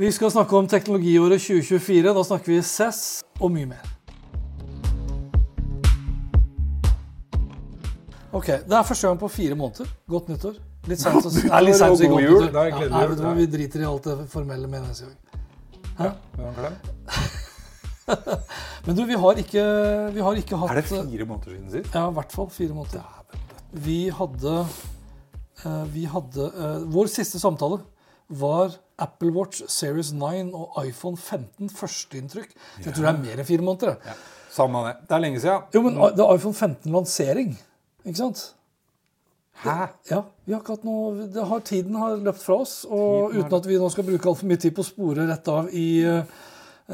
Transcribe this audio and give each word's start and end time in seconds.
Vi 0.00 0.08
skal 0.12 0.30
snakke 0.32 0.56
om 0.56 0.64
teknologiåret 0.64 1.42
2024. 1.44 2.12
Da 2.16 2.22
snakker 2.24 2.48
vi 2.54 2.60
CES 2.64 3.00
og 3.36 3.50
mye 3.52 3.66
mer. 3.68 3.82
Ok, 8.32 8.46
Det 8.46 8.78
er 8.78 8.86
første 8.88 9.10
gang 9.10 9.20
på 9.20 9.28
fire 9.28 9.58
måneder. 9.60 9.90
Godt 10.08 10.30
nyttår. 10.32 10.56
Litt 10.88 11.02
seint 11.02 11.20
å 11.20 11.28
si 11.28 11.44
godt 11.44 11.66
nyttår. 11.68 12.48
Nei, 12.56 12.64
Ja, 12.70 12.88
nei, 12.94 13.04
vet 13.10 13.20
du. 13.20 13.28
Vi 13.42 13.46
driter 13.58 13.84
i 13.84 13.88
alt 13.90 14.08
det 14.08 14.16
formelle 14.32 14.72
med 14.72 14.88
neste 14.88 15.10
gang. 15.10 15.44
Ja, 15.98 16.10
en 16.48 16.56
klem? 16.62 16.80
Men 18.86 18.96
du, 18.96 19.04
vi 19.04 19.20
har 19.20 19.44
ikke, 19.44 19.68
vi 20.16 20.20
har 20.30 20.44
ikke 20.46 20.64
hatt 20.64 20.70
Er 20.72 20.80
det 20.80 20.88
fire 20.88 21.28
måneder 21.28 21.52
siden 21.52 21.70
sist? 21.76 21.92
Ja, 21.92 22.08
i 22.08 22.16
hvert 22.16 22.32
fall 22.32 22.48
fire 22.56 22.72
måneder. 22.72 23.04
Vi 23.70 24.00
hadde, 24.08 24.58
eh, 25.60 25.84
vi 25.92 26.08
hadde 26.08 26.52
eh, 26.56 26.84
Vår 26.88 27.12
siste 27.12 27.38
samtale 27.38 27.84
var 28.30 28.76
Apple 29.00 29.32
Watch 29.34 29.62
Series 29.68 30.12
9 30.12 30.52
og 30.54 30.78
iPhone 30.86 31.16
15 31.16 31.70
førsteinntrykk. 31.74 32.52
Så 32.52 32.90
jeg 32.90 32.94
tror 32.94 33.06
det 33.06 33.12
er 33.12 33.24
mer 33.24 33.42
enn 33.42 33.48
fire 33.48 33.66
måneder. 33.66 33.98
Ja. 34.06 34.16
Samme 34.50 34.82
det. 34.86 34.94
Det 35.08 35.16
er 35.16 35.22
lenge 35.22 35.42
siden. 35.42 35.68
Jo, 35.74 35.82
men 35.86 35.98
det 36.16 36.24
er 36.24 36.34
iPhone 36.34 36.54
15-lansering, 36.56 37.54
ikke 38.04 38.18
sant? 38.18 38.42
Hæ? 39.60 39.90
Ja, 40.10 40.22
vi 40.46 40.54
har 40.54 40.62
ikke 40.62 40.74
hatt 40.78 40.84
noe 40.88 41.26
det 41.34 41.42
har, 41.46 41.60
Tiden 41.68 41.96
har 42.00 42.16
løpt 42.16 42.40
fra 42.42 42.62
oss, 42.64 42.78
og 42.88 43.34
uten 43.36 43.56
at 43.58 43.66
vi 43.68 43.76
nå 43.80 43.90
skal 43.92 44.06
bruke 44.08 44.30
altfor 44.30 44.48
mye 44.48 44.60
tid 44.60 44.72
på 44.76 44.84
å 44.84 44.88
spore 44.88 45.26
rett 45.28 45.50
av 45.52 45.68
i 45.76 45.88
uh, 46.08 46.38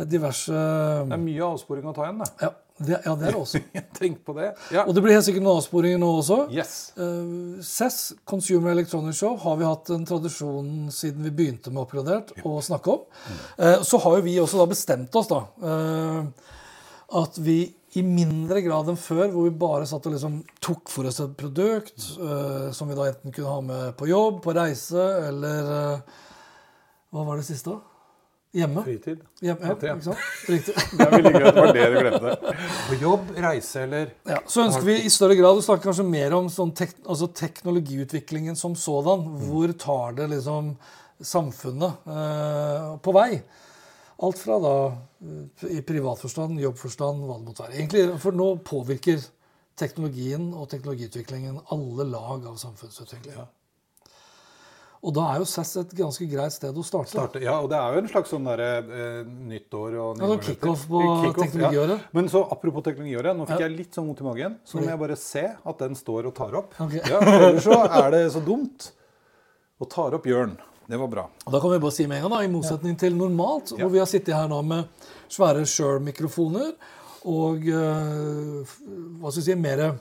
diverse 0.02 0.50
Det 0.52 1.14
er 1.14 1.22
mye 1.22 1.50
avsporing 1.52 1.86
å 1.86 1.94
ta 1.94 2.08
igjen, 2.08 2.24
da. 2.24 2.30
Ja, 2.42 2.50
det, 2.78 2.98
ja, 3.06 3.14
det 3.16 3.28
er 3.30 3.32
det 3.32 3.40
også. 3.40 3.60
Tenk 3.98 4.18
på 4.26 4.34
det. 4.36 4.50
Ja. 4.74 4.82
Og 4.84 4.92
det 4.96 5.00
blir 5.04 5.14
helt 5.16 5.24
sikkert 5.24 5.44
noen 5.46 5.62
avsporinger 5.62 6.00
nå 6.02 6.10
også. 6.18 6.36
Yes. 6.52 6.74
CES, 7.64 7.96
Consumer 8.28 8.74
Electronics 8.74 9.22
Show, 9.22 9.38
har 9.40 9.56
vi 9.56 9.64
hatt 9.64 9.92
en 9.94 10.04
tradisjon 10.08 10.68
siden 10.92 11.24
vi 11.24 11.32
begynte 11.38 11.72
med 11.72 11.86
Oppgradert 11.86 12.34
å 12.44 12.58
snakke 12.64 12.92
om. 12.92 13.06
Uh, 13.56 13.80
Så 13.86 14.00
har 14.04 14.18
jo 14.18 14.26
vi 14.26 14.36
også 14.42 14.60
da 14.60 14.68
bestemt 14.68 15.16
oss 15.16 15.32
da, 15.32 15.40
uh, 15.64 16.52
at 17.22 17.40
vi 17.40 17.62
i 17.96 18.02
mindre 18.04 18.60
grad 18.60 18.90
enn 18.92 19.00
før, 19.00 19.30
hvor 19.32 19.46
vi 19.48 19.56
bare 19.56 19.88
satt 19.88 20.04
og 20.10 20.12
liksom 20.12 20.42
tok 20.60 20.90
for 20.92 21.08
oss 21.08 21.22
et 21.24 21.32
produkt 21.38 21.96
som 22.76 22.90
vi 22.90 22.96
da 22.98 23.06
enten 23.08 23.32
kunne 23.32 23.48
ha 23.54 23.62
med 23.64 23.94
på 23.96 24.10
jobb, 24.10 24.42
på 24.44 24.52
reise, 24.52 25.00
eller 25.30 25.70
Hva 27.08 27.24
var 27.24 27.40
det 27.40 27.46
siste? 27.48 27.72
da? 27.72 27.95
Hjemme. 28.56 28.82
Fritid. 28.86 29.22
Hjemme 29.44 29.68
ja, 29.68 29.74
Ja. 29.84 29.94
ikke 29.96 30.06
sant? 30.06 30.22
Riktig. 30.48 30.74
Det 30.96 31.06
er 31.06 31.10
veldig 31.12 31.32
gøy 31.34 31.46
at 31.50 31.56
det 31.58 31.64
var 31.64 31.72
det 31.76 31.86
du 31.92 31.96
glemte. 32.00 32.54
På 32.88 32.98
jobb, 33.02 33.32
reise 33.46 33.82
eller 33.84 34.12
Ja, 34.30 34.38
så 34.48 34.64
ønsker 34.64 34.86
vi 34.88 34.96
i 35.04 35.12
større 35.12 35.36
grad 35.38 35.60
å 35.60 35.64
snakke 35.66 35.88
kanskje 35.90 36.06
mer 36.08 36.36
om 36.38 36.48
sånn 36.52 36.72
tek 36.76 36.94
altså 37.04 37.28
teknologiutviklingen 37.36 38.56
som 38.56 38.76
sådan. 38.78 39.26
Hvor 39.44 39.74
tar 39.76 40.16
det 40.20 40.30
liksom 40.32 40.72
samfunnet 41.20 42.08
eh, 42.16 42.90
på 43.04 43.14
vei? 43.16 43.30
Alt 44.24 44.38
fra 44.40 44.56
da 44.64 44.74
i 45.20 45.76
i 45.76 45.80
privatforstand, 45.84 46.60
jobbforstand, 46.60 47.24
hva 47.24 47.36
det 47.38 47.46
måtte 47.48 47.64
være. 47.64 47.76
Egentlig, 47.80 48.04
For 48.20 48.36
nå 48.36 48.48
påvirker 48.64 49.20
teknologien 49.76 50.48
og 50.56 50.68
teknologiutviklingen 50.72 51.58
alle 51.74 52.06
lag 52.08 52.46
av 52.48 52.56
samfunnsutvikling. 52.60 53.36
Og 55.06 55.14
da 55.14 55.22
er 55.30 55.38
jo 55.38 55.44
SAS 55.46 55.70
et 55.78 55.92
ganske 55.94 56.26
greit 56.26 56.50
sted 56.54 56.74
å 56.74 56.82
starte. 56.82 57.12
starte. 57.12 57.40
Ja, 57.44 57.60
og 57.62 57.68
det 57.70 57.78
er 57.78 57.94
jo 57.94 58.00
en 58.02 58.08
slags 58.10 58.32
sånn 58.32 58.46
derre 58.48 58.70
eh, 58.82 59.18
nyttår 59.52 59.94
og 60.02 60.18
Ja, 60.18 60.30
sånn 60.32 60.40
kickoff 60.42 60.82
på 60.90 61.02
teknologiåret. 61.36 62.00
Ja. 62.00 62.10
Men 62.18 62.26
så 62.32 62.42
apropos 62.50 62.82
teknologiåret, 62.88 63.36
nå 63.38 63.46
fikk 63.46 63.60
Ja. 63.60 63.68
jeg 63.68 63.76
litt 63.78 63.94
sånn 63.94 64.08
vondt 64.10 64.20
i 64.24 64.26
magen. 64.26 64.56
Så 64.66 64.80
må 64.80 64.88
jeg 64.90 64.98
bare 64.98 65.16
se 65.16 65.44
at 65.54 65.78
den 65.78 65.94
står 65.94 66.26
og 66.26 66.34
tar 66.34 66.56
opp. 66.58 66.74
Okay. 66.80 67.00
Ja, 67.06 67.20
Ellers 67.20 67.62
så 67.68 67.78
er 67.86 68.10
det 68.10 68.24
så 68.34 68.42
dumt. 68.44 68.90
Og 69.80 69.88
tar 69.92 70.14
opp 70.18 70.26
Jørn. 70.26 70.56
Det 70.88 70.98
var 70.98 71.08
bra. 71.08 71.24
Og 71.46 71.52
Da 71.52 71.60
kan 71.60 71.70
vi 71.70 71.78
bare 71.78 71.92
si 71.92 72.06
med 72.06 72.18
en 72.18 72.28
gang, 72.28 72.34
da, 72.38 72.42
i 72.44 72.50
motsetning 72.50 72.98
til 72.98 73.14
normalt, 73.14 73.72
Ja. 73.78 73.84
hvor 73.84 73.92
vi 73.92 73.98
har 74.02 74.06
sittet 74.10 74.34
her 74.34 74.48
nå 74.48 74.58
med 74.64 74.86
svære 75.28 75.62
Shure-mikrofoner 75.66 76.74
og 77.26 77.62
eh, 77.66 78.74
hva 79.22 79.30
skal 79.30 79.42
vi 79.42 79.46
si, 79.52 79.54
mer 79.54 79.98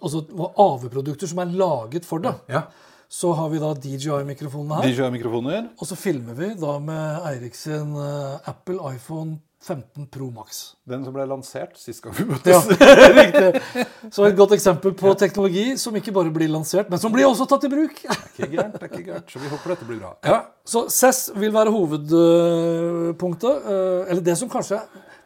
altså, 0.00 0.22
AV-produkter 0.56 1.26
som 1.28 1.38
er 1.42 1.52
laget 1.56 2.04
for 2.08 2.18
det. 2.24 2.34
Ja. 2.52 2.62
Så 3.08 3.32
har 3.38 3.48
vi 3.52 3.58
da 3.62 3.72
DJI-mikrofonene 3.74 4.80
her. 4.82 4.90
DJI-mikrofoner. 4.90 5.68
Og 5.78 5.86
så 5.86 5.96
filmer 5.98 6.34
vi 6.34 6.48
da 6.58 6.78
med 6.82 7.26
Eirik 7.30 7.54
sin 7.54 7.92
eh, 7.96 8.48
Apple 8.50 8.80
iPhone 8.94 9.38
15 9.66 10.06
Pro 10.12 10.28
Max. 10.30 10.74
Den 10.86 11.02
som 11.06 11.14
ble 11.16 11.24
lansert 11.26 11.72
sist 11.80 12.02
gang 12.04 12.12
vi 12.14 12.26
Ja, 12.52 12.60
riktig. 13.18 13.86
Så 14.14 14.26
et 14.28 14.36
godt 14.38 14.52
eksempel 14.54 14.92
på 14.94 15.10
teknologi 15.18 15.72
som 15.80 15.96
ikke 15.98 16.12
bare 16.14 16.30
blir 16.34 16.50
lansert, 16.52 16.90
men 16.92 17.00
som 17.02 17.10
blir 17.14 17.26
også 17.26 17.48
tatt 17.50 17.64
i 17.66 17.70
bruk. 17.72 17.98
Ikke 18.04 18.46
gærent, 18.52 18.76
det 18.76 18.84
er 18.84 18.92
ikke 18.92 19.06
gærent. 19.08 19.32
Så 19.32 19.42
vi 19.42 19.50
håper 19.50 19.74
dette 19.74 19.88
blir 19.88 19.98
bra. 20.04 20.12
Ja, 20.26 20.38
så 20.66 20.84
CESS 20.92 21.32
vil 21.40 21.54
være 21.56 21.72
hovedpunktet. 21.74 23.66
eh, 23.66 24.10
Eller 24.10 24.22
det 24.22 24.36
som 24.38 24.48
kanskje 24.52 24.80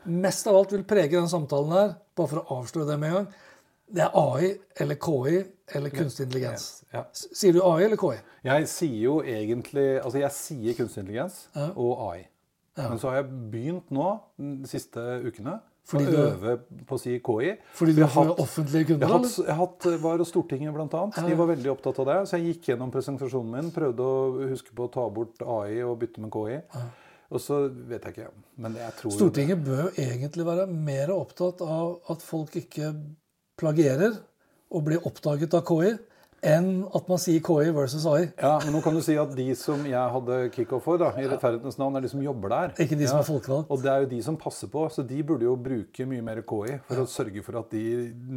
mest 0.08 0.46
av 0.48 0.56
alt 0.56 0.72
vil 0.72 0.84
prege 0.88 1.12
den 1.18 1.28
samtalen 1.28 1.72
her, 1.76 1.94
bare 2.16 2.28
for 2.30 2.40
å 2.40 2.60
avsløre 2.62 2.88
det 2.88 2.98
med 3.02 3.10
en 3.10 3.16
gang, 3.20 3.28
det 3.92 4.02
er 4.04 4.10
AI 4.14 4.50
eller 4.80 4.94
KI 4.96 5.44
eller 5.74 5.90
kunstig 5.90 6.26
intelligens. 6.26 6.84
Ja. 6.92 7.04
Sier 7.12 7.52
du 7.52 7.60
AI 7.62 7.84
eller 7.84 7.96
KI? 8.00 8.18
Jeg 8.44 8.68
sier 8.68 9.00
jo 9.04 9.16
egentlig 9.22 9.88
Altså, 10.04 10.18
jeg 10.22 10.30
sier 10.36 10.74
kunstig 10.78 11.02
intelligens 11.04 11.48
og 11.76 12.04
AI. 12.10 12.26
Men 12.80 12.98
så 13.02 13.10
har 13.10 13.20
jeg 13.20 13.30
begynt 13.52 13.90
nå, 13.92 14.06
de 14.38 14.68
siste 14.70 15.02
ukene, 15.26 15.58
Fordi 15.90 16.06
å 16.06 16.10
du- 16.10 16.18
øve 16.22 16.52
på 16.86 16.94
å 16.96 17.00
si 17.02 17.18
KI. 17.18 17.56
Fordi 17.74 17.92
du 17.94 18.00
Jeg 18.00 18.08
har 18.14 18.30
offentlige 18.38 18.78
Jeg 18.78 18.86
kunder? 18.86 19.06
eller? 19.06 19.18
hatt, 19.18 19.46
jeg 19.46 19.56
hatt 19.56 19.86
var 20.02 20.18
hos 20.18 20.28
Stortinget 20.30 20.72
blant 20.74 20.94
annet. 20.94 21.14
De 21.28 21.34
var 21.34 21.46
veldig 21.50 21.70
opptatt 21.74 21.98
av 21.98 22.06
det. 22.06 22.16
Så 22.28 22.38
jeg 22.38 22.54
gikk 22.54 22.68
gjennom 22.70 22.90
presentasjonen 22.92 23.50
min, 23.50 23.70
prøvde 23.74 23.98
å 24.00 24.48
huske 24.48 24.72
på 24.74 24.86
å 24.88 24.92
ta 24.92 25.08
bort 25.10 25.42
AI 25.42 25.82
og 25.82 25.98
bytte 26.00 26.18
med 26.20 26.30
KI. 26.32 26.60
Og 27.32 27.38
så 27.38 27.68
vet 27.88 28.02
jeg 28.02 28.14
ikke. 28.14 28.30
Men 28.58 28.74
jeg 28.74 28.92
tror. 28.98 29.12
Stortinget 29.12 29.64
bør 29.64 29.90
egentlig 29.98 30.44
være 30.46 30.66
mer 30.68 31.08
opptatt 31.14 31.60
av 31.62 32.00
at 32.08 32.22
folk 32.22 32.50
ikke 32.56 32.94
plagierer 33.60 34.18
og 34.70 34.86
blir 34.86 35.02
oppdaget 35.08 35.54
av 35.58 35.66
KI, 35.68 35.96
enn 36.40 36.68
at 36.96 37.08
man 37.10 37.18
sier 37.20 37.42
KI 37.44 37.68
versus 37.76 38.06
AI. 38.08 38.30
Ja, 38.40 38.54
men 38.62 38.72
nå 38.72 38.78
kan 38.80 38.94
du 38.96 39.02
si 39.04 39.12
at 39.20 39.34
de 39.36 39.44
som 39.58 39.82
jeg 39.84 40.12
hadde 40.14 40.36
kickoff 40.54 40.86
for, 40.86 40.96
da, 41.02 41.10
i 41.20 41.26
Rettferdighetens 41.28 41.76
navn, 41.76 41.98
er 41.98 42.06
de 42.06 42.08
som 42.08 42.22
jobber 42.24 42.48
der. 42.54 42.70
Ikke 42.80 42.96
de 42.96 43.08
som 43.10 43.18
er 43.20 43.26
folkevalgt. 43.26 43.68
Og 43.74 43.82
det 43.84 43.90
er 43.92 44.06
jo 44.06 44.08
de 44.14 44.20
som 44.24 44.38
passer 44.40 44.70
på, 44.72 44.86
så 44.94 45.04
de 45.04 45.18
burde 45.28 45.44
jo 45.44 45.52
bruke 45.60 46.06
mye 46.08 46.24
mer 46.24 46.40
KI 46.48 46.78
for 46.86 47.02
å 47.02 47.04
sørge 47.12 47.42
for 47.44 47.58
at 47.60 47.74
de 47.76 47.82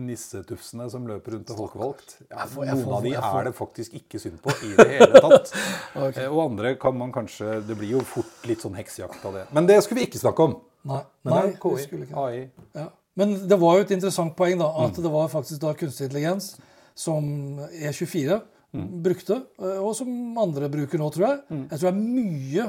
nissetufsene 0.09 0.89
som 0.91 1.05
løper 1.07 1.37
rundt 1.37 1.53
og 1.53 1.61
folkevalgt 1.63 2.17
ja, 2.25 2.43
Noen 2.57 2.91
av 2.97 3.05
de 3.07 3.13
er 3.19 3.47
det 3.47 3.53
faktisk 3.61 3.95
ikke 4.01 4.19
synd 4.25 4.41
på 4.43 4.51
i 4.67 4.73
det 4.81 4.87
hele 4.97 5.21
tatt. 5.23 5.53
Ok. 6.03 6.17
Eh, 6.17 6.27
Og 6.27 6.41
andre 6.49 6.73
kan 6.81 6.95
man 6.97 7.11
kanskje 7.13 7.59
Det 7.67 7.75
blir 7.77 7.93
jo 7.95 8.01
fort 8.07 8.43
litt 8.49 8.63
sånn 8.65 8.75
heksejakt 8.75 9.23
av 9.29 9.37
det. 9.37 9.45
Men 9.55 9.67
det 9.69 9.77
skulle 9.85 10.01
vi 10.01 10.07
ikke 10.09 10.19
snakke 10.19 10.49
om. 10.49 10.57
Nei, 10.89 10.99
Nei 11.29 11.39
det 11.45 11.53
er 11.53 11.57
KI. 11.63 12.03
AI. 12.19 12.43
Ja. 12.75 12.89
Men 13.15 13.35
det 13.47 13.59
var 13.61 13.77
jo 13.77 13.83
et 13.85 13.91
interessant 13.91 14.35
poeng 14.35 14.57
da, 14.57 14.65
Mm. 14.73 14.85
at 14.87 14.95
det 15.03 15.11
var 15.11 15.27
faktisk 15.29 15.59
da 15.61 15.73
kunstig 15.73 16.07
intelligens 16.09 16.55
som 16.95 17.59
E24 17.69 18.41
Mm. 18.73 19.03
brukte, 19.03 19.35
eh, 19.61 19.77
og 19.85 19.95
som 19.95 20.07
andre 20.37 20.67
bruker 20.67 20.97
nå, 20.97 21.11
tror 21.13 21.27
jeg. 21.27 21.39
Jeg 21.69 21.79
tror 21.79 21.91
det 21.91 21.93
er 21.93 22.07
mye 22.23 22.63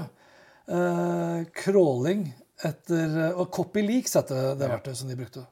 eh, 0.68 1.44
crawling 1.54 2.26
etter 2.64 3.34
Og 3.38 3.50
CopyLeaks 3.50 4.14
heter 4.14 4.34
det, 4.34 4.58
det 4.60 4.68
verktøyet 4.70 4.96
som 4.96 5.08
de 5.08 5.16
brukte. 5.16 5.46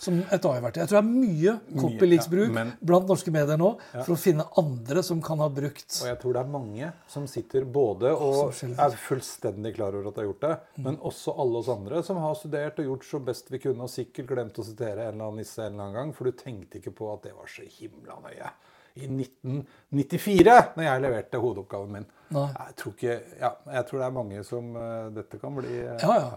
Som 0.00 0.18
et 0.20 0.44
AI-verktøy. 0.44 0.82
Jeg 0.82 0.90
tror 0.90 0.98
det 0.98 1.02
er 1.02 1.08
mye 1.08 1.52
CopyLeaks-bruk 1.80 2.56
ja, 2.58 2.64
blant 2.90 3.08
norske 3.08 3.32
medier 3.32 3.58
nå 3.60 3.70
for 3.94 4.12
å 4.12 4.18
finne 4.20 4.44
andre 4.60 5.02
som 5.06 5.22
kan 5.24 5.40
ha 5.40 5.48
brukt 5.52 5.98
Og 6.02 6.10
jeg 6.10 6.18
tror 6.22 6.36
det 6.36 6.42
er 6.42 6.52
mange 6.52 6.90
som 7.10 7.24
sitter 7.30 7.64
både 7.64 8.12
og 8.12 8.52
er 8.52 8.98
fullstendig 9.00 9.72
klar 9.78 9.96
over 9.96 10.10
at 10.10 10.18
de 10.18 10.22
har 10.22 10.28
gjort 10.28 10.44
det, 10.44 10.54
men 10.84 11.00
også 11.00 11.34
alle 11.40 11.62
oss 11.62 11.72
andre 11.72 12.02
som 12.06 12.20
har 12.22 12.36
studert 12.38 12.80
og 12.82 12.90
gjort 12.90 13.08
så 13.08 13.22
best 13.30 13.50
vi 13.52 13.62
kunne, 13.62 13.88
og 13.88 13.92
sikkert 13.92 14.30
glemt 14.30 14.60
å 14.60 14.66
sitere 14.66 15.08
en 15.08 15.14
eller 15.14 15.30
annen 15.30 15.42
nisse 15.42 15.64
en 15.64 15.72
eller 15.72 15.86
annen 15.86 15.98
gang, 16.00 16.14
for 16.16 16.28
du 16.28 16.36
tenkte 16.36 16.80
ikke 16.80 16.94
på 16.96 17.10
at 17.14 17.24
det 17.26 17.34
var 17.36 17.50
så 17.50 17.64
himla 17.78 18.20
nøye. 18.26 18.52
I 18.96 19.08
1994, 19.12 20.52
når 20.76 20.86
jeg 20.86 21.02
leverte 21.04 21.40
hovedoppgaven 21.40 21.90
min. 21.98 22.06
Jeg 22.32 22.76
tror 22.80 22.94
ikke 22.94 23.16
Ja, 23.38 23.50
jeg 23.76 23.86
tror 23.88 24.00
det 24.00 24.06
er 24.06 24.14
mange 24.16 24.40
som 24.42 24.70
uh, 24.74 25.12
Dette 25.14 25.38
kan 25.38 25.54
bli 25.54 25.76
uh, 25.78 25.92
Ja, 26.02 26.14
ja. 26.16 26.30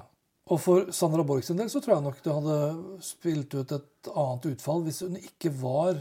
Og 0.49 0.57
for 0.61 0.87
Sandra 0.95 1.23
Borch 1.27 1.45
sin 1.45 1.59
del 1.59 1.69
så 1.69 1.81
tror 1.81 1.97
jeg 1.97 2.05
nok 2.07 2.23
det 2.25 2.35
hadde 2.35 2.55
spilt 3.05 3.53
ut 3.53 3.75
et 3.75 4.09
annet 4.09 4.47
utfall 4.49 4.81
hvis 4.87 5.03
hun 5.05 5.19
ikke 5.19 5.51
var 5.61 5.99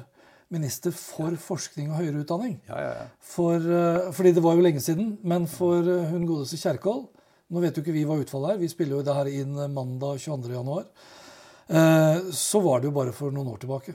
minister 0.53 0.95
for 0.97 1.37
forskning 1.41 1.91
og 1.93 2.01
høyere 2.01 2.23
utdanning. 2.23 2.57
Ja, 2.71 2.81
ja, 2.81 2.93
ja. 3.03 3.07
For, 3.21 3.61
eh, 3.61 4.09
fordi 4.17 4.33
det 4.39 4.45
var 4.45 4.57
jo 4.57 4.65
lenge 4.65 4.81
siden. 4.81 5.19
Men 5.23 5.45
for 5.51 5.85
eh, 5.85 6.09
hun 6.13 6.27
godeste 6.29 6.61
Kjerkol 6.61 7.07
Nå 7.49 7.63
vet 7.63 7.79
jo 7.79 7.81
ikke 7.81 7.95
vi 7.95 8.03
hva 8.05 8.19
utfallet 8.21 8.51
er. 8.53 8.59
Vi 8.61 8.69
spiller 8.69 8.99
jo 8.99 9.05
det 9.07 9.15
her 9.17 9.29
inn 9.33 9.55
mandag 9.73 10.19
22.1. 10.21 10.91
Eh, 11.69 12.27
så 12.37 12.61
var 12.61 12.83
det 12.83 12.91
jo 12.91 12.97
bare 12.99 13.15
for 13.17 13.33
noen 13.33 13.49
år 13.55 13.63
tilbake. 13.63 13.95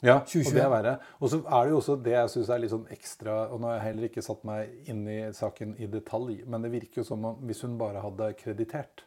Ja, 0.00 0.14
og 0.24 0.54
det 0.56 0.62
er 0.64 0.70
verre. 0.72 0.94
Og 1.20 1.28
så 1.28 1.42
er 1.42 1.66
det 1.66 1.74
jo 1.74 1.80
også 1.82 1.98
det 2.00 2.14
jeg 2.14 2.32
syns 2.32 2.48
er 2.48 2.62
litt 2.62 2.72
sånn 2.72 2.86
ekstra 2.94 3.34
Og 3.52 3.60
nå 3.60 3.68
har 3.68 3.74
jeg 3.76 3.84
heller 3.90 4.08
ikke 4.08 4.24
satt 4.24 4.46
meg 4.48 4.88
inn 4.88 5.02
i 5.12 5.18
saken 5.36 5.74
i 5.76 5.90
detalj, 5.92 6.38
men 6.48 6.64
det 6.64 6.72
virker 6.72 7.02
jo 7.02 7.08
som 7.10 7.26
om 7.28 7.42
hvis 7.44 7.60
hun 7.66 7.76
bare 7.80 8.00
hadde 8.00 8.30
kreditert, 8.40 9.04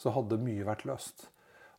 så 0.00 0.12
hadde 0.14 0.40
mye 0.42 0.66
vært 0.66 0.84
løst. 0.88 1.28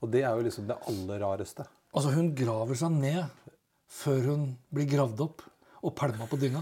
Og 0.02 0.12
det 0.14 0.24
er 0.24 0.38
jo 0.38 0.46
liksom 0.46 0.68
det 0.70 0.78
aller 0.90 1.22
rareste. 1.24 1.66
Altså, 1.96 2.14
hun 2.14 2.34
graver 2.38 2.78
seg 2.78 2.94
ned 2.94 3.54
før 3.90 4.34
hun 4.34 4.48
blir 4.74 4.90
gravd 4.90 5.24
opp 5.26 5.46
og 5.82 5.96
pælma 5.98 6.28
på 6.30 6.40
dynga. 6.42 6.62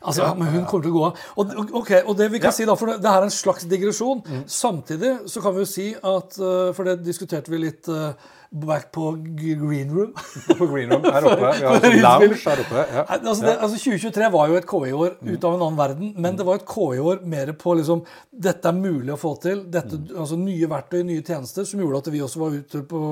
Altså, 0.00 0.22
ja, 0.24 0.34
Men 0.34 0.48
hun 0.54 0.64
kommer 0.64 0.82
til 0.86 0.92
å 0.92 0.96
gå 0.96 1.04
av. 1.10 1.22
Og, 1.36 1.54
okay, 1.60 1.74
ok, 1.80 2.08
og 2.08 2.16
det 2.16 2.30
vi 2.32 2.38
kan 2.40 2.48
Ja. 2.50 2.56
si 2.56 2.64
da, 2.64 2.74
for 2.74 2.86
det, 2.88 3.02
det 3.04 3.10
her 3.12 3.20
er 3.20 3.28
en 3.28 3.30
slags 3.34 3.66
digresjon. 3.68 4.22
Samtidig 4.48 5.10
så 5.28 5.42
kan 5.44 5.52
vi 5.54 5.60
jo 5.64 5.68
si 5.68 5.88
at 5.94 6.38
eh, 6.40 6.72
For 6.76 6.84
det 6.88 7.02
diskuterte 7.04 7.50
vi 7.52 7.58
litt 7.66 7.88
eh, 7.92 8.14
back 8.50 8.88
på 8.96 9.12
green 9.36 9.92
room. 9.94 10.14
På 10.58 10.66
Green 10.72 10.90
Room 10.90 11.04
her 11.04 11.26
oppe. 11.28 11.52
Vi 11.60 12.00
har 12.00 12.20
lounge 12.20 12.40
her 12.46 12.62
oppe. 12.64 12.86
Ja. 12.96 13.04
Altså, 13.20 13.44
det, 13.44 13.52
altså 13.60 13.76
2023 13.78 14.30
var 14.32 14.48
jo 14.50 14.56
et 14.58 14.66
KI-år 14.72 15.12
ut 15.20 15.44
av 15.44 15.54
en 15.54 15.60
annen 15.68 15.78
verden, 15.78 16.10
men 16.16 16.34
det 16.40 16.46
var 16.48 16.58
et 16.58 16.66
KI-år 16.66 17.20
mer 17.30 17.52
på 17.60 17.76
liksom 17.78 18.02
Dette 18.32 18.72
er 18.72 18.80
mulig 18.80 19.12
å 19.14 19.20
få 19.20 19.36
til. 19.44 19.62
Dette, 19.70 20.00
altså 20.16 20.40
Nye 20.40 20.66
verktøy, 20.72 21.02
nye 21.06 21.22
tjenester, 21.22 21.62
som 21.68 21.78
gjorde 21.84 22.02
at 22.02 22.10
vi 22.16 22.24
også 22.26 22.42
var 22.42 22.56
ute 22.58 22.82
på 22.90 23.04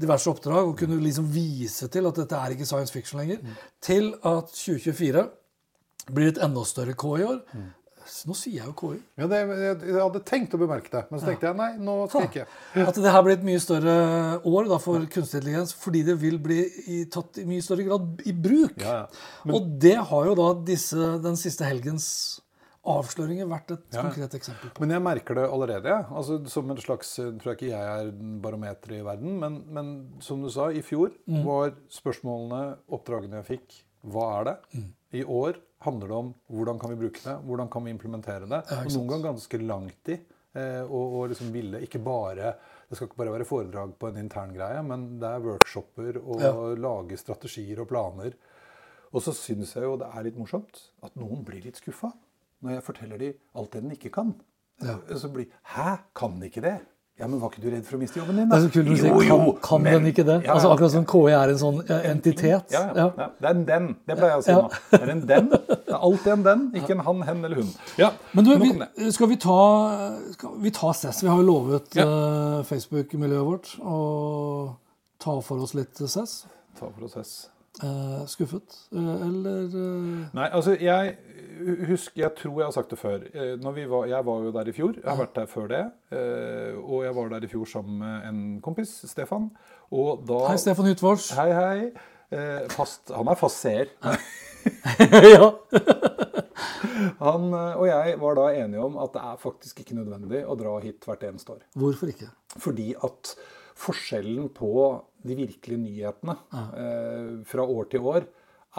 diverse 0.00 0.26
oppdrag 0.32 0.66
og 0.72 0.78
kunne 0.80 0.96
liksom 1.02 1.26
vise 1.30 1.86
til 1.92 2.06
at 2.08 2.16
dette 2.18 2.34
er 2.38 2.54
ikke 2.56 2.66
science 2.66 2.90
fiction 2.94 3.20
lenger. 3.20 3.42
Til 3.84 4.14
at 4.26 4.48
2024 4.54 5.26
blir 6.12 6.28
et 6.34 6.38
enda 6.44 6.64
større 6.68 6.94
KI-år. 6.98 7.40
Nå 8.28 8.34
sier 8.36 8.58
jeg 8.58 8.66
jo 8.68 8.74
KI. 8.76 8.98
Ja, 9.16 9.26
det, 9.30 9.38
jeg, 9.48 9.76
jeg 9.88 9.96
hadde 9.96 10.20
tenkt 10.28 10.52
å 10.52 10.58
bemerke 10.60 10.90
det, 10.92 11.00
men 11.10 11.20
så 11.22 11.30
tenkte 11.30 11.48
jeg 11.48 11.56
nei, 11.56 11.70
nå 11.80 11.94
skal 12.12 12.26
jeg 12.26 12.30
ikke. 12.34 12.44
At 12.84 12.98
det 13.00 13.12
her 13.14 13.22
blir 13.24 13.38
et 13.38 13.46
mye 13.48 13.62
større 13.64 13.94
år 14.44 14.68
da, 14.68 14.78
for 14.84 15.06
kunstig 15.14 15.40
intelligens, 15.40 15.72
fordi 15.80 16.02
det 16.10 16.18
vil 16.20 16.36
bli 16.44 16.58
i, 16.92 16.98
tatt 17.08 17.40
i 17.40 17.46
mye 17.48 17.64
større 17.64 17.86
grad 17.88 18.20
i 18.28 18.34
bruk. 18.36 18.76
Ja, 18.84 18.98
ja. 19.06 19.52
Og 19.56 19.70
det 19.80 19.96
har 20.10 20.28
jo 20.28 20.34
da 20.36 20.50
disse, 20.68 21.14
den 21.24 21.40
siste 21.40 21.64
helgens 21.64 22.10
avsløringer 22.84 23.48
vært 23.48 23.70
et 23.78 23.84
Ja. 23.96 24.02
konkret 24.04 24.34
eksempel 24.36 24.68
på. 24.76 24.80
Men 24.84 24.90
jeg 24.92 25.02
merker 25.02 25.34
det 25.40 25.48
allerede. 25.48 25.88
ja. 25.88 26.04
Altså, 26.12 26.42
som 26.52 26.68
en 26.70 26.76
slags, 26.76 27.14
tror 27.16 27.54
jeg 27.54 27.56
ikke 27.56 27.70
jeg 27.72 27.80
er 28.04 28.10
barometer 28.44 28.92
i 28.98 29.02
verden, 29.02 29.38
men, 29.40 29.62
men 29.72 29.94
som 30.20 30.42
du 30.44 30.50
sa, 30.52 30.68
i 30.68 30.82
fjor 30.84 31.10
var 31.48 31.72
spørsmålene, 31.88 32.76
oppdragene 32.92 33.40
jeg 33.40 33.48
fikk, 33.54 33.78
hva 34.12 34.26
er 34.42 34.44
det? 34.50 34.84
I 35.16 35.24
år 35.24 35.56
handler 35.84 36.10
det 36.10 36.16
om 36.16 36.30
hvordan 36.50 36.78
kan 36.82 36.90
vi 36.94 36.96
bruke 37.04 37.20
det, 37.24 37.34
hvordan 37.46 37.68
kan 37.72 37.84
vi 37.84 37.92
implementere 37.94 38.48
det. 38.50 38.62
Ja, 38.70 38.80
og 38.84 38.92
noen 38.96 39.10
ganger 39.12 39.28
ganske 39.32 39.60
langt 39.62 40.10
i. 40.14 40.18
Eh, 40.54 40.82
og, 40.86 41.14
og 41.18 41.28
liksom 41.32 41.48
ville 41.50 41.80
ikke 41.82 41.98
bare 41.98 42.52
Det 42.86 42.94
skal 42.94 43.08
ikke 43.08 43.18
bare 43.18 43.32
være 43.34 43.46
foredrag 43.48 43.94
på 43.98 44.06
en 44.12 44.18
intern 44.20 44.52
greie, 44.54 44.82
men 44.86 45.06
det 45.18 45.26
er 45.26 45.42
workshoper 45.42 46.18
og 46.22 46.40
Ja. 46.44 46.52
lage 46.78 47.16
strategier 47.18 47.80
og 47.82 47.88
planer. 47.90 48.36
Og 49.12 49.22
så 49.24 49.32
syns 49.34 49.72
jeg 49.74 49.82
jo 49.86 49.96
det 49.98 50.06
er 50.14 50.22
litt 50.28 50.36
morsomt 50.38 50.78
at 51.02 51.16
noen 51.18 51.42
blir 51.46 51.62
litt 51.64 51.76
skuffa 51.80 52.12
når 52.62 52.76
jeg 52.76 52.84
forteller 52.86 53.18
dem 53.18 53.34
alt 53.54 53.72
det 53.72 53.82
den 53.82 53.96
ikke 53.96 54.12
kan. 54.14 54.34
Ja. 54.84 54.98
Så 55.16 55.28
blir 55.32 55.46
Hæ, 55.74 55.98
kan 56.14 56.38
den 56.38 56.48
ikke 56.50 56.62
det? 56.62 56.76
Ja, 57.14 57.28
men 57.30 57.38
var 57.38 57.52
ikke 57.52 57.62
du 57.62 57.68
redd 57.70 57.84
for 57.86 57.94
å 57.94 57.98
miste 58.00 58.18
jobben 58.18 58.40
din? 58.40 58.48
Det 58.50 58.56
er 58.58 58.62
når 58.64 58.86
du 58.88 58.96
sier 58.98 59.28
kan, 59.28 59.42
kan 59.62 59.82
men- 59.84 59.92
den 60.02 60.06
ikke 60.10 60.24
det? 60.26 60.38
Ja, 60.44 60.54
Altså 60.56 60.72
Akkurat 60.74 60.90
som 60.90 61.04
KI 61.06 61.30
er 61.30 61.52
en 61.52 61.60
sånn 61.60 61.76
eh, 61.88 62.08
entitet. 62.10 62.72
Ja, 62.74 62.80
ja, 62.90 63.04
ja. 63.16 63.28
Det 63.38 63.46
er 63.46 63.54
en 63.54 63.64
den. 63.68 63.86
Det 64.08 64.16
pleier 64.18 64.32
jeg 64.32 64.40
å 64.40 64.42
si 64.42 64.50
Ja. 64.50 64.56
nå. 64.64 64.70
Det 64.90 65.00
er 65.00 65.12
en 65.12 65.20
den. 65.28 65.48
Det 65.50 65.94
er 65.94 66.00
alltid 66.08 66.32
en 66.32 66.42
den, 66.42 66.64
ikke 66.74 66.90
en 66.96 67.04
han, 67.06 67.22
hen 67.22 67.44
eller 67.44 67.56
hun. 67.62 67.70
Ja, 68.02 68.10
Men 68.34 68.44
du, 68.44 68.50
vi, 68.58 69.12
skal 69.12 69.28
vi 69.30 69.36
ta 69.36 69.58
skal 70.32 70.58
vi 70.58 70.70
ta 70.74 70.92
CES? 70.92 71.22
Vi 71.22 71.28
har 71.30 71.38
jo 71.38 71.46
lovet 71.46 71.94
Ja. 71.94 72.02
eh, 72.02 72.62
Facebook-miljøet 72.64 73.46
vårt 73.46 73.78
å 73.78 74.76
ta 75.20 75.38
for 75.40 75.62
oss 75.62 75.74
litt 75.78 75.94
CES. 75.94 76.46
Ta 76.74 76.86
for 76.90 76.92
prosess. 76.98 77.48
Uh, 77.82 78.22
skuffet? 78.26 78.74
Uh, 78.94 79.22
eller 79.22 79.64
eh, 79.66 80.26
Nei, 80.34 80.48
altså 80.54 80.76
jeg 80.78 81.16
husker, 81.88 82.20
jeg 82.24 82.34
tror 82.38 82.58
jeg 82.60 82.66
har 82.68 82.74
sagt 82.76 82.90
det 82.94 82.98
før. 83.00 83.24
Eh, 83.34 83.54
Når 83.62 83.72
vi 83.76 83.84
var, 83.90 84.06
jeg 84.10 84.26
var 84.26 84.42
jo 84.46 84.52
der 84.54 84.68
i 84.70 84.74
fjor. 84.76 84.94
Jeg 84.98 85.08
har 85.10 85.20
vært 85.20 85.34
der 85.38 85.46
før 85.50 85.68
det. 85.72 85.82
eh, 86.12 86.74
Og 86.80 87.04
jeg 87.04 87.14
var 87.16 87.28
der 87.34 87.44
i 87.46 87.50
fjor 87.52 87.64
sammen 87.70 87.98
med 88.02 88.28
en 88.30 88.42
kompis, 88.64 88.92
Stefan. 89.10 89.50
Og 89.94 90.24
da 90.28 90.40
Hei, 90.50 90.56
Stefan 90.58 90.90
Utvors. 90.90 91.30
Hei, 91.38 91.50
hei. 91.52 91.90
Eh, 92.34 92.68
Fast, 92.74 93.12
han 93.14 93.28
er 93.28 93.38
fast 93.38 93.60
seer. 93.62 93.92
ja. 95.34 95.50
Han 97.20 97.50
og 97.54 97.84
jeg 97.88 98.14
var 98.20 98.38
da 98.38 98.46
enige 98.54 98.80
om 98.84 98.96
at 99.02 99.12
det 99.16 99.22
er 99.24 99.40
faktisk 99.42 99.80
ikke 99.82 99.96
nødvendig 99.98 100.40
å 100.48 100.56
dra 100.58 100.76
hit 100.82 101.04
hvert 101.08 101.24
eneste 101.28 101.52
år. 101.56 101.64
Hvorfor 101.78 102.10
ikke? 102.12 102.30
Fordi 102.62 102.94
at 103.04 103.34
forskjellen 103.74 104.48
på 104.54 104.70
de 105.26 105.34
virkelige 105.38 105.80
nyhetene 105.82 106.36
eh, 106.78 107.30
fra 107.50 107.64
år 107.66 107.88
til 107.92 108.06
år 108.06 108.26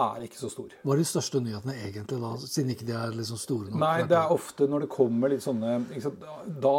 er 0.04 0.24
ikke 0.26 0.38
så 0.38 0.50
stor. 0.52 0.72
Hva 0.84 0.94
er 0.94 1.00
de 1.00 1.08
største 1.08 1.40
nyhetene 1.40 1.74
egentlig, 1.80 2.18
da, 2.20 2.32
siden 2.42 2.72
ikke 2.74 2.88
de 2.88 2.96
er 2.98 3.14
liksom 3.16 3.38
store 3.40 3.70
nok? 3.70 3.80
Nei, 3.80 4.00
det 4.08 4.18
er 4.18 4.34
ofte 4.34 4.68
når 4.68 4.84
det 4.84 4.90
kommer 4.92 5.32
litt 5.32 5.44
sånne 5.44 5.78
sant, 6.04 6.26
Da 6.62 6.74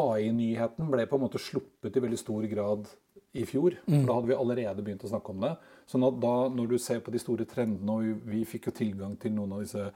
AI-nyheten 0.00 0.90
ble 0.92 1.06
på 1.10 1.18
en 1.18 1.24
måte 1.26 1.42
sluppet 1.42 1.98
i 1.98 2.04
veldig 2.04 2.20
stor 2.20 2.46
grad 2.50 2.86
i 3.34 3.42
fjor. 3.48 3.74
For 3.88 4.06
da 4.06 4.18
hadde 4.18 4.30
vi 4.30 4.36
allerede 4.38 4.84
begynt 4.86 5.04
å 5.06 5.10
snakke 5.10 5.34
om 5.34 5.42
det. 5.42 5.54
Sånn 5.90 6.06
at 6.06 6.20
da, 6.22 6.34
når 6.54 6.70
du 6.70 6.76
ser 6.78 7.02
på 7.04 7.14
de 7.14 7.20
store 7.22 7.46
trendene, 7.50 7.96
og 7.96 8.30
vi, 8.30 8.44
fikk 8.48 8.70
jo 8.70 8.76
tilgang 8.78 9.18
til 9.20 9.34
noen 9.34 9.56
av 9.56 9.64
disse 9.64 9.88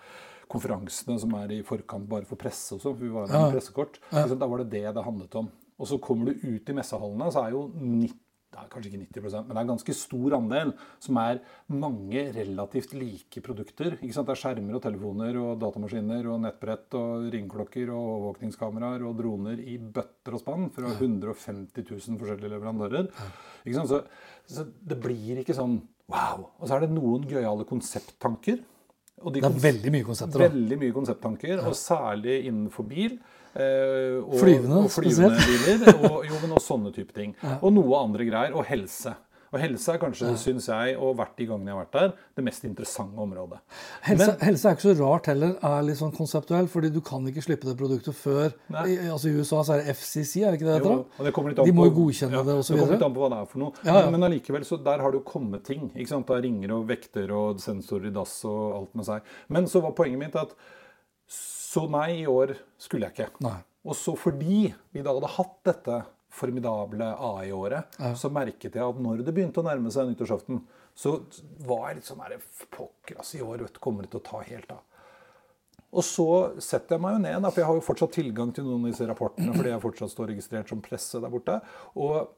konferansene 0.50 1.19
som 1.20 1.34
er 1.38 1.58
i 1.58 1.62
forkant 1.66 2.08
bare 2.08 2.26
for 2.26 2.40
presse 2.40 2.75
og 2.75 2.82
sånn, 2.82 2.96
for 2.96 3.05
vi 3.05 3.12
var 3.12 3.28
med 3.28 3.37
ja. 3.37 3.50
pressekort, 3.52 4.00
sant, 4.10 4.38
da 4.40 4.49
var 4.49 4.64
det 4.64 4.72
det 4.75 4.87
det 4.96 5.05
handlet 5.05 5.38
om. 5.38 5.50
Og 5.78 5.87
så 5.87 6.00
kommer 6.02 6.32
du 6.32 6.49
ut 6.56 6.70
i 6.72 6.75
messehallene, 6.75 7.31
så 7.31 7.44
er 7.44 7.55
jo 7.55 7.69
90 7.76 8.16
det 8.58 8.66
er 8.66 8.72
kanskje 8.72 8.90
ikke 8.90 9.20
90% 9.20 9.49
men 9.49 9.55
det 9.55 9.60
er 9.60 9.64
en 9.64 9.72
ganske 9.72 9.94
stor 9.96 10.37
andel 10.38 10.72
som 11.02 11.19
er 11.22 11.40
mange 11.72 12.25
relativt 12.34 12.94
like 12.99 13.43
produkter. 13.44 13.96
Ikke 13.99 14.14
sant? 14.16 14.28
Det 14.28 14.34
er 14.34 14.40
skjermer 14.43 14.78
og 14.78 14.84
telefoner 14.84 15.38
og 15.40 15.60
datamaskiner 15.62 16.28
og 16.32 16.40
nettbrett 16.44 16.96
og 16.99 17.28
ringeklokker 17.34 17.93
og 17.94 18.08
overvåkningskameraer 18.14 19.05
og 19.08 19.14
droner 19.20 19.62
i 19.62 19.78
bøtter 19.78 20.37
og 20.37 20.43
spann 20.43 20.69
fra 20.75 20.90
150 20.96 21.84
000 21.84 22.19
forskjellige 22.20 22.55
leverandører. 22.56 23.12
Ikke 23.64 23.78
sant? 23.78 23.93
Så, 23.93 24.02
så 24.50 24.66
det 24.66 24.99
blir 25.02 25.43
ikke 25.43 25.56
sånn 25.56 25.78
wow. 26.10 26.49
Og 26.58 26.66
så 26.66 26.76
er 26.76 26.87
det 26.87 26.93
noen 26.96 27.28
gøyale 27.28 27.69
konsepttanker. 27.69 28.60
Det 29.19 29.43
er 29.43 29.56
veldig 29.62 29.90
mye 29.90 30.06
konsepter. 30.06 30.44
da. 30.44 30.46
Veldig 30.52 30.76
mye 30.78 30.94
konsepttanker, 30.94 31.62
og 31.66 31.75
særlig 31.75 32.37
innenfor 32.46 32.86
bil. 32.86 33.17
Eh, 33.58 34.19
og, 34.22 34.36
Flyvende, 34.41 34.82
og 34.86 34.93
flyvende 34.94 35.38
biler, 35.44 35.94
og, 35.98 36.20
jo, 36.29 36.43
men 36.43 36.56
og 36.58 36.62
sånne 36.65 36.94
type 36.94 37.17
ting. 37.17 37.34
Og 37.58 37.72
noe 37.74 38.05
andre 38.05 38.29
greier. 38.29 38.55
Og 38.56 38.67
helse. 38.69 39.15
Og 39.48 39.60
helse 39.62 39.94
er 39.94 40.00
kanskje, 40.00 40.29
synes 40.36 40.67
jeg, 40.69 40.96
og 41.00 41.15
vært 41.17 41.38
de 41.41 41.46
gangene 41.48 41.70
jeg 41.70 41.77
har 41.79 41.84
vært 41.86 41.94
der, 41.96 42.10
det 42.36 42.44
mest 42.44 42.67
interessante 42.69 43.22
området. 43.22 43.60
Helse, 44.05 44.27
helse 44.44 44.69
er 44.69 44.77
ikke 44.77 44.84
så 44.84 44.94
rart 44.98 45.31
heller, 45.31 45.55
er 45.65 45.86
litt 45.86 46.00
sånn 46.00 46.12
konseptuell, 46.12 46.69
fordi 46.69 46.91
du 46.93 46.98
kan 47.05 47.24
ikke 47.31 47.44
slippe 47.46 47.70
det 47.70 47.77
produktet 47.81 48.17
før 48.19 48.53
i, 48.84 48.98
altså 49.08 49.31
I 49.31 49.38
USA 49.38 49.62
så 49.65 49.77
er 49.79 49.86
det 49.86 49.94
FCC, 49.96 50.43
er 50.43 50.53
det 50.53 50.60
ikke 50.60 50.69
det 50.69 50.79
Jo, 50.84 50.98
og 51.17 51.24
det 51.24 51.32
an 51.38 51.70
De 51.70 51.77
må 51.79 51.88
jo 51.88 51.94
godkjenne 52.03 52.43
det 52.44 52.58
osv. 52.60 52.74
Det 52.74 52.82
kommer 52.82 52.98
litt 52.98 53.06
an 53.08 53.17
på 53.17 53.24
hva 53.24 53.31
det 53.32 53.38
er 53.41 53.48
for 53.55 53.62
noe. 53.65 53.77
Ja, 53.81 53.94
ja. 53.94 54.03
Men, 54.05 54.19
men 54.19 54.29
allikevel, 54.29 54.69
så 54.69 54.81
der 54.84 55.05
har 55.05 55.15
det 55.15 55.22
jo 55.22 55.27
kommet 55.32 55.65
ting. 55.65 55.88
ikke 55.94 56.12
sant? 56.12 56.29
Da 56.29 56.43
ringer 56.44 56.77
og 56.77 56.84
vekter 56.91 57.32
og 57.32 57.62
sensorer 57.65 58.10
i 58.10 58.15
dass 58.19 58.36
og 58.48 58.67
alt 58.82 59.00
med 59.00 59.08
seg. 59.08 59.32
Men 59.56 59.70
så 59.72 59.81
var 59.81 59.96
poenget 59.96 60.27
mitt 60.27 60.36
at 60.36 60.53
så 61.79 61.89
nei, 61.94 62.08
i 62.20 62.29
år 62.31 62.55
skulle 62.81 63.08
jeg 63.08 63.17
ikke. 63.17 63.31
Nei. 63.47 63.56
Og 63.89 63.97
så 63.97 64.15
fordi 64.19 64.67
vi 64.93 65.03
da 65.05 65.15
hadde 65.15 65.31
hatt 65.39 65.58
dette 65.69 66.01
formidable 66.39 67.06
AI-året, 67.15 67.97
så 68.19 68.29
merket 68.31 68.77
jeg 68.77 68.85
at 68.85 68.99
når 69.01 69.23
det 69.25 69.32
begynte 69.35 69.63
å 69.63 69.67
nærme 69.67 69.91
seg 69.94 70.11
nyttårsaften, 70.11 70.61
så 70.99 71.15
var 71.65 71.89
jeg 71.89 72.01
litt 72.01 72.08
sånn 72.11 72.20
her 72.25 72.35
Pokker, 72.75 73.17
altså, 73.23 73.39
i 73.39 73.47
år 73.47 73.65
vet 73.65 73.81
kommer 73.82 74.05
det 74.05 74.13
til 74.13 74.20
å 74.20 74.27
ta 74.27 74.43
helt 74.44 74.75
av. 74.75 74.82
Og 75.89 76.05
så 76.05 76.27
setter 76.61 76.97
jeg 76.97 77.05
meg 77.05 77.15
jo 77.17 77.20
ned, 77.23 77.39
da, 77.41 77.51
for 77.53 77.63
jeg 77.63 77.69
har 77.70 77.79
jo 77.79 77.87
fortsatt 77.87 78.13
tilgang 78.19 78.51
til 78.53 78.67
noen 78.67 78.85
av 78.85 78.91
disse 78.93 79.06
rapportene 79.08 79.55
fordi 79.56 79.73
jeg 79.73 79.85
fortsatt 79.87 80.13
står 80.13 80.31
registrert 80.35 80.69
som 80.69 80.82
presse 80.85 81.20
der 81.23 81.32
borte. 81.32 81.56
Og 81.97 82.35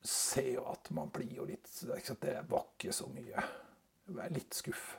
ser 0.00 0.54
jo 0.54 0.64
at 0.70 0.88
man 0.96 1.10
blir 1.12 1.34
jo 1.42 1.44
litt 1.44 1.68
Det 2.22 2.38
var 2.48 2.64
ikke 2.72 2.94
så 2.96 3.10
mye. 3.12 3.44
Jeg 4.10 4.22
er 4.24 4.32
litt 4.32 4.56
skuff. 4.56 4.94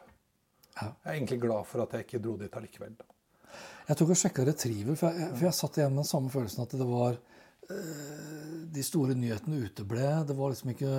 Jeg 0.78 0.94
er 1.04 1.16
egentlig 1.16 1.42
glad 1.42 1.66
for 1.68 1.84
at 1.84 1.98
jeg 1.98 2.06
ikke 2.06 2.22
dro 2.22 2.36
dit 2.38 2.54
allikevel. 2.54 2.94
Jeg 3.91 4.00
tok 4.00 4.13
og 4.13 4.19
sjekka 4.21 4.43
Retriever, 4.48 4.95
for 4.95 5.12
jeg, 5.12 5.29
for 5.36 5.45
jeg 5.50 5.57
satt 5.57 5.77
igjen 5.77 5.91
med 5.91 6.00
den 6.00 6.07
samme 6.07 6.31
følelsen 6.31 6.63
at 6.63 6.75
det 6.79 6.86
var 6.88 7.17
eh, 7.67 8.51
De 8.71 8.83
store 8.88 9.17
nyhetene 9.19 9.65
uteble. 9.65 10.05
Det 10.29 10.36
var 10.38 10.53
liksom 10.53 10.71
ikke 10.71 10.91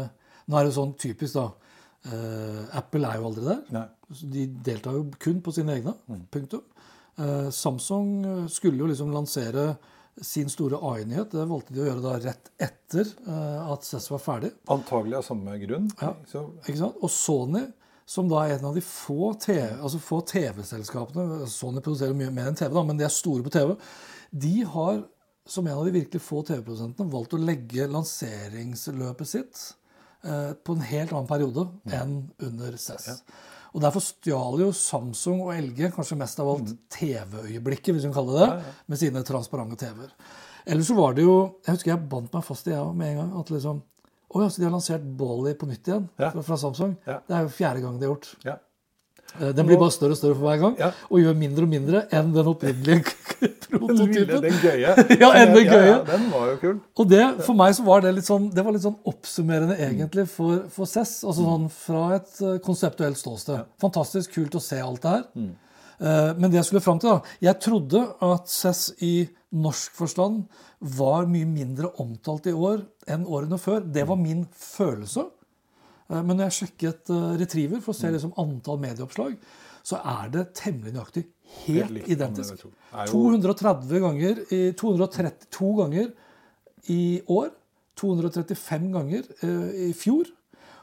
Nå 0.43 0.59
er 0.59 0.67
det 0.67 0.73
jo 0.73 0.77
sånn 0.77 0.93
typisk, 0.99 1.39
da. 1.39 1.47
Uh, 2.03 2.65
Apple 2.75 3.07
er 3.07 3.21
jo 3.21 3.29
aldri 3.29 3.45
der. 3.47 3.61
Nei. 3.71 3.85
De 4.35 4.47
deltar 4.67 4.97
jo 4.97 5.05
kun 5.23 5.39
på 5.47 5.55
sine 5.55 5.77
egne. 5.79 5.95
Punktum. 6.35 6.65
Uh, 7.15 7.47
Samsung 7.55 8.09
skulle 8.51 8.83
jo 8.83 8.89
liksom 8.91 9.13
lansere 9.15 9.69
sin 10.19 10.51
store 10.51 10.81
AI-nyhet. 10.83 11.31
Det 11.31 11.47
valgte 11.47 11.77
de 11.77 11.85
å 11.85 11.87
gjøre 11.87 12.03
da 12.03 12.17
rett 12.25 12.51
etter 12.67 13.07
uh, 13.29 13.71
at 13.71 13.87
CES 13.87 14.11
var 14.17 14.25
ferdig. 14.27 14.51
Antagelig 14.75 15.21
av 15.21 15.29
samme 15.31 15.55
grunn. 15.63 15.87
Så, 16.29 16.43
Ikke 16.67 16.81
sant? 16.83 16.99
Og 16.99 17.15
Sony 17.15 17.63
som 18.09 18.29
da 18.31 18.43
er 18.45 18.57
en 18.57 18.69
av 18.71 18.77
de 18.77 18.83
få 18.85 19.33
TV 19.41 19.79
altså 19.79 20.01
få 20.03 20.21
TV-selskapene 20.29 21.47
Sony 21.51 21.83
produserer 21.85 22.17
mye 22.19 22.33
mer 22.35 22.51
enn 22.51 22.59
TV, 22.59 22.73
da, 22.75 22.83
men 22.87 22.99
de 22.99 23.07
er 23.07 23.15
store 23.15 23.45
på 23.47 23.53
TV. 23.55 23.75
De 24.33 24.57
har 24.75 25.03
som 25.49 25.67
en 25.67 25.79
av 25.79 25.87
de 25.87 25.95
virkelig 25.95 26.23
få 26.23 26.43
TV-produsentene 26.47 27.11
valgt 27.13 27.35
å 27.35 27.41
legge 27.41 27.89
lanseringsløpet 27.91 29.29
sitt 29.29 29.63
eh, 30.27 30.53
på 30.55 30.77
en 30.77 30.85
helt 30.87 31.15
annen 31.15 31.31
periode 31.31 31.67
enn 31.91 32.21
under 32.47 32.77
CES. 32.79 33.25
Og 33.73 33.81
Derfor 33.83 34.05
stjal 34.05 34.61
jo 34.61 34.71
Samsung 34.77 35.47
og 35.47 35.55
LG 35.57 35.89
kanskje 35.97 36.19
mest 36.21 36.41
av 36.43 36.51
alt 36.53 36.75
TV-øyeblikket, 36.93 37.95
hvis 37.95 38.05
vi 38.05 38.11
kan 38.11 38.19
kalle 38.21 38.37
det 38.37 38.49
det, 38.51 38.75
med 38.93 39.01
sine 39.01 39.23
transparente 39.27 39.79
TV-er. 39.81 40.13
Ellers 40.69 40.93
så 40.93 40.95
var 40.95 41.17
det 41.17 41.25
jo 41.25 41.37
Jeg 41.65 41.75
husker 41.75 41.91
jeg 41.91 42.09
bandt 42.11 42.35
meg 42.37 42.45
fast 42.47 42.69
i 42.69 42.75
jeg 42.75 42.95
med 42.95 43.09
en 43.09 43.19
gang. 43.23 43.33
at 43.41 43.51
liksom, 43.51 43.81
Å 44.33 44.43
ja, 44.43 44.49
så 44.49 44.61
de 44.63 44.65
har 44.69 44.73
lansert 44.73 45.03
Bolly 45.19 45.53
på 45.55 45.67
nytt 45.69 45.89
igjen 45.89 46.09
Ja. 46.19 46.31
fra, 46.41 46.57
Samsung. 46.57 46.97
Ja. 47.07 47.19
Det 47.29 47.35
er 47.37 47.43
jo 47.43 47.49
fjerde 47.53 47.83
gang 47.83 47.99
de 48.01 48.07
har 48.07 48.15
gjort. 48.15 48.29
Ja. 48.47 48.55
Eh, 49.41 49.53
Den 49.53 49.67
blir 49.67 49.79
bare 49.81 49.91
større 49.93 50.13
og 50.13 50.17
større 50.19 50.35
for 50.37 50.45
hver 50.49 50.61
gang, 50.61 50.77
Ja. 50.79 50.91
og 51.11 51.19
gjør 51.21 51.37
mindre 51.37 51.63
og 51.65 51.69
mindre 51.73 52.03
enn 52.13 52.33
den 52.35 52.47
opprinnelige 52.47 53.13
prototypen. 53.71 54.43
den 54.45 54.59
gøye. 54.61 54.95
Ja, 55.21 55.31
enn 55.37 55.55
den 55.55 55.67
gøye. 55.69 55.87
Ja, 55.87 55.99
den 56.09 56.31
var 56.33 56.51
jo 56.51 56.57
kul. 56.61 56.81
Og 57.01 57.09
det, 57.09 57.23
for 57.47 57.55
meg 57.57 57.75
så 57.77 57.85
var 57.85 58.01
det 58.05 58.15
litt 58.15 58.25
sånn, 58.29 58.51
det 58.55 58.65
var 58.65 58.73
litt 58.77 58.85
sånn 58.85 58.99
oppsummerende 59.09 59.77
egentlig 59.79 60.27
for, 60.29 60.65
for 60.73 60.85
CESS. 60.89 61.25
Altså 61.29 61.45
sånn 61.47 61.69
fra 61.73 62.03
et 62.17 62.41
eh, 62.43 62.59
konseptuelt 62.65 63.17
ståsted. 63.21 63.65
Fantastisk 63.81 64.33
kult 64.37 64.57
å 64.57 64.61
se 64.65 64.81
alt 64.81 65.03
det 65.03 65.11
her. 65.17 65.25
Mm. 65.37 65.53
Men 66.03 66.51
det 66.51 66.57
jeg 66.59 66.65
skulle 66.67 66.83
fram 66.83 66.99
til, 66.99 67.11
da 67.13 67.21
Jeg 67.47 67.61
trodde 67.63 68.01
at 68.27 68.49
CESS 68.51 68.81
i 69.07 69.29
norsk 69.53 69.93
forstand 69.99 70.45
var 70.97 71.27
mye 71.31 71.47
mindre 71.49 71.91
omtalt 72.01 72.47
i 72.49 72.55
år 72.57 72.83
enn 73.13 73.27
årene 73.29 73.59
før. 73.61 73.81
Det 73.93 74.07
var 74.09 74.17
min 74.17 74.47
følelse. 74.57 75.27
Eh, 76.11 76.23
Men 76.23 76.37
når 76.39 76.49
jeg 76.51 76.59
sjekket 76.61 77.11
eh, 77.13 77.37
Retriever 77.43 77.81
for 77.85 77.93
å 77.93 77.99
se 77.99 78.11
liksom 78.11 78.33
antall 78.41 78.79
medieoppslag, 78.81 79.37
så 79.83 79.99
er 79.99 80.29
det 80.31 80.55
temmelig 80.55 80.93
nøyaktig 80.95 81.25
helt 81.67 82.07
identisk. 82.09 82.63
det 82.63 82.71
er 82.95 83.07
jo- 83.07 83.13
230 83.13 84.01
ganger 84.01 84.45
232 84.79 85.77
ganger 85.83 86.13
i 86.89 87.21
år. 87.29 87.51
235 87.97 88.93
ganger 88.93 89.27
eh, 89.45 89.89
i 89.91 89.93
fjor. 89.93 90.25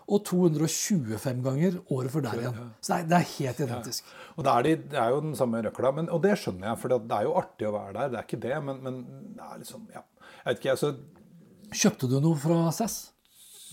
Og 0.09 0.23
225 0.25 1.43
ganger 1.45 1.77
året 1.93 2.13
før 2.13 2.25
der 2.25 2.39
igjen. 2.41 2.55
Så 2.81 2.93
det 2.93 2.97
er, 2.97 3.09
det 3.11 3.17
er 3.19 3.27
helt 3.35 3.59
identisk. 3.65 4.09
Og 4.35 4.45
det 4.47 4.53
er, 4.55 4.65
de, 4.65 4.73
det 4.93 4.99
er 5.03 5.13
jo 5.13 5.21
den 5.27 5.35
samme 5.37 5.61
røkla, 5.65 5.91
men, 5.99 6.09
og 6.09 6.23
det 6.23 6.33
skjønner 6.41 6.71
jeg, 6.71 6.81
for 6.81 6.95
det 6.95 7.19
er 7.19 7.27
jo 7.27 7.35
artig 7.43 7.69
å 7.69 7.75
være 7.75 7.93
der. 7.99 8.09
Det 8.09 8.19
er 8.21 8.27
ikke 8.27 8.41
det, 8.47 8.55
men, 8.65 8.81
men 8.85 8.99
det 9.37 9.45
er 9.45 9.61
liksom 9.61 9.85
Ja. 9.93 10.05
Jeg 10.39 10.53
vet 10.53 10.59
ikke, 10.61 10.69
jeg, 10.69 10.79
så 10.79 10.91
Kjøpte 11.69 12.07
du 12.09 12.15
noe 12.23 12.37
fra 12.41 12.59
SES? 12.73 12.97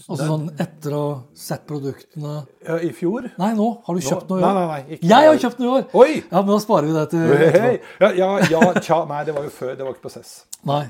Altså 0.04 0.26
sånn 0.28 0.50
etter 0.60 0.92
å 0.92 1.02
ha 1.06 1.12
sett 1.40 1.62
produktene 1.64 2.34
ja, 2.66 2.74
I 2.84 2.90
fjor 2.92 3.30
Nei, 3.40 3.48
nå. 3.56 3.68
Har 3.86 3.96
du 3.96 4.04
kjøpt 4.04 4.28
noe 4.28 4.42
i 4.42 4.44
år? 4.44 4.58
nei, 4.58 4.66
nei, 4.68 4.96
ikke 4.98 5.08
Jeg 5.08 5.30
har 5.30 5.40
kjøpt 5.46 5.62
noe 5.62 5.66
i 5.66 5.72
år! 5.78 5.86
Oi! 6.02 6.10
Ja, 6.20 6.42
men 6.42 6.50
da 6.52 6.58
sparer 6.66 6.90
vi 6.90 6.96
det 6.98 7.06
til 7.14 7.24
hey, 7.32 7.46
etterpå. 7.46 7.70
Ja, 8.04 8.10
ja, 8.20 8.28
ja, 8.52 8.60
tja. 8.76 8.98
Nei, 9.08 9.22
det 9.24 9.34
var 9.38 9.48
jo 9.48 9.54
før. 9.56 9.72
Det 9.78 9.86
var 9.86 9.96
ikke 9.96 10.04
på 10.04 10.12
SES. 10.12 10.34
Nei. 10.68 10.82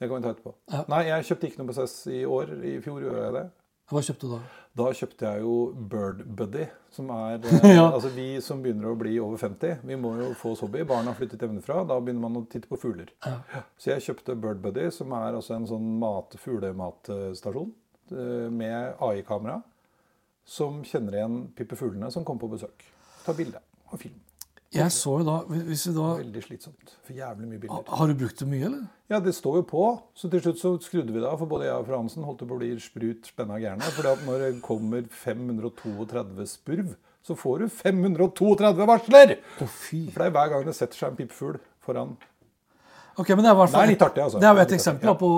Det 0.00 0.08
kan 0.08 0.16
vi 0.16 0.24
ta 0.24 0.32
etterpå. 0.32 0.54
Ja. 0.72 0.80
Nei, 0.92 1.02
jeg 1.10 1.28
kjøpte 1.28 1.48
ikke 1.50 1.60
noe 1.60 1.68
på 1.70 1.76
CES 1.76 1.94
i 2.12 2.22
år. 2.38 2.56
I 2.56 2.74
fjor 2.84 3.04
gjorde 3.04 3.22
jeg 3.26 3.36
det. 3.36 3.44
Hva 3.86 4.02
kjøpte 4.02 4.26
du 4.26 4.32
da? 4.34 4.40
Da 4.76 4.86
kjøpte 4.92 5.28
jeg 5.30 5.42
jo 5.44 5.52
Bird 5.92 6.24
Buddy, 6.36 6.64
som 6.92 7.10
er 7.14 7.38
eh, 7.46 7.68
Ja. 7.76 7.86
Altså 7.86 8.10
vi 8.12 8.26
som 8.44 8.60
begynner 8.64 8.90
å 8.90 8.98
bli 8.98 9.14
over 9.22 9.38
50, 9.40 9.84
vi 9.86 9.98
må 10.00 10.10
jo 10.18 10.32
få 10.36 10.52
oss 10.56 10.64
hobby. 10.64 10.82
Barna 10.88 11.12
har 11.12 11.18
flyttet 11.20 11.44
hjemmefra. 11.46 11.84
Da 11.88 12.00
begynner 12.02 12.26
man 12.26 12.42
å 12.42 12.44
titte 12.50 12.68
på 12.68 12.80
fugler. 12.82 13.12
Så 13.78 13.92
jeg 13.94 14.04
kjøpte 14.08 14.36
Bird 14.42 14.60
Buddy, 14.64 14.88
som 14.92 15.14
er 15.16 15.38
altså 15.38 15.56
en 15.56 15.68
sånn 15.70 15.86
mat, 16.02 16.34
fuglematstasjon 16.42 17.72
eh, 18.10 18.46
med 18.52 18.98
AI-kamera. 19.06 19.60
Som 20.46 20.82
kjenner 20.86 21.16
igjen 21.20 21.40
pippefuglene 21.58 22.10
som 22.14 22.26
kommer 22.26 22.44
på 22.44 22.52
besøk. 22.58 22.84
Ta 23.24 23.34
bilde 23.38 23.62
og 23.90 24.02
film. 24.02 24.18
Jeg 24.74 24.90
så 24.92 25.12
jo 25.20 25.24
da 25.24 25.36
Hvis 25.46 25.86
vi 25.86 25.92
da 25.94 26.06
Veldig 26.18 26.42
slitsomt. 26.42 26.94
For 27.06 27.14
jævlig 27.16 27.48
mye 27.48 27.60
bilder. 27.62 27.82
Har 27.98 28.10
du 28.10 28.14
brukt 28.18 28.38
det 28.42 28.48
mye, 28.50 28.64
eller? 28.66 28.86
Ja, 29.08 29.20
det 29.22 29.34
står 29.36 29.60
jo 29.60 29.64
på. 29.70 29.84
Så 30.18 30.30
til 30.30 30.42
slutt 30.42 30.58
så 30.58 30.72
skrudde 30.82 31.14
vi 31.14 31.20
det 31.22 31.28
av, 31.28 31.38
for 31.38 31.46
både 31.46 31.68
jeg 31.68 31.76
og 31.78 31.86
Fransen 31.86 32.24
holdt 32.26 32.42
på 32.42 32.56
å 32.56 32.58
bli 32.58 32.72
sprut 32.82 33.28
spenna 33.30 33.60
gærne. 33.62 33.86
For 33.94 34.08
når 34.26 34.42
det 34.42 34.50
kommer 34.66 35.06
532 35.06 36.46
spurv, 36.50 36.96
så 37.26 37.36
får 37.38 37.62
du 37.62 37.68
532 37.70 38.86
varsler! 38.90 39.36
Å, 39.62 39.66
fy. 39.70 40.04
For 40.10 40.22
det 40.24 40.26
er 40.30 40.34
hver 40.34 40.50
gang 40.52 40.66
det 40.66 40.74
setter 40.78 40.98
seg 40.98 41.12
en 41.12 41.20
pippfugl 41.20 41.60
foran. 41.86 42.16
Ok, 43.16 43.30
men 43.32 43.46
Det 43.46 43.52
er 43.54 43.62
Det 43.66 43.80
er 43.80 43.92
litt 43.94 44.02
artig, 44.02 44.22
altså. 44.26 44.40
Det 44.42 44.48
er 44.48 44.54
jo 44.54 44.66
et 44.66 44.76
eksempel 44.76 45.08
Ja. 45.08 45.14
på 45.14 45.30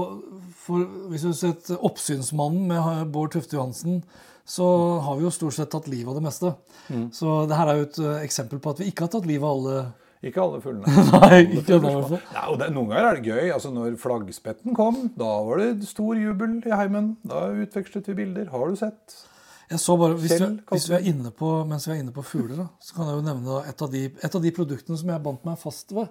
for 0.69 0.85
Hvis 1.13 1.23
du 1.23 1.29
har 1.29 1.39
sett 1.39 1.71
Oppsynsmannen 1.79 2.67
med 2.69 3.13
Bård 3.13 3.33
Tufte 3.33 3.57
Johansen, 3.57 4.03
så 4.49 4.67
har 5.05 5.17
vi 5.19 5.27
jo 5.27 5.31
stort 5.35 5.57
sett 5.59 5.71
tatt 5.73 5.89
livet 5.93 6.09
av 6.09 6.17
det 6.17 6.25
meste. 6.25 6.55
Mm. 6.89 7.09
Så 7.13 7.43
det 7.51 7.57
her 7.59 7.69
er 7.69 7.81
jo 7.81 7.89
et 7.89 7.99
eh, 8.01 8.21
eksempel 8.25 8.61
på 8.65 8.73
at 8.73 8.79
vi 8.81 8.89
ikke 8.89 9.05
har 9.05 9.11
tatt 9.13 9.27
livet 9.29 9.45
av 9.45 9.59
alle 9.59 9.81
Ikke 10.25 10.41
alle 10.43 10.61
fuglene. 10.65 11.03
Nei, 11.29 11.41
ikke 11.61 11.77
alle 11.77 11.91
fuglene. 11.93 12.21
Ja, 12.33 12.47
og 12.49 12.57
det, 12.63 12.71
Noen 12.73 12.89
ganger 12.95 13.11
er 13.11 13.19
det 13.19 13.29
gøy. 13.35 13.51
altså 13.55 13.73
Når 13.75 13.99
flaggspetten 14.01 14.77
kom, 14.79 15.03
da 15.21 15.29
var 15.47 15.61
det 15.61 15.91
stor 15.91 16.17
jubel 16.17 16.57
i 16.65 16.73
heimen. 16.73 17.13
Da 17.29 17.45
utvekslet 17.53 18.09
vi 18.09 18.17
bilder. 18.23 18.49
Har 18.55 18.73
du 18.73 18.81
sett? 18.81 19.21
Jeg 19.69 19.85
så 19.85 19.99
bare, 20.01 20.17
hvis, 20.17 20.33
Kjell, 20.33 20.57
vi, 20.57 20.65
hvis 20.73 20.89
vi 20.89 20.97
er 20.97 21.07
inne 21.13 21.31
på, 21.37 21.53
Mens 21.69 21.85
vi 21.85 21.93
er 21.93 22.01
inne 22.01 22.17
på 22.17 22.25
fugler, 22.25 22.57
da, 22.57 22.69
så 22.81 22.97
kan 22.97 23.11
jeg 23.11 23.21
jo 23.21 23.25
nevne 23.29 23.63
et 23.69 23.85
av, 23.85 23.93
de, 23.93 24.07
et 24.17 24.41
av 24.41 24.49
de 24.49 24.57
produktene 24.57 24.97
som 24.97 25.13
jeg 25.13 25.25
bandt 25.29 25.45
meg 25.45 25.61
fast 25.61 25.93
ved. 25.93 26.09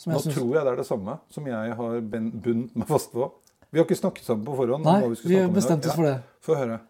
Som 0.00 0.16
Nå 0.16 0.24
synes, 0.24 0.40
tror 0.40 0.56
jeg 0.56 0.64
det 0.64 0.72
er 0.72 0.80
det 0.80 0.88
samme 0.88 1.20
som 1.32 1.46
jeg 1.52 1.76
har 1.76 2.00
bundet 2.08 2.72
meg 2.72 2.88
fast 2.88 3.12
på. 3.12 3.28
Vi 3.68 3.80
har 3.80 3.84
ikke 3.84 4.00
snakket 4.00 4.24
sammen 4.24 4.48
på 4.48 4.56
forhånd. 4.56 4.88
Nei, 4.88 5.00
vi 5.12 5.34
vi 5.34 5.46
bestemte 5.52 5.92
oss 5.92 5.98
for 5.98 6.08
det. 6.08 6.18
Få 6.44 6.56
høre. 6.56 6.80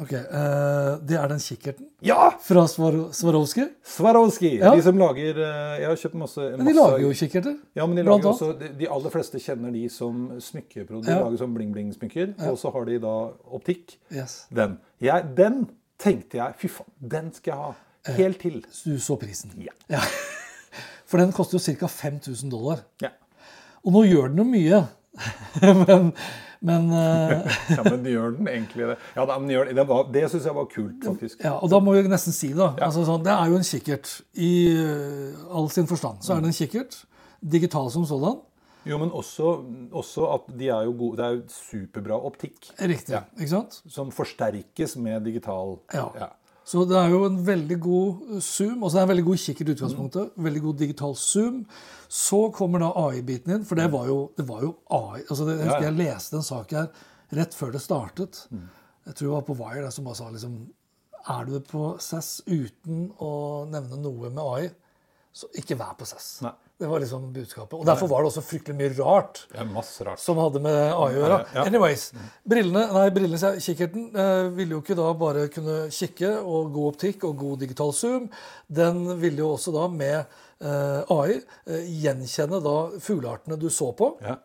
Ok, 0.00 0.12
uh, 0.16 0.96
Det 1.04 1.16
er 1.20 1.28
den 1.28 1.40
kikkerten 1.44 1.88
Ja! 2.00 2.30
fra 2.40 2.62
Swar 2.70 2.94
Swarovski. 3.12 3.66
Swarovski. 3.84 4.54
Ja. 4.62 4.70
De 4.74 4.80
som 4.82 4.96
lager 4.96 5.36
eh, 5.36 5.80
Jeg 5.82 5.88
har 5.90 5.98
kjøpt 6.00 6.16
masse, 6.22 6.46
Men 6.56 6.66
de 6.70 6.72
lager 6.78 7.02
jo 7.04 7.10
kikkerter. 7.12 7.58
Ja, 7.76 7.84
men 7.86 7.96
de, 8.00 8.04
lager 8.06 8.30
også, 8.30 8.48
de, 8.58 8.70
de 8.78 8.88
aller 8.88 9.12
fleste 9.12 9.36
kjenner 9.44 9.70
de 9.74 9.82
som 9.92 10.30
smykkeprodukter. 10.40 11.10
De 11.10 11.18
Ja. 11.18 11.26
lager 11.26 11.42
sånn 11.42 11.52
bling-bling-smykker. 11.58 12.32
Og 12.48 12.56
så 12.62 12.72
har 12.72 12.88
de 12.88 12.96
da 13.04 13.12
optikk. 13.52 13.98
Yes. 14.10 14.46
Den. 14.48 14.78
Jeg, 15.04 15.28
den 15.36 15.66
tenkte 16.00 16.40
jeg 16.40 16.56
Fy 16.62 16.72
faen, 16.72 16.88
den 17.12 17.28
skal 17.36 17.52
jeg 17.52 17.60
ha. 17.60 17.72
Helt 18.16 18.40
til. 18.42 18.62
Du 18.86 18.96
så 18.98 19.18
prisen. 19.20 19.52
Ja. 19.60 20.00
For 21.12 21.20
den 21.20 21.36
koster 21.36 21.60
jo 21.60 21.76
ca. 21.76 21.86
5000 21.92 22.48
dollar. 22.50 22.80
Ja. 23.04 23.12
Og 23.84 23.92
nå 23.92 24.06
gjør 24.08 24.32
den 24.32 24.40
jo 24.40 24.48
mye. 24.48 24.80
men 25.86 26.12
men 26.62 26.84
eh, 26.94 27.56
ja, 27.74 27.82
men 27.88 28.04
gjør 28.06 28.36
den 28.36 28.46
egentlig 28.46 28.86
det? 28.92 28.94
Ja, 29.16 29.24
den 29.26 29.48
gjør, 29.50 29.64
den- 29.66 29.76
det 29.80 29.84
var- 29.88 30.12
det 30.14 30.22
syns 30.30 30.44
jeg 30.46 30.54
var 30.54 30.68
kult, 30.70 31.00
faktisk. 31.04 31.40
ja, 31.42 31.56
Og 31.58 31.70
da 31.72 31.80
må 31.82 31.92
vi 31.96 32.04
nesten 32.08 32.32
si 32.32 32.52
det. 32.54 32.68
Altså, 32.78 33.02
sånn, 33.08 33.24
det 33.26 33.32
er 33.34 33.50
jo 33.50 33.56
en 33.58 33.66
kikkert 33.66 34.12
i 34.38 34.52
eh, 34.70 35.40
all 35.50 35.66
sin 35.74 35.86
forstand. 35.90 36.22
Så 36.22 36.36
er 36.36 36.40
det 36.44 36.52
en 36.52 36.58
kikkert. 36.60 37.00
Digital 37.42 37.90
som 37.90 38.04
sådan. 38.06 38.38
Jo, 38.86 38.98
men 38.98 39.10
også, 39.10 39.56
også 39.92 40.24
at 40.34 40.46
de 40.58 40.68
er 40.68 40.86
gode 40.98 41.16
Det 41.18 41.24
er 41.26 41.34
jo 41.36 41.42
superbra 41.54 42.16
optikk. 42.26 42.70
Riktig. 42.80 43.12
Ja. 43.14 43.20
Ikke 43.38 43.50
sant? 43.56 43.82
Som 43.90 44.10
forsterkes 44.14 44.96
med 44.96 45.20
digital 45.26 45.76
Ja. 45.94 46.06
Så 46.64 46.84
det 46.86 46.94
er 46.98 47.10
jo 47.10 47.24
en 47.26 47.40
veldig 47.46 47.78
god 47.82 48.36
zoom. 48.44 48.82
Altså 48.82 48.96
det 48.96 49.00
er 49.00 49.06
en 49.06 49.12
veldig 49.12 49.24
god 49.26 49.40
kikkert 49.44 49.70
i 49.70 49.74
utgangspunktet. 49.76 50.36
Veldig 50.46 50.62
god 50.62 50.76
digital 50.78 51.16
zoom. 51.18 51.62
Så 52.12 52.38
kommer 52.54 52.84
da 52.84 52.92
AI-biten 53.02 53.56
inn, 53.56 53.64
for 53.66 53.80
det 53.80 53.88
var 53.92 54.06
jo, 54.06 54.18
det 54.38 54.46
var 54.48 54.62
jo 54.62 54.74
AI. 54.94 55.24
Altså 55.24 55.48
det, 55.48 55.56
jeg 55.58 55.68
husker 55.70 55.88
jeg 55.88 55.98
leste 55.98 56.38
en 56.38 56.46
sak 56.46 56.76
her 56.76 56.86
rett 57.32 57.56
før 57.56 57.74
det 57.74 57.82
startet. 57.82 58.44
Jeg 58.52 59.16
tror 59.18 59.26
det 59.26 59.34
var 59.34 59.46
på 59.48 59.58
Wire 59.58 59.82
der 59.86 59.94
som 59.94 60.06
bare 60.06 60.20
sa 60.20 60.28
liksom 60.30 60.60
Er 61.32 61.44
du 61.46 61.56
på 61.66 61.82
CES 62.02 62.30
uten 62.46 63.08
å 63.22 63.32
nevne 63.70 63.98
noe 64.02 64.30
med 64.30 64.42
AI, 64.42 64.70
så 65.32 65.48
ikke 65.58 65.78
vær 65.78 65.94
på 65.98 66.06
CES. 66.06 66.28
Nei. 66.46 66.54
Det 66.82 66.88
var 66.90 66.98
liksom 66.98 67.28
budskapet. 67.32 67.74
Og 67.78 67.86
derfor 67.86 68.08
var 68.10 68.24
det 68.24 68.32
også 68.32 68.42
fryktelig 68.42 68.74
mye 68.74 68.94
rart 68.98 69.44
er 69.54 69.68
masse 69.70 70.02
rart. 70.02 70.18
som 70.18 70.40
hadde 70.42 70.58
med 70.64 70.74
AI 70.74 70.96
å 70.96 71.20
gjøre. 71.20 71.36
Ja. 71.54 71.66
Anyways, 71.68 72.08
brillene, 72.42 72.82
nei, 72.90 73.04
brillene, 73.14 73.52
kikkerten 73.62 74.08
eh, 74.18 74.48
ville 74.56 74.74
jo 74.74 74.80
ikke 74.82 74.96
da 74.98 75.12
bare 75.20 75.44
kunne 75.54 75.76
kikke 75.94 76.32
og 76.40 76.72
god 76.74 76.88
optikk 76.96 77.28
og 77.28 77.36
god 77.44 77.62
digital 77.62 77.94
zoom. 77.94 78.26
Den 78.66 79.04
ville 79.20 79.44
jo 79.44 79.52
også 79.54 79.76
da 79.76 79.86
med 79.92 80.18
eh, 80.18 81.14
AI 81.14 81.38
eh, 81.38 81.86
gjenkjenne 82.02 82.58
da 82.66 82.76
fugleartene 83.06 83.60
du 83.62 83.68
så 83.70 83.92
på. 83.94 84.16
Ja. 84.26 84.40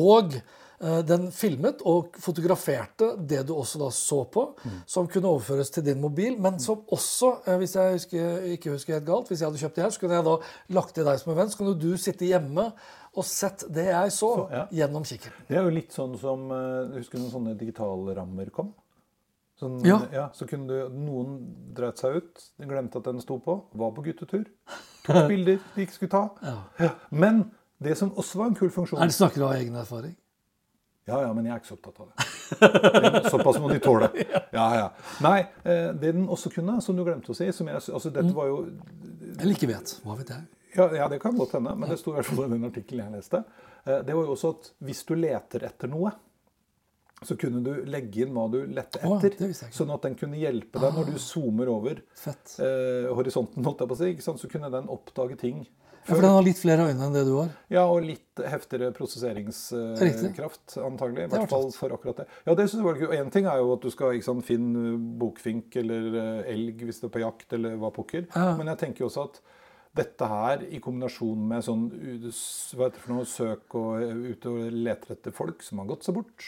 Og 0.00 0.40
den 0.80 1.26
filmet 1.34 1.82
og 1.84 2.14
fotograferte 2.22 3.10
det 3.28 3.42
du 3.48 3.52
også 3.52 3.80
da 3.82 3.90
så 3.92 4.22
på, 4.32 4.46
som 4.88 5.08
kunne 5.10 5.28
overføres 5.28 5.70
til 5.74 5.84
din 5.84 6.00
mobil, 6.00 6.38
men 6.40 6.56
som 6.62 6.80
også, 6.88 7.34
eh, 7.46 7.58
hvis 7.60 7.76
jeg 7.76 7.98
husker, 7.98 8.46
ikke 8.56 8.72
husker 8.72 8.96
helt 8.96 9.08
galt, 9.08 9.28
hvis 9.28 9.42
jeg 9.42 9.50
hadde 9.50 9.60
kjøpt 9.60 9.76
det 9.76 9.84
her, 9.84 9.92
så 9.92 10.00
kunne 10.00 10.16
jeg 10.16 10.26
da 10.30 10.36
lagt 10.78 10.94
til 10.96 11.04
deg 11.04 11.20
som 11.20 11.32
en 11.32 11.38
venn, 11.40 11.52
så 11.52 11.60
kunne 11.60 11.76
du 11.80 11.90
sitte 12.00 12.28
hjemme 12.28 12.70
og 13.10 13.26
sett 13.26 13.64
det 13.68 13.88
jeg 13.90 14.12
så, 14.14 14.30
ja. 14.52 14.62
gjennom 14.80 15.04
kikkerten. 15.04 15.44
Det 15.48 15.58
er 15.58 15.66
jo 15.66 15.74
litt 15.74 15.92
sånn 15.92 16.14
som 16.20 16.46
eh, 16.54 16.96
Husker 17.00 17.18
du 17.18 17.24
når 17.24 17.34
sånne 17.34 17.56
digitalrammer 17.58 18.52
kom? 18.54 18.72
Sånn, 19.60 19.80
Ja. 19.84 20.30
Så 20.32 20.46
kunne 20.48 20.70
du, 20.70 20.94
Noen 20.96 21.40
dreit 21.76 22.00
seg 22.00 22.22
ut, 22.22 22.44
glemte 22.62 23.02
at 23.02 23.10
den 23.10 23.20
sto 23.20 23.36
på, 23.42 23.58
var 23.76 23.92
på 23.92 24.06
guttetur. 24.06 24.46
Tok 25.04 25.26
bilder 25.28 25.60
de 25.74 25.84
ikke 25.84 25.98
skulle 25.98 26.14
ta. 26.14 26.56
Ja. 26.80 26.94
Men 27.10 27.50
det 27.82 27.98
som 27.98 28.12
også 28.16 28.40
var 28.40 28.50
en 28.50 28.56
kul 28.58 28.70
funksjon 28.72 29.00
Er 29.00 29.08
det 29.08 29.16
Snakker 29.16 29.40
du 29.40 29.46
av 29.48 29.56
egen 29.56 29.76
erfaring? 29.80 30.16
Ja, 31.10 31.20
ja, 31.26 31.32
men 31.36 31.48
jeg 31.48 31.54
er 31.56 31.60
ikke 31.60 31.70
så 31.72 31.76
opptatt 31.76 32.00
av 32.00 32.08
det. 32.10 33.30
Såpass 33.30 33.58
må 33.62 33.68
de 33.72 33.80
tåle. 33.82 34.08
Ja, 34.56 34.64
ja. 34.76 34.86
Nei, 35.24 35.40
eh, 35.64 35.90
det 35.94 36.14
den 36.16 36.24
også 36.30 36.50
kunne, 36.54 36.78
som 36.82 36.96
du 36.98 37.04
glemte 37.06 37.30
å 37.34 37.36
si 37.38 37.46
som 37.54 37.68
jeg, 37.70 37.78
altså 37.80 38.10
Dette 38.14 38.32
var 38.36 38.48
jo 38.50 38.56
Eller 39.36 39.52
ikke 39.54 39.68
vet. 39.70 39.92
Hva 40.06 40.16
vet 40.18 40.32
jeg. 40.34 40.46
ja, 40.78 40.86
ja, 41.02 41.06
det 41.12 41.20
kan 41.22 41.36
godt 41.38 41.54
hende, 41.58 41.74
men 41.78 41.90
det 41.92 41.98
sto 42.00 42.12
i 42.14 42.18
hvert 42.18 42.26
fall 42.30 42.46
i 42.48 42.54
den 42.56 42.66
artikkelen 42.70 43.06
jeg 43.10 43.20
leste. 43.20 43.44
Eh, 43.86 44.00
Det 44.06 44.16
var 44.16 44.26
jo 44.26 44.34
også 44.34 44.50
at 44.56 44.72
hvis 44.88 45.04
du 45.08 45.14
leter 45.18 45.64
etter 45.70 45.90
noe, 45.92 46.12
så 47.22 47.36
kunne 47.36 47.60
du 47.60 47.82
legge 47.84 48.22
inn 48.24 48.30
hva 48.32 48.46
du 48.50 48.62
lette 48.72 48.96
etter. 49.04 49.34
ikke. 49.50 49.68
sånn 49.76 49.90
at 49.92 50.06
den 50.06 50.14
kunne 50.16 50.38
hjelpe 50.40 50.80
deg 50.80 50.94
når 50.96 51.10
du 51.12 51.18
zoomer 51.20 51.68
over 51.68 51.98
Fett. 52.16 52.54
eh, 52.64 53.10
horisonten, 53.12 53.62
holdt 53.66 53.82
jeg 53.84 53.90
på 53.90 53.98
å 53.98 54.00
si. 54.00 54.38
Så 54.40 54.48
kunne 54.50 54.70
den 54.72 54.88
oppdage 54.88 55.36
ting. 55.42 55.66
Ja, 56.10 56.16
for 56.16 56.26
den 56.26 56.34
har 56.34 56.46
litt 56.46 56.60
flere 56.60 56.86
øyne 56.88 57.06
enn 57.06 57.14
det 57.14 57.22
du 57.28 57.32
har. 57.36 57.52
Ja, 57.72 57.84
og 57.86 58.02
litt 58.04 58.42
heftigere 58.50 58.90
prosesseringskraft, 58.96 60.74
antagelig. 60.82 61.28
I 61.28 61.32
hvert 61.36 61.52
fall 61.52 61.70
for 61.76 61.94
akkurat 61.94 62.22
det. 62.22 62.26
Ja, 62.48 62.56
det 62.58 62.66
synes 62.68 62.80
jeg 62.80 62.88
var. 62.88 63.00
Og 63.08 63.14
én 63.20 63.30
ting 63.32 63.46
er 63.46 63.62
jo 63.62 63.70
at 63.76 63.86
du 63.86 63.94
skal 63.94 64.18
ikke 64.18 64.28
sant, 64.30 64.46
finne 64.48 64.96
bokfink 65.20 65.78
eller 65.80 66.20
eh, 66.24 66.52
elg 66.56 66.84
hvis 66.88 67.00
du 67.02 67.08
er 67.08 67.14
på 67.14 67.24
jakt, 67.24 67.48
eller 67.56 67.78
hva 67.80 67.92
pokker. 67.94 68.26
Ja. 68.34 68.52
Men 68.58 68.72
jeg 68.72 68.82
tenker 68.84 69.04
jo 69.04 69.10
også 69.10 69.28
at 69.30 69.40
dette 70.00 70.26
her, 70.30 70.60
i 70.70 70.78
kombinasjon 70.82 71.48
med 71.50 71.64
sånn 71.66 71.88
hva 71.90 72.84
heter 72.84 72.94
det 72.94 73.02
for 73.02 73.12
noe, 73.14 73.26
søk 73.26 73.74
og 73.78 74.04
eh, 74.04 74.20
ute 74.34 74.52
og 74.52 74.76
leter 74.76 75.16
etter 75.16 75.34
folk 75.34 75.64
som 75.66 75.82
har 75.82 75.88
gått 75.90 76.06
seg 76.06 76.14
bort, 76.20 76.46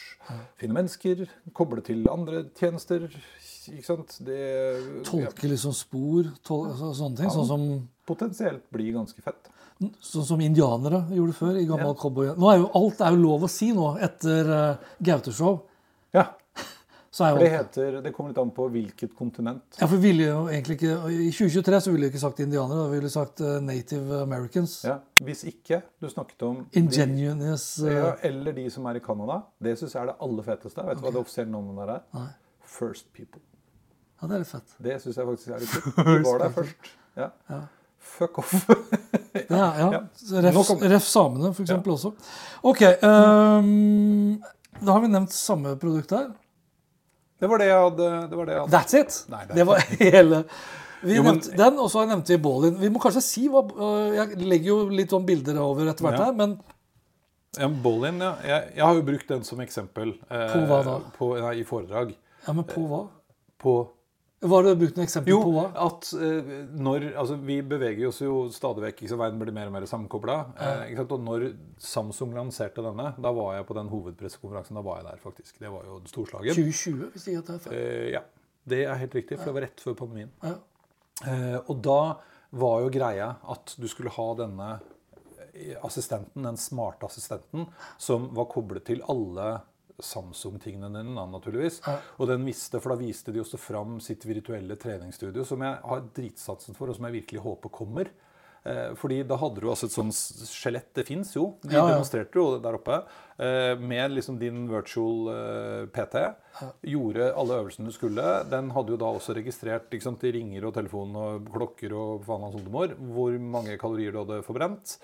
finne 0.60 0.76
mennesker, 0.78 1.24
koble 1.56 1.82
til 1.86 2.06
andre 2.12 2.44
tjenester 2.58 3.08
ikke 3.70 3.86
sant? 3.86 4.14
Det 4.26 4.38
ja, 4.38 5.02
Tolke 5.06 5.50
liksom 5.50 5.74
spor, 5.76 6.30
tol 6.46 6.70
sånne 6.78 7.18
ting. 7.18 7.32
Sånn 7.34 7.50
som, 7.50 7.66
potensielt 8.08 8.64
blir 8.74 8.94
ganske 8.96 9.22
fett. 9.22 9.50
Sånn 10.04 10.24
som 10.28 10.40
indianere 10.44 11.02
gjorde 11.14 11.34
før 11.38 11.56
i 11.60 11.66
gammel 11.68 11.92
Ja. 11.94 11.98
cowboy. 12.02 12.30
Nå 12.38 12.50
er 12.52 12.60
jo 12.62 12.70
alt 12.78 13.00
er 13.00 13.16
jo 13.16 13.22
lov 13.22 13.42
å 13.48 13.50
si 13.50 13.72
nå, 13.76 13.88
etter 14.00 14.50
uh, 14.52 14.76
Gaute-show. 15.02 15.60
Ja, 16.14 16.26
Så 17.12 17.26
er 17.26 17.34
for 17.34 17.42
jo 17.42 17.44
det 17.44 17.50
heter 17.52 17.96
Det 18.06 18.12
kommer 18.16 18.30
litt 18.32 18.38
an 18.40 18.50
på 18.56 18.66
hvilket 18.72 19.10
kontinent. 19.18 19.76
Ja, 19.80 19.84
for 19.86 20.00
ville 20.00 20.24
jo 20.30 20.46
egentlig 20.48 20.78
ikke 20.78 20.94
I 21.12 21.26
2023 21.28 21.80
så 21.84 21.92
ville 21.92 22.06
vi 22.06 22.12
ikke 22.14 22.22
sagt 22.22 22.40
indianere, 22.40 22.86
da 22.86 22.88
ville 22.88 23.04
vi 23.04 23.12
sagt 23.12 23.42
uh, 23.44 23.58
native 23.60 24.22
americans. 24.22 24.78
Ja, 24.88 24.94
Hvis 25.20 25.44
ikke 25.44 25.82
du 26.00 26.08
snakket 26.08 26.42
om 26.48 26.62
Ingenuous 26.72 27.66
de, 27.82 27.90
eh, 27.92 27.98
ja, 27.98 28.14
Eller 28.30 28.56
de 28.56 28.64
som 28.72 28.86
er 28.88 28.96
i 28.96 29.04
Canada. 29.04 29.42
Det 29.60 29.76
syns 29.78 29.92
jeg 29.92 30.02
er 30.06 30.12
det 30.12 30.16
aller 30.24 30.42
feteste. 30.48 30.86
Vet 30.88 31.00
du 31.02 31.04
hva 31.04 31.12
det 31.12 31.20
offisielle 31.20 31.52
navnet 31.52 31.82
der 31.82 31.94
er? 31.98 32.02
Nei. 32.16 32.30
First 32.78 33.12
People. 33.12 33.42
Ja, 34.22 34.28
det 34.30 34.34
er 34.38 34.44
litt 34.46 34.52
fett. 34.54 34.74
Det 34.88 34.96
syns 35.02 35.16
jeg 35.20 35.28
faktisk 35.28 35.48
er 35.52 35.62
litt 35.66 35.76
kult. 35.76 35.96
Du 36.22 36.28
var 36.30 36.44
der 36.46 36.56
først. 36.56 36.90
Ja. 37.18 37.28
Ja. 37.52 37.60
Fuck 38.02 38.38
off. 38.42 38.52
Ja, 39.48 39.66
ja. 39.78 39.86
Ja. 39.92 40.00
Ref, 40.44 40.56
ref 40.82 41.04
samene, 41.08 41.50
for 41.56 41.62
eksempel, 41.64 41.94
også. 41.94 42.10
OK. 42.68 42.82
Um, 43.02 44.42
da 44.82 44.92
har 44.94 45.00
vi 45.04 45.08
nevnt 45.12 45.32
samme 45.34 45.72
produkt 45.80 46.12
her. 46.14 46.26
Det 47.42 47.48
var 47.50 47.58
det 47.62 47.66
jeg 47.70 47.80
hadde. 47.82 48.08
Det 48.30 48.38
var 48.38 48.48
det 48.48 48.54
jeg 48.54 48.62
hadde. 48.62 48.74
That's 48.76 48.96
it! 49.00 49.16
Nei, 49.32 49.40
that's 49.48 49.56
det 49.58 49.66
var 49.66 49.80
hele 50.02 50.42
vi 51.02 51.16
Jo, 51.16 51.22
men- 51.26 51.38
nevnte 51.40 51.56
den, 51.58 51.80
og 51.82 51.88
så 51.90 52.04
nevnte 52.06 52.34
vi 52.36 52.38
Ballin. 52.44 52.76
Vi 52.78 52.90
må 52.94 53.00
kanskje 53.02 53.22
si 53.26 53.48
hva 53.50 53.64
øh, 53.66 54.12
Jeg 54.14 54.36
legger 54.46 54.68
jo 54.70 54.76
litt 54.94 55.10
sånn 55.10 55.24
bilder 55.26 55.58
over 55.64 55.88
etter 55.90 56.06
hvert 56.06 56.20
Ja. 56.20 56.28
her, 56.28 56.36
men 56.38 56.52
Ja, 57.58 57.66
Bålin, 57.84 58.20
ja. 58.22 58.34
Jeg, 58.46 58.68
jeg 58.76 58.84
har 58.86 58.94
jo 59.00 59.02
brukt 59.08 59.28
den 59.32 59.42
som 59.48 59.58
eksempel. 59.64 60.14
eh, 60.30 60.44
På 60.54 60.60
hva 60.70 60.78
da? 60.86 60.94
På, 61.16 61.32
nei, 61.42 61.56
I 61.60 61.66
foredrag. 61.68 62.14
Ja, 62.46 62.54
men 62.54 62.64
på 62.68 62.84
hva? 62.88 63.02
På 63.60 63.74
Hva 64.42 64.58
har 64.58 64.66
du 64.66 64.72
brukt 64.80 64.96
noen 64.98 65.06
eksempler 65.06 65.30
Jo, 65.30 65.40
på? 65.46 65.60
at 65.84 66.08
eh, 66.18 66.48
når 66.82 67.04
Altså, 67.20 67.36
vi 67.46 67.60
beveger 67.62 68.08
oss 68.08 68.18
jo 68.24 68.48
stadig 68.50 68.82
vekk. 68.88 69.02
Ikke 69.04 69.12
sant? 69.12 69.22
Verden 69.22 69.38
blir 69.42 69.54
mer 69.54 69.70
og 69.70 69.74
mer 69.76 69.86
sammenkobla. 69.86 70.36
Eh, 70.66 70.98
og 71.04 71.14
når 71.22 71.44
Samsung 71.82 72.34
lanserte 72.34 72.82
denne, 72.82 73.12
da 73.22 73.32
var 73.36 73.54
jeg 73.58 73.68
på 73.68 73.76
den 73.78 73.90
hovedpressekonferansen. 73.92 74.78
Da 74.80 74.84
var 74.86 74.98
jeg 74.98 75.08
der, 75.12 75.22
faktisk. 75.22 75.60
Det 75.62 75.70
var 75.70 75.86
jo 75.86 76.00
storslaget. 76.10 76.58
2020, 76.58 77.10
hvis 77.14 77.28
jeg 77.30 77.46
tar 77.46 77.62
feil. 77.62 77.76
Eh, 77.78 78.08
ja. 78.16 78.24
Det 78.66 78.82
er 78.86 78.98
helt 78.98 79.14
riktig, 79.18 79.38
for 79.38 79.50
det 79.50 79.56
var 79.58 79.66
rett 79.68 79.82
før 79.82 79.96
pandemien. 79.98 80.34
Ja. 80.42 80.56
Eh, 81.22 81.58
og 81.62 81.78
da 81.86 82.00
var 82.58 82.82
jo 82.84 82.90
greia 82.94 83.30
at 83.54 83.76
du 83.78 83.86
skulle 83.90 84.10
ha 84.14 84.26
denne 84.42 84.72
assistenten, 85.84 86.42
den 86.46 86.56
smarte 86.56 87.06
assistenten, 87.06 87.66
som 88.00 88.30
var 88.34 88.48
koblet 88.50 88.86
til 88.88 89.02
alle 89.12 89.60
Samsung-tingene 90.02 90.90
dine, 90.98 91.14
naturligvis. 91.32 91.80
Og 92.18 92.28
den 92.30 92.44
visste, 92.48 92.80
for 92.82 92.94
da 92.94 93.00
viste 93.00 93.32
de 93.34 93.40
også 93.44 93.60
fram 93.60 93.96
sitt 94.04 94.26
virtuelle 94.28 94.76
treningsstudio, 94.80 95.46
som 95.48 95.62
jeg 95.64 95.78
har 95.86 96.04
dritsatsen 96.16 96.76
for, 96.78 96.90
og 96.92 96.98
som 96.98 97.08
jeg 97.08 97.20
virkelig 97.22 97.44
håper 97.46 97.72
kommer. 97.72 98.10
Eh, 98.62 98.92
fordi 98.94 99.24
da 99.26 99.34
hadde 99.40 99.58
du 99.58 99.64
altså 99.72 99.88
et 99.88 99.94
sånt 99.96 100.14
skjelett. 100.46 100.92
Det 100.94 101.02
fins 101.08 101.32
jo. 101.34 101.56
De 101.64 101.72
Ja, 101.74 101.80
ja. 101.82 101.96
demonstrerte 101.96 102.38
jo 102.38 102.60
der 102.62 102.76
oppe. 102.78 103.00
Eh, 103.42 103.74
med 103.82 104.12
liksom 104.14 104.36
din 104.38 104.68
virtual 104.70 105.32
eh, 105.32 105.86
PT. 105.90 106.14
Gjorde 106.86 107.32
alle 107.34 107.56
øvelsene 107.58 107.90
du 107.90 107.96
skulle. 107.96 108.22
Den 108.52 108.70
hadde 108.70 108.94
jo 108.94 109.00
da 109.02 109.10
også 109.16 109.34
registrert 109.34 109.90
ikke 109.90 110.06
sant, 110.06 110.22
ringer 110.22 110.68
og 110.68 110.76
telefon 110.78 111.16
og 111.18 111.50
klokker 111.50 111.90
og 111.98 112.22
faen 112.28 112.46
hans 112.46 112.54
oldemor 112.60 112.94
hvor 113.10 113.34
mange 113.42 113.74
kalorier 113.82 114.14
du 114.14 114.20
hadde 114.22 114.42
forbrent. 114.46 114.94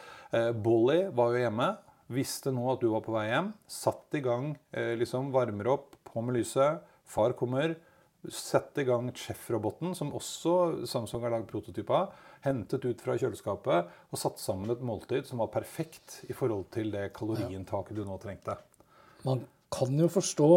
Bolly 0.62 1.08
var 1.18 1.34
jo 1.34 1.42
hjemme. 1.42 1.68
Visste 2.08 2.52
nå 2.54 2.64
at 2.72 2.80
du 2.80 2.88
var 2.92 3.02
på 3.04 3.12
vei 3.12 3.26
hjem. 3.28 3.52
Satt 3.68 4.16
i 4.16 4.22
gang, 4.24 4.54
eh, 4.72 4.94
liksom 4.96 5.32
varmer 5.32 5.68
opp, 5.74 5.96
på 6.08 6.22
med 6.24 6.38
lyset. 6.38 6.80
Far 7.04 7.32
kommer. 7.36 7.76
Sette 8.28 8.82
i 8.82 8.84
gang 8.84 9.12
Chef-roboten, 9.12 9.94
som 9.94 10.10
også 10.16 10.86
Samsung 10.88 11.22
har 11.22 11.30
lagd 11.36 11.46
prototyp 11.50 11.90
av. 11.90 12.14
Hentet 12.42 12.84
ut 12.84 13.00
fra 13.00 13.14
kjøleskapet 13.18 13.92
og 14.10 14.18
satt 14.18 14.40
sammen 14.42 14.70
et 14.72 14.82
måltid 14.82 15.26
som 15.26 15.38
var 15.42 15.52
perfekt 15.52 16.24
i 16.28 16.34
forhold 16.34 16.66
til 16.74 16.90
det 16.90 17.12
kaloriinntaket 17.14 17.94
du 17.94 18.04
nå 18.06 18.18
trengte. 18.22 18.56
Man 19.26 19.44
kan 19.70 19.94
jo 19.98 20.08
forstå 20.10 20.50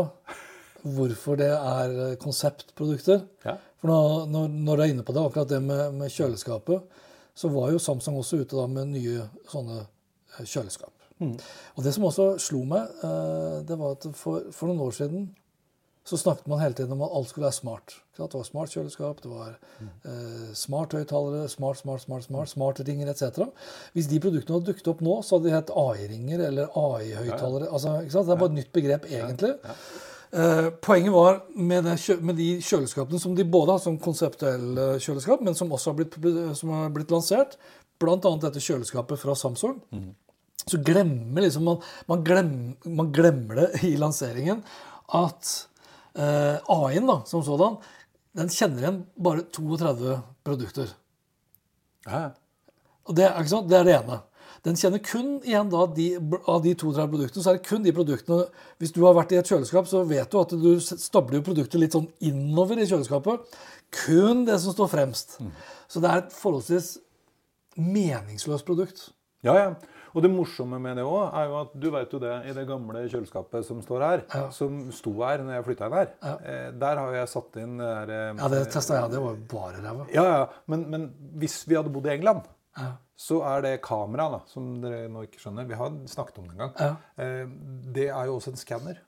hvorfor 0.82 1.38
det 1.38 1.52
er 1.52 2.16
konseptprodukter. 2.22 3.26
Ja. 3.46 3.58
For 3.82 3.92
når, 3.92 4.26
når, 4.32 4.48
når 4.48 4.78
du 4.78 4.84
er 4.84 4.94
inne 4.96 5.06
på 5.06 5.14
det, 5.14 5.24
akkurat 5.26 5.50
det 5.50 5.62
med, 5.66 6.00
med 6.00 6.14
kjøleskapet, 6.14 7.00
så 7.34 7.50
var 7.54 7.72
jo 7.74 7.82
Samsung 7.82 8.18
også 8.22 8.42
ute 8.42 8.58
da 8.58 8.68
med 8.70 8.94
nye 8.96 9.28
sånne 9.50 9.84
eh, 9.84 10.46
kjøleskap. 11.22 11.46
Og 11.78 11.86
det 11.86 11.94
som 11.96 12.08
også 12.10 12.28
slo 12.42 12.64
meg, 12.68 12.90
eh, 13.06 13.62
det 13.68 13.78
var 13.80 13.96
at 13.98 14.10
for, 14.18 14.50
for 14.52 14.72
noen 14.72 14.84
år 14.88 14.98
siden 14.98 15.30
så 16.04 16.18
snakket 16.18 16.48
man 16.50 16.60
hele 16.60 16.74
tiden 16.74 16.92
om 16.96 17.04
at 17.06 17.12
alt 17.14 17.30
skulle 17.30 17.46
være 17.46 17.56
smart. 17.60 17.96
Det 18.18 18.26
var 18.34 18.44
smart 18.44 18.74
kjøleskap, 18.74 19.22
det 19.24 19.30
var 19.30 19.52
eh, 19.82 20.54
smart 20.58 20.94
høyttalere, 20.98 21.48
smart, 21.50 21.78
smart, 21.78 22.02
smart, 22.02 22.26
smart, 22.26 22.50
smart 22.50 22.82
ringer 22.88 23.12
etc. 23.12 23.44
Hvis 23.94 24.10
de 24.10 24.20
produktene 24.22 24.58
hadde 24.58 24.72
dukket 24.72 24.90
opp 24.92 25.04
nå, 25.06 25.20
så 25.22 25.38
hadde 25.38 25.50
de 25.50 25.56
hett 25.56 25.74
AI-ringer 25.84 26.46
eller 26.48 26.74
AI-høyttalere. 26.74 27.70
Altså. 27.70 28.00
Det 28.02 28.24
er 28.24 28.42
bare 28.42 28.50
et 28.50 28.58
nytt 28.58 28.74
begrep, 28.74 29.06
egentlig. 29.12 29.54
Eh, 30.32 30.72
poenget 30.82 31.14
var 31.14 31.42
med, 31.56 31.86
det, 31.86 32.18
med 32.24 32.38
de 32.40 32.50
kjøleskapene 32.64 33.20
som 33.20 33.36
de 33.36 33.46
både 33.46 33.76
har 33.76 33.84
som 33.84 34.00
konseptuelle 34.02 34.96
kjøleskap, 35.04 35.46
men 35.46 35.58
som 35.58 35.72
også 35.72 35.92
har 35.94 36.02
blitt, 36.02 36.18
som 36.58 36.74
har 36.74 36.90
blitt 36.96 37.12
lansert, 37.14 37.58
bl.a. 38.02 38.18
dette 38.42 38.64
kjøleskapet 38.64 39.22
fra 39.22 39.36
Samsung, 39.38 39.82
så 40.66 40.78
glemmer 40.86 41.42
liksom 41.46 41.66
man, 41.66 41.82
man, 42.10 42.24
glemmer, 42.26 42.90
man 42.90 43.12
glemmer 43.14 43.62
det 43.62 43.84
i 43.88 43.96
lanseringen 44.00 44.62
at 45.18 45.52
eh, 46.16 46.58
AI-en 46.72 47.10
da, 47.10 47.18
som 47.28 47.44
sådan, 47.46 47.80
den 48.38 48.52
kjenner 48.54 48.86
igjen 48.86 49.00
bare 49.20 49.46
32 49.52 50.18
produkter. 50.46 50.94
Ja, 52.08 52.30
Og 53.10 53.18
det, 53.18 53.26
er, 53.28 53.50
det 53.68 53.78
er 53.78 53.88
det 53.88 53.96
ene. 53.98 54.22
Den 54.66 54.78
kjenner 54.78 55.02
kun 55.02 55.40
igjen 55.42 55.70
da 55.74 55.88
de, 55.90 56.08
av 56.50 56.62
de 56.62 56.74
32 56.78 57.08
produktene, 57.10 57.44
så 57.44 57.52
er 57.52 57.58
det 57.58 57.66
kun 57.66 57.86
de 57.86 57.94
produktene 57.98 58.44
Hvis 58.82 58.94
du 58.94 59.02
har 59.08 59.16
vært 59.18 59.34
i 59.34 59.40
et 59.40 59.50
kjøleskap, 59.50 59.88
så 59.90 60.04
vet 60.06 60.30
du 60.30 60.38
at 60.38 60.54
du 60.54 60.72
stabler 60.82 61.40
jo 61.40 61.46
produkter 61.50 61.82
litt 61.82 61.98
sånn 61.98 62.10
innover 62.30 62.78
i 62.78 62.86
kjøleskapet. 62.86 63.58
Kun 64.04 64.46
det 64.48 64.60
som 64.62 64.76
står 64.76 64.92
fremst. 64.92 65.40
Så 65.90 66.04
det 66.04 66.12
er 66.12 66.22
et 66.22 66.36
forholdsvis 66.36 66.94
meningsløst 67.82 68.68
produkt. 68.68 69.10
ja. 69.44 69.58
ja. 69.58 69.74
Og 70.16 70.24
det 70.26 70.32
morsomme 70.34 70.80
med 70.84 70.98
det 71.00 71.04
òg, 71.08 71.34
er 71.40 71.46
jo 71.48 71.58
at 71.62 71.76
du 71.80 71.90
vet 71.94 72.12
jo 72.16 72.20
det 72.20 72.34
i 72.50 72.54
det 72.58 72.66
gamle 72.68 73.04
kjøleskapet 73.08 73.66
som 73.68 73.82
står 73.84 74.06
her, 74.06 74.24
som 74.52 74.80
sto 74.92 75.14
her 75.24 75.44
når 75.46 75.54
jeg 75.60 75.68
flytta 75.70 75.88
inn 75.88 75.96
her, 76.00 76.10
eh, 76.44 76.72
der 76.82 77.00
har 77.04 77.14
jeg 77.20 77.30
satt 77.32 77.60
inn 77.62 77.78
det 77.80 77.92
der 77.92 78.16
eh, 78.18 78.34
Ja, 78.42 78.50
det 78.52 78.64
testa 78.74 78.98
jeg. 79.00 79.12
Det 79.14 79.22
var 79.24 79.38
bare 79.54 79.84
ræva. 79.86 80.08
Ja, 80.16 80.26
ja. 80.34 80.42
Men, 80.68 80.84
men 80.92 81.08
hvis 81.40 81.62
vi 81.68 81.76
hadde 81.80 81.94
bodd 81.94 82.08
i 82.12 82.16
England, 82.18 82.50
Ja. 82.78 82.94
så 83.20 83.42
er 83.44 83.62
det 83.66 83.82
kamera, 83.84 84.30
da, 84.32 84.38
som 84.48 84.82
dere 84.82 85.10
nå 85.12 85.26
ikke 85.28 85.42
skjønner 85.42 85.66
Vi 85.68 85.76
har 85.76 85.90
snakket 86.08 86.38
om 86.40 86.46
det 86.48 86.54
en 86.56 86.62
gang. 86.62 86.76
Ja. 86.80 86.96
Eh, 87.20 87.48
det 87.98 88.06
er 88.10 88.26
jo 88.30 88.38
også 88.40 88.54
en 88.54 88.62
skanner. 88.62 89.02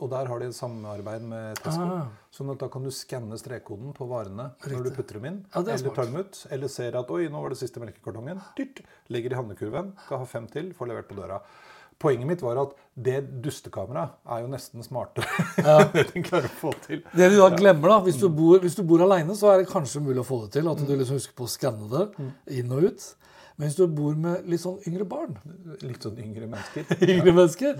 Og 0.00 0.08
der 0.08 0.28
har 0.30 0.40
de 0.40 0.48
et 0.48 0.56
samarbeid 0.56 1.26
med 1.28 1.58
Tesco. 1.60 1.84
Ah. 1.84 2.06
Sånn 2.32 2.48
at 2.54 2.62
da 2.62 2.70
kan 2.72 2.86
du 2.86 2.90
skanne 2.94 3.36
strekkoden 3.38 3.92
på 3.96 4.08
varene 4.08 4.48
når 4.64 4.86
du 4.86 4.90
putter 4.96 5.18
dem 5.18 5.28
inn. 5.28 5.38
Ja, 5.52 5.60
er 5.60 5.76
eller 5.76 5.94
tar 5.96 6.08
dem 6.08 6.16
ut. 6.24 6.40
Eller 6.54 6.72
ser 6.72 6.96
at 7.00 7.12
oi, 7.12 7.26
nå 7.28 7.42
var 7.42 7.52
det 7.52 7.60
siste 7.60 7.82
melkekartongen. 7.82 8.40
Dyrt. 8.56 8.80
Legger 9.12 9.36
i 9.36 9.38
handlekurven. 9.38 9.92
Skal 10.06 10.22
ha 10.24 10.28
fem 10.30 10.48
til. 10.50 10.72
Får 10.76 10.90
levert 10.90 11.10
på 11.10 11.18
døra. 11.18 11.42
Poenget 12.00 12.26
mitt 12.26 12.42
var 12.42 12.58
at 12.58 12.72
det 13.06 13.20
dustekameraet 13.44 14.16
er 14.34 14.40
jo 14.42 14.48
nesten 14.50 14.82
smartere 14.82 15.28
enn 15.62 15.90
det 15.94 16.08
de 16.10 16.22
klarer 16.26 16.48
å 16.48 16.56
få 16.58 16.72
til. 16.82 17.04
Det 17.14 17.28
du 17.30 17.36
da 17.38 17.50
glemmer, 17.54 17.92
da, 17.92 17.98
hvis 18.08 18.18
du 18.18 18.26
bor, 18.34 18.58
hvis 18.64 18.74
du 18.74 18.82
bor 18.88 19.04
aleine, 19.04 19.36
så 19.38 19.52
er 19.52 19.62
det 19.62 19.70
kanskje 19.70 20.02
mulig 20.02 20.24
å 20.24 20.26
få 20.26 20.40
det 20.44 20.56
til. 20.56 20.70
At 20.72 20.82
du 20.82 20.90
liksom 20.90 21.20
husker 21.20 21.36
på 21.38 21.46
å 21.46 21.52
skanne 21.52 21.86
det 21.92 22.32
inn 22.58 22.74
og 22.74 22.88
ut. 22.88 23.06
Men 23.56 23.68
hvis 23.68 23.76
du 23.78 23.84
bor 23.94 24.16
med 24.18 24.48
litt 24.50 24.60
sånn 24.64 24.80
yngre 24.90 25.04
barn, 25.06 25.36
Litt 25.86 26.02
sånn 26.02 26.16
yngre 26.18 26.48
mennesker. 26.50 26.88
yngre 27.14 27.34
mennesker, 27.36 27.76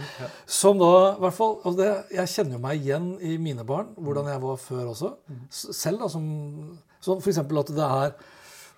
som 0.47 0.79
da 0.79 0.91
i 1.17 1.19
hvert 1.25 1.35
fall 1.35 1.57
altså 1.65 1.79
det, 1.81 1.89
Jeg 2.15 2.31
kjenner 2.37 2.57
jo 2.59 2.63
meg 2.63 2.79
igjen 2.85 3.09
i 3.27 3.35
mine 3.43 3.65
barn, 3.67 3.91
hvordan 3.99 4.31
jeg 4.31 4.43
var 4.45 4.61
før 4.63 4.93
også. 4.93 5.11
S- 5.51 5.67
Selv 5.81 6.05
da 6.05 6.13
som 6.15 6.29
Sånn 7.05 7.19
f.eks. 7.21 7.43
at 7.43 7.75
det 7.75 7.85
er 7.91 8.15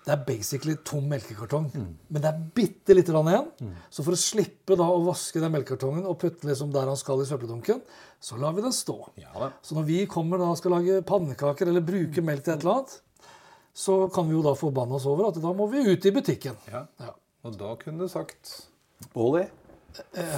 det 0.07 0.13
er 0.15 0.21
basically 0.23 0.73
tom 0.87 1.03
melkekartong, 1.11 1.65
men 1.75 2.21
det 2.23 2.29
er 2.29 2.37
bitte 2.55 2.95
lite 2.95 3.11
grann 3.11 3.27
igjen. 3.27 3.73
Så 3.91 4.05
for 4.07 4.15
å 4.15 4.19
slippe 4.19 4.77
da 4.79 4.85
å 4.87 5.01
vaske 5.03 5.41
den 5.43 5.51
melkekartongen 5.51 6.05
og 6.07 6.15
putte 6.21 6.47
liksom 6.47 6.69
der 6.71 6.87
han 6.87 6.95
skal 6.95 7.19
i 7.19 7.25
søppeldunken, 7.27 7.81
så 8.23 8.37
lar 8.39 8.53
vi 8.55 8.63
den 8.63 8.71
stå. 8.71 8.95
Ja. 9.19 9.49
Så 9.59 9.75
når 9.75 9.83
vi 9.89 9.97
kommer 10.07 10.39
da 10.39 10.47
og 10.53 10.61
skal 10.61 10.77
lage 10.77 11.01
pannekaker 11.07 11.67
eller 11.67 11.83
bruke 11.83 12.23
melk 12.23 12.45
til 12.47 12.53
et 12.55 12.63
eller 12.63 12.77
annet, 12.77 12.95
så 13.77 13.99
kan 14.13 14.25
vi 14.29 14.33
jo 14.33 14.41
da 14.45 14.55
forbanne 14.57 14.97
oss 14.97 15.05
over 15.09 15.29
at 15.29 15.37
da 15.41 15.53
må 15.53 15.69
vi 15.69 15.85
ut 15.85 16.09
i 16.09 16.15
butikken. 16.15 16.57
Ja. 16.71 16.87
Ja. 17.03 17.13
Og 17.45 17.55
da 17.59 17.75
kunne 17.79 18.01
du 18.01 18.09
sagt 18.11 18.55
Oli, 19.13 19.45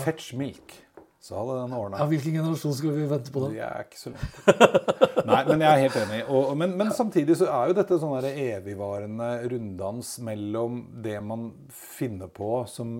fetch 0.03 0.33
milk. 0.37 0.75
Så 1.19 1.35
hadde 1.35 1.55
den 1.59 1.73
ordna. 1.75 1.97
Ja, 1.99 2.05
Hvilken 2.07 2.31
generasjon 2.37 2.73
skal 2.77 2.93
vi 2.95 3.05
vente 3.09 3.31
på 3.35 3.41
da? 3.43 3.49
Jeg 3.51 3.67
er 3.67 3.87
ikke 3.89 3.99
så 3.99 4.11
langt. 4.13 4.37
Nei, 5.29 5.39
men 5.49 5.63
jeg 5.65 5.67
er 5.67 5.81
helt 5.83 5.97
enig. 5.99 6.19
Og, 6.31 6.51
men, 6.57 6.75
men 6.79 6.93
samtidig 6.95 7.35
så 7.41 7.49
er 7.51 7.69
jo 7.69 7.75
dette 7.75 7.97
sånn 7.99 8.13
der 8.23 8.37
evigvarende 8.39 9.27
runddans 9.51 10.13
mellom 10.23 10.79
det 11.03 11.17
man 11.19 11.49
finner 11.75 12.31
på 12.31 12.63
som 12.71 12.93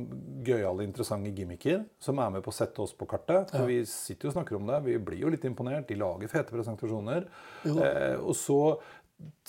gøyale, 0.43 0.83
interessante 0.83 1.31
gimmicker, 1.31 1.85
som 2.03 2.19
er 2.19 2.35
med 2.35 2.43
på 2.43 2.51
å 2.51 2.57
sette 2.59 2.83
oss 2.83 2.91
på 2.91 3.07
kartet. 3.07 3.55
For 3.55 3.71
vi 3.71 3.79
sitter 3.87 4.27
jo 4.27 4.33
og 4.33 4.37
snakker 4.41 4.59
om 4.59 4.67
det. 4.67 4.81
Vi 4.89 4.99
blir 4.99 5.23
jo 5.23 5.31
litt 5.31 5.47
imponert. 5.47 5.87
De 5.87 5.97
lager 5.97 6.33
fete 6.35 6.51
presentasjoner. 6.51 7.29
Eh, 7.71 8.19
og 8.19 8.35
så 8.35 8.59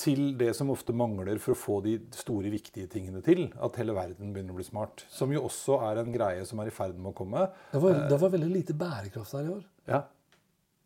til 0.01 0.37
det 0.39 0.53
som 0.57 0.71
ofte 0.73 0.95
mangler 0.97 1.39
for 1.43 1.55
å 1.55 1.59
få 1.59 1.77
de 1.85 1.97
store, 2.17 2.51
viktige 2.51 2.89
tingene 2.91 3.21
til. 3.23 3.49
At 3.63 3.77
hele 3.79 3.95
verden 3.95 4.33
begynner 4.35 4.55
å 4.55 4.59
bli 4.59 4.65
smart. 4.67 5.05
Som 5.13 5.31
jo 5.35 5.45
også 5.47 5.77
er 5.91 6.01
en 6.03 6.11
greie 6.15 6.47
som 6.49 6.59
er 6.63 6.71
i 6.71 6.75
ferd 6.75 6.97
med 6.99 7.13
å 7.13 7.17
komme. 7.21 7.45
Det 7.73 7.83
var, 7.83 8.01
det 8.11 8.19
var 8.23 8.33
veldig 8.35 8.51
lite 8.51 8.75
bærekraft 8.75 9.37
der 9.37 9.47
i 9.47 9.55
år. 9.59 9.63
Ja, 9.91 10.03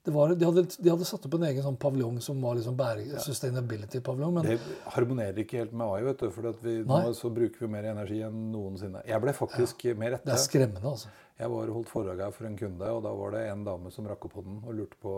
Det 0.04 0.12
var, 0.12 0.34
de, 0.36 0.44
hadde, 0.44 0.66
de 0.68 0.90
hadde 0.92 1.06
satt 1.08 1.24
opp 1.24 1.34
en 1.38 1.46
egen 1.48 1.64
sånn 1.64 1.78
paviljong 1.80 2.18
som 2.20 2.36
var 2.44 2.58
liksom 2.58 2.74
bære, 2.76 3.06
sustainability-paviljong. 3.24 4.34
Men 4.36 4.48
Det 4.50 4.58
harmonerer 4.92 5.38
ikke 5.40 5.62
helt 5.62 5.72
med 5.72 5.86
AI, 5.86 6.02
vet 6.10 6.20
du, 6.20 6.26
for 6.34 6.48
at 6.50 6.58
vi, 6.60 6.74
nå 6.84 6.98
så 7.16 7.30
bruker 7.32 7.64
vi 7.64 7.70
mer 7.72 7.88
energi 7.88 8.18
enn 8.26 8.50
noensinne. 8.52 9.00
Jeg 9.08 9.22
ble 9.24 9.32
faktisk 9.32 9.86
mer 9.96 10.18
det 10.20 10.34
er 10.34 10.42
skremmende, 10.42 10.84
altså. 10.92 11.08
Jeg 11.40 11.50
var 11.50 11.72
holdt 11.74 11.88
foredrag 11.90 12.20
her 12.26 12.34
for 12.36 12.46
en 12.46 12.58
kunde, 12.60 12.90
og 12.92 13.00
da 13.02 13.14
var 13.16 13.32
det 13.34 13.46
en 13.48 13.64
dame 13.66 13.90
som 13.90 14.04
rakk 14.06 14.28
opp 14.28 14.36
hånden 14.42 14.60
og 14.62 14.76
lurte 14.76 15.00
på 15.02 15.14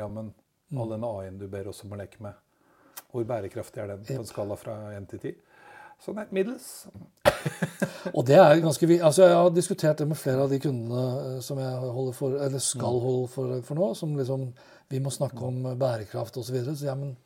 ja, 0.00 0.08
men 0.08 0.32
Mm. 0.70 0.78
all 0.78 0.88
den 0.94 1.02
AI-en 1.04 1.38
du 1.38 1.48
ber 1.50 1.66
oss 1.66 1.80
om 1.82 1.90
å 1.90 1.96
leke 1.98 2.20
med, 2.22 2.32
hvor 3.10 3.26
bærekraftig 3.26 3.82
er 3.82 3.92
den 3.92 4.04
på 4.06 4.20
en 4.20 4.28
skala 4.28 4.56
fra 4.58 4.76
1 4.96 5.08
til 5.10 5.22
10? 5.32 5.32
Sånn 6.00 6.20
er 6.22 6.30
middels. 6.32 6.68
Og 8.16 8.22
det 8.24 8.38
er 8.40 8.62
ganske 8.62 8.86
altså 9.04 9.26
Jeg 9.26 9.36
har 9.36 9.50
diskutert 9.52 10.00
det 10.00 10.06
med 10.08 10.16
flere 10.16 10.46
av 10.46 10.52
de 10.52 10.60
kundene 10.62 11.02
eh, 11.26 11.38
som 11.44 11.60
jeg 11.60 11.92
holder 11.98 12.16
for, 12.16 12.36
eller 12.46 12.62
skal 12.64 13.00
holde 13.04 13.28
for, 13.34 13.58
for 13.66 13.80
nå. 13.80 13.90
Som 13.98 14.14
liksom 14.16 14.46
Vi 14.90 15.02
må 15.02 15.12
snakke 15.12 15.44
om 15.44 15.60
bærekraft 15.78 16.38
osv. 16.40 16.48
Så, 16.48 16.56
videre. 16.56 16.76
så 16.78 16.88
ja, 16.88 16.96
men 16.96 17.16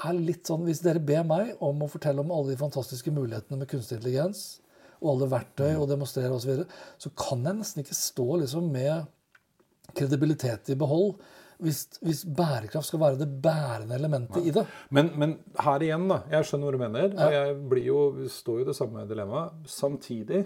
er 0.00 0.20
litt 0.20 0.48
sånn, 0.48 0.66
Hvis 0.68 0.82
dere 0.84 1.02
ber 1.04 1.24
meg 1.28 1.54
om 1.64 1.80
å 1.84 1.88
fortelle 1.90 2.22
om 2.22 2.32
alle 2.34 2.52
de 2.52 2.60
fantastiske 2.60 3.12
mulighetene 3.14 3.62
med 3.62 3.70
kunstig 3.70 3.98
intelligens, 3.98 4.60
og 5.00 5.14
alle 5.14 5.30
verktøy 5.32 5.70
og 5.72 5.88
demonstrere 5.88 6.32
osv., 6.34 6.44
så, 6.44 6.50
videre, 6.50 6.80
så 7.00 7.12
kan 7.16 7.44
jeg 7.48 7.58
nesten 7.58 7.84
ikke 7.84 7.96
stå 7.96 8.26
liksom 8.42 8.68
med 8.72 9.08
kredibilitet 9.96 10.72
i 10.72 10.78
behold 10.78 11.14
hvis, 11.64 11.82
hvis 12.04 12.22
bærekraft 12.24 12.88
skal 12.88 13.02
være 13.02 13.20
det 13.20 13.28
bærende 13.42 13.96
elementet 13.96 14.46
i 14.46 14.54
det. 14.54 14.64
Men, 14.90 15.12
men 15.20 15.36
her 15.60 15.84
igjen, 15.86 16.06
da. 16.10 16.22
Jeg 16.32 16.48
skjønner 16.48 16.70
hva 16.70 16.76
du 16.76 16.84
mener. 16.84 17.12
Og 17.14 17.36
jeg 17.36 17.58
blir 17.72 17.86
jo, 17.86 18.00
står 18.32 18.60
jo 18.60 18.66
i 18.66 18.70
det 18.70 18.76
samme 18.78 19.04
dilemmaet. 19.10 19.62
Samtidig 19.70 20.44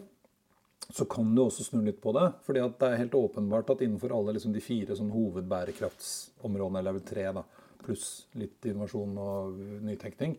så 0.93 1.07
kan 1.09 1.31
du 1.35 1.43
også 1.45 1.65
snu 1.65 1.81
litt 1.85 2.01
på 2.03 2.13
det. 2.17 2.27
fordi 2.45 2.61
at 2.61 2.79
det 2.81 2.89
er 2.91 3.03
helt 3.05 3.15
åpenbart 3.17 3.71
at 3.73 3.85
innenfor 3.87 4.13
alle 4.13 4.35
liksom, 4.37 4.53
de 4.53 4.63
fire 4.63 4.97
sånn, 4.97 5.13
hovedbærekraftsområdene, 5.15 6.83
eller 6.83 6.99
tre, 7.09 7.29
da, 7.37 7.45
pluss 7.85 8.09
litt 8.41 8.65
innovasjon 8.69 9.17
og 9.21 9.63
nytenkning, 9.85 10.37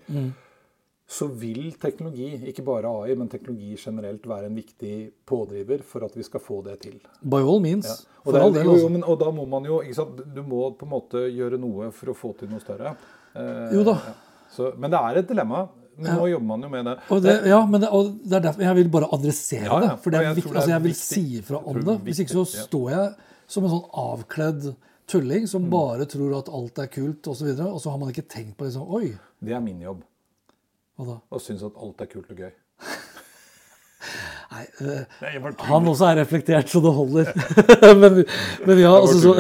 så 1.08 1.28
vil 1.30 1.72
teknologi, 1.78 2.32
ikke 2.50 2.64
bare 2.66 2.90
AI, 2.90 3.14
men 3.16 3.28
teknologi 3.30 3.76
generelt, 3.78 4.24
være 4.26 4.48
en 4.50 4.56
viktig 4.58 5.12
pådriver 5.30 5.84
for 5.86 6.04
at 6.08 6.16
vi 6.18 6.24
skal 6.26 6.40
få 6.42 6.64
det 6.66 6.80
til. 6.82 6.96
By 7.22 7.44
all 7.46 7.60
means. 7.62 8.08
Og, 8.26 8.32
For 8.34 8.40
all 8.42 8.56
er- 8.58 8.64
jo, 8.64 8.72
jo, 8.72 8.76
Altså. 8.80 8.90
men, 8.92 9.04
og 9.04 9.20
da 9.20 9.30
må 9.32 9.46
man 9.48 9.64
jo 9.66 9.82
ikke 9.82 9.94
sant? 9.96 10.18
Du 10.34 10.42
må 10.44 10.72
på 10.78 10.86
en 10.88 10.90
måte 10.96 11.22
gjøre 11.30 11.60
noe 11.62 11.92
for 11.92 12.08
å 12.10 12.16
få 12.18 12.34
til 12.40 12.50
noe 12.50 12.60
større. 12.60 12.96
Eh, 13.36 13.74
Jo 13.76 13.84
da. 13.84 13.92
ja. 14.08 14.14
Så, 14.56 14.72
men 14.78 14.90
det 14.92 15.00
er 15.00 15.18
et 15.18 15.28
dilemma. 15.28 15.68
Nå 15.98 16.12
nå 16.18 16.26
jobber 16.28 16.46
man 16.48 16.62
jo 16.62 16.70
med 16.70 16.86
det. 16.86 16.96
Og 17.12 17.22
det, 17.24 17.36
ja, 17.48 17.66
men 17.66 17.82
det, 17.82 17.90
og 17.90 18.10
det 18.26 18.34
er 18.34 18.40
derfor 18.50 18.62
jeg 18.66 18.76
vil 18.76 18.90
bare 18.90 19.08
adressere 19.14 19.64
Ja, 19.66 19.80
ja. 19.80 19.88
det. 19.88 20.00
For 20.04 20.10
det 20.12 20.20
er 20.20 20.24
jeg 20.24 20.36
viktig, 20.36 20.52
det 20.52 20.56
er 20.56 20.60
altså 20.62 20.74
jeg 20.74 20.82
vil 20.84 20.92
viktig. 20.92 21.06
si 21.06 21.38
ifra 21.40 21.58
om 21.66 21.80
det. 21.86 21.96
Hvis 22.04 22.20
ikke 22.20 22.34
så 22.34 22.44
ja. 22.58 22.64
står 22.66 22.90
jeg 22.92 23.16
som 23.48 23.64
en 23.64 23.70
sånn 23.70 23.90
avkledd 23.94 24.76
tulling 25.08 25.42
Mm. 25.46 25.48
som 25.48 25.70
bare 25.70 26.06
tror 26.06 26.38
at 26.40 26.50
alt 26.50 26.80
er 26.80 26.88
kult 26.88 27.22
osv., 27.28 27.30
og, 27.30 27.36
så 27.38 27.46
videre, 27.46 27.68
og 27.72 27.80
så 27.80 27.92
har 27.92 27.98
man 28.00 28.10
ikke 28.10 28.28
tenkt 28.28 28.58
på 28.58 28.66
det 28.66 28.74
sånn 28.74 28.90
Oi, 28.90 29.14
Det 29.40 29.54
er 29.54 29.60
min 29.62 29.80
jobb. 29.80 30.02
Hva 30.96 31.08
da? 31.10 31.18
Og 31.32 31.44
synes 31.44 31.64
at 31.68 31.76
alt 31.82 32.02
er 32.02 32.12
kult 32.12 32.32
og 32.32 32.40
gøy. 32.40 32.54
Nei, 34.56 34.66
eh, 34.86 35.48
han 35.68 35.88
også 35.92 36.06
er 36.12 36.22
reflektert, 36.22 36.70
så 36.72 36.80
det 36.84 36.94
holder. 36.96 37.32
men, 38.02 38.22
men 38.68 38.80
ja, 38.80 38.94
altså 38.96 39.18
så 39.20 39.34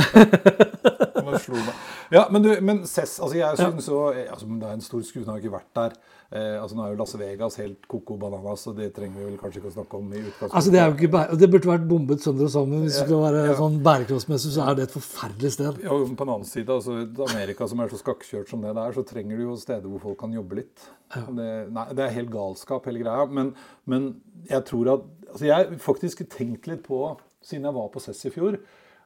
Bare 1.21 1.39
slo 1.39 1.59
meg. 1.61 1.84
Ja, 2.13 2.27
men, 2.31 2.43
du, 2.45 2.51
men 2.61 2.83
Cess, 2.87 3.19
altså 3.19 3.37
jeg 3.37 3.57
synes 3.57 3.87
jo, 3.89 4.01
altså, 4.13 4.45
Det 4.45 4.67
er 4.67 4.77
en 4.77 4.83
stor 4.85 5.01
den 5.15 5.31
har 5.31 5.41
ikke 5.41 5.55
vært 5.55 5.71
der. 5.77 5.95
Eh, 6.35 6.55
altså 6.61 6.75
Nå 6.75 6.83
er 6.85 6.93
jo 6.93 6.99
Las 6.99 7.13
Vegas 7.19 7.57
helt 7.61 7.85
coco 7.89 8.17
bananas, 8.19 8.65
og 8.69 8.77
det 8.79 8.89
trenger 8.95 9.19
vi 9.19 9.27
vel 9.27 9.37
kanskje 9.39 9.61
ikke 9.61 9.71
å 9.71 9.75
snakke 9.75 9.99
om. 9.99 10.11
i 10.11 10.21
utgangspunktet. 10.21 10.55
Altså, 10.57 10.73
det 10.73 10.81
er 10.81 10.89
jo 10.89 10.95
ikke 10.97 11.11
bære, 11.15 11.37
Det 11.41 11.49
burde 11.53 11.71
vært 11.71 11.87
bombet 11.89 12.25
sønder 12.25 12.47
og 12.47 12.53
sammen. 12.55 12.85
Hvis 12.85 12.99
det 12.99 13.07
skal 13.07 13.23
være 13.23 13.57
sånn 13.61 13.77
bærekraftsmessig, 13.85 14.53
så 14.55 14.65
er 14.65 14.77
det 14.79 14.87
et 14.87 14.95
forferdelig 14.95 15.51
sted. 15.55 15.81
Ja, 15.85 15.91
og 15.93 16.09
på 16.09 16.27
den 16.27 16.33
annen 16.35 16.49
side, 16.49 16.77
altså 16.77 16.97
Amerika 17.29 17.69
som 17.71 17.83
er 17.83 17.93
så 17.93 18.01
skakkjørt 18.01 18.51
som 18.51 18.65
det 18.65 18.73
det 18.75 18.85
er, 18.85 18.97
så 18.97 19.05
trenger 19.07 19.37
du 19.37 19.45
jo 19.45 19.57
steder 19.61 19.91
hvor 19.91 20.03
folk 20.09 20.19
kan 20.23 20.33
jobbe 20.35 20.61
litt. 20.61 20.87
Det, 21.13 21.51
nei, 21.71 21.85
det 21.93 22.05
er 22.05 22.17
helt 22.17 22.33
galskap, 22.33 22.89
hele 22.89 23.03
greia. 23.05 23.27
Men, 23.29 23.53
men 23.85 24.09
jeg 24.49 24.65
tror 24.67 24.95
at 24.97 25.05
altså 25.29 25.45
Jeg 25.45 25.55
har 25.55 25.77
faktisk 25.83 26.25
tenkt 26.31 26.67
litt 26.67 26.83
på, 26.85 26.99
siden 27.45 27.67
jeg 27.67 27.75
var 27.75 27.91
på 27.93 28.01
CESS 28.01 28.27
i 28.29 28.33
fjor, 28.33 28.57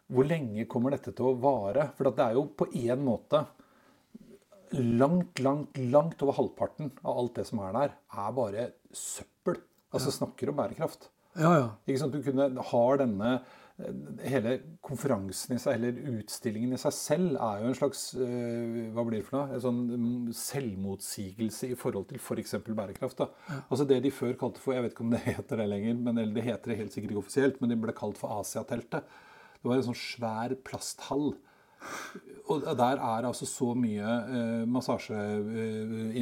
hvor 0.10 0.26
lenge 0.26 0.66
kommer 0.70 0.96
dette 0.96 1.14
til 1.16 1.30
å 1.30 1.38
vare? 1.42 1.92
For 1.98 2.10
det 2.10 2.26
er 2.26 2.38
jo 2.38 2.48
på 2.58 2.70
én 2.74 3.02
måte 3.06 3.44
langt, 4.74 5.40
langt, 5.40 5.78
langt 5.78 6.26
over 6.26 6.38
halvparten 6.38 6.92
av 7.04 7.22
alt 7.22 7.40
det 7.40 7.46
som 7.50 7.62
er 7.66 7.78
der, 7.78 7.96
er 8.26 8.36
bare 8.38 8.68
søppel. 8.94 9.62
Altså 9.94 10.14
snakker 10.14 10.52
om 10.52 10.60
bærekraft. 10.60 11.10
Ja, 11.38 11.54
ja. 11.56 11.68
Ikke 11.86 12.02
sant? 12.02 12.14
Du 12.14 12.26
kunne, 12.26 12.52
har 12.72 13.02
denne 13.02 13.40
Hele 14.28 14.58
konferansen 14.84 15.54
i 15.56 15.60
seg, 15.62 15.78
eller 15.78 16.18
utstillingen 16.20 16.76
i 16.76 16.80
seg 16.82 16.92
selv, 16.92 17.38
er 17.40 17.62
jo 17.62 17.70
en 17.70 17.78
slags 17.78 18.02
eh, 18.20 18.90
Hva 18.92 19.06
blir 19.08 19.22
det 19.22 19.28
for 19.30 19.38
noe? 19.38 19.56
En 19.56 19.64
sånn 19.64 19.80
mm, 19.88 20.34
selvmotsigelse 20.36 21.70
i 21.72 21.78
forhold 21.80 22.10
til 22.10 22.20
f.eks. 22.20 22.58
bærekraft. 22.68 23.22
Da. 23.22 23.62
Altså 23.62 23.88
Det 23.88 24.02
de 24.04 24.12
før 24.12 24.36
kalte 24.42 24.60
for 24.60 24.76
Jeg 24.76 24.84
vet 24.84 24.96
ikke 24.96 25.06
om 25.08 25.16
det 25.16 25.24
heter 25.30 25.64
det 25.64 25.70
lenger, 25.72 25.96
men, 25.96 26.20
eller 26.20 26.36
det 26.36 26.44
heter 26.50 26.74
det 26.74 26.80
helt 26.82 26.96
sikkert 26.98 27.16
ikke 27.16 27.24
offisielt, 27.24 27.62
men 27.62 27.72
det 27.72 27.80
ble 27.80 27.96
kalt 27.96 28.20
for 28.20 28.36
Asiateltet. 28.42 29.08
Det 29.60 29.70
var 29.70 29.78
en 29.80 29.88
sånn 29.90 30.00
svær 30.00 30.56
plasthall. 30.66 31.32
Og 32.50 32.66
der 32.76 32.98
er 32.98 33.28
altså 33.28 33.46
så 33.48 33.70
mye 33.78 34.16
eh, 34.36 34.64
massasje 34.68 35.16
eh, 35.16 36.18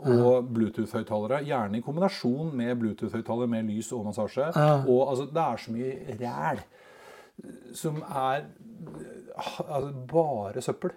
og 0.00 0.50
Bluetooth-høyttalere. 0.50 1.44
Gjerne 1.46 1.78
i 1.78 1.84
kombinasjon 1.84 2.50
med 2.58 2.74
Bluetooth-høyttaler 2.82 3.48
med 3.52 3.70
lys 3.70 3.92
og 3.96 4.04
massasje. 4.10 4.50
Og 4.90 5.04
altså, 5.12 5.28
det 5.30 5.44
er 5.46 5.64
så 5.64 5.76
mye 5.76 6.18
ræl 6.20 6.64
som 7.76 8.02
er 8.02 8.42
altså, 9.36 9.92
bare 10.10 10.62
søppel. 10.64 10.92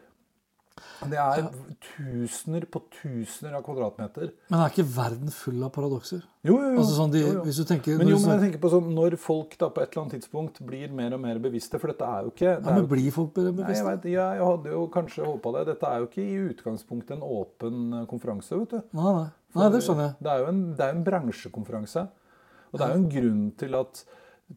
Det 1.03 1.19
er 1.19 1.43
tusener 1.83 2.63
på 2.71 2.79
tusener 2.95 3.53
av 3.57 3.61
kvadratmeter. 3.65 4.31
Men 4.49 4.63
er 4.63 4.71
ikke 4.71 4.85
verden 4.95 5.29
full 5.33 5.59
av 5.65 5.69
paradokser? 5.75 6.23
Jo, 6.47 6.55
jo, 6.57 6.71
jo. 6.73 6.79
Altså 6.81 6.95
sånn 6.95 7.11
de, 7.13 7.21
Jo, 7.21 7.33
jo. 7.37 7.43
Hvis 7.45 7.59
du 7.61 7.67
tenker 7.69 7.99
Men 7.99 8.09
jo, 8.09 8.17
men 8.23 8.33
jeg 8.33 8.41
tenker 8.47 8.61
på 8.63 8.71
sånn, 8.73 8.87
når 8.95 9.17
folk 9.21 9.53
da 9.59 9.69
på 9.73 9.83
et 9.83 9.91
eller 9.91 10.03
annet 10.03 10.15
tidspunkt 10.17 10.57
blir 10.65 10.95
mer 10.95 11.13
og 11.15 11.21
mer 11.23 11.37
bevisste 11.43 11.79
For 11.79 11.93
dette 11.93 12.07
er 12.07 12.25
jo 12.25 12.33
ikke 12.33 12.47
det 12.47 12.55
ja, 12.55 12.73
er 12.73 12.79
men 12.79 12.89
Blir 12.89 13.13
folk 13.15 13.35
bevisste? 13.35 13.67
Nei, 13.67 13.77
jeg, 13.77 13.87
vet, 13.89 14.09
ja, 14.15 14.25
jeg 14.39 14.47
hadde 14.49 14.73
jo 14.73 14.81
kanskje 14.97 15.27
håpa 15.27 15.53
det. 15.57 15.63
Dette 15.69 15.91
er 15.91 16.01
jo 16.01 16.09
ikke 16.09 16.25
i 16.25 16.41
utgangspunktet 16.47 17.15
en 17.17 17.27
åpen 17.27 17.85
eh, 17.99 18.09
konferanse. 18.09 18.59
vet 18.63 18.73
du. 18.73 18.89
Nei, 18.97 19.13
nei. 19.19 19.29
nei, 19.59 19.69
det 19.75 19.85
skjønner 19.85 20.09
jeg. 20.09 20.17
Det 20.25 20.33
er 20.33 20.43
jo 20.43 20.49
en, 20.55 20.65
det 20.79 20.87
er 20.87 20.97
en 20.97 21.05
bransjekonferanse. 21.11 22.05
Og 22.73 22.79
det 22.79 22.87
er 22.87 22.95
jo 22.95 23.01
en 23.03 23.09
grunn 23.13 23.47
til 23.61 23.77
at 23.77 24.03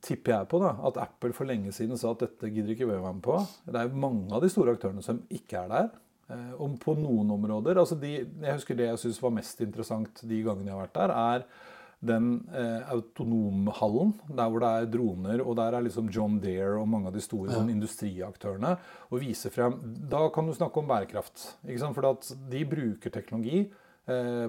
tipper 0.03 0.33
jeg 0.33 0.49
på 0.51 0.61
da, 0.61 0.73
at 0.89 0.99
Apple 1.01 1.37
for 1.37 1.49
lenge 1.49 1.73
siden 1.75 1.99
sa 2.01 2.13
at 2.13 2.25
dette 2.25 2.51
gidder 2.53 2.75
ikke 2.75 2.89
vi 2.89 2.97
å 2.97 3.05
være 3.05 3.17
med 3.19 3.25
på. 3.25 3.37
Det 3.69 3.81
er 3.81 3.89
jo 3.89 4.03
mange 4.03 4.35
av 4.35 4.43
de 4.45 4.51
store 4.53 4.75
aktørene 4.77 5.05
som 5.05 5.23
ikke 5.33 5.63
er 5.63 5.73
der. 5.73 5.89
Eh, 6.27 6.53
og 6.59 6.75
på 6.83 6.97
noen 6.99 7.31
områder 7.37 7.79
altså 7.79 7.95
de, 8.01 8.17
Jeg 8.27 8.57
husker 8.57 8.75
det 8.79 8.89
jeg 8.89 8.99
syns 9.05 9.23
var 9.23 9.35
mest 9.37 9.61
interessant 9.63 10.25
de 10.27 10.43
gangene 10.43 10.73
jeg 10.73 10.75
har 10.75 10.89
vært 10.89 10.99
der, 10.99 11.15
er 11.15 11.75
den 12.07 12.27
eh, 12.53 12.83
autonomhallen, 12.93 14.13
der 14.29 14.51
hvor 14.53 14.61
det 14.63 14.69
er 14.69 14.89
droner, 14.93 15.41
og 15.41 15.57
der 15.57 15.79
er 15.79 15.87
liksom 15.87 16.11
John 16.13 16.37
Deere 16.43 16.77
og 16.81 16.91
mange 16.93 17.09
av 17.09 17.17
de 17.17 17.23
store 17.25 17.55
sånn, 17.55 17.71
industriaktørene, 17.73 18.75
og 19.09 19.23
viser 19.23 19.55
frem 19.55 19.79
Da 20.11 20.27
kan 20.35 20.47
du 20.47 20.53
snakke 20.55 20.83
om 20.83 20.91
bærekraft. 20.91 21.47
For 21.65 22.11
at 22.11 22.29
de 22.53 22.63
bruker 22.69 23.15
teknologi 23.15 23.65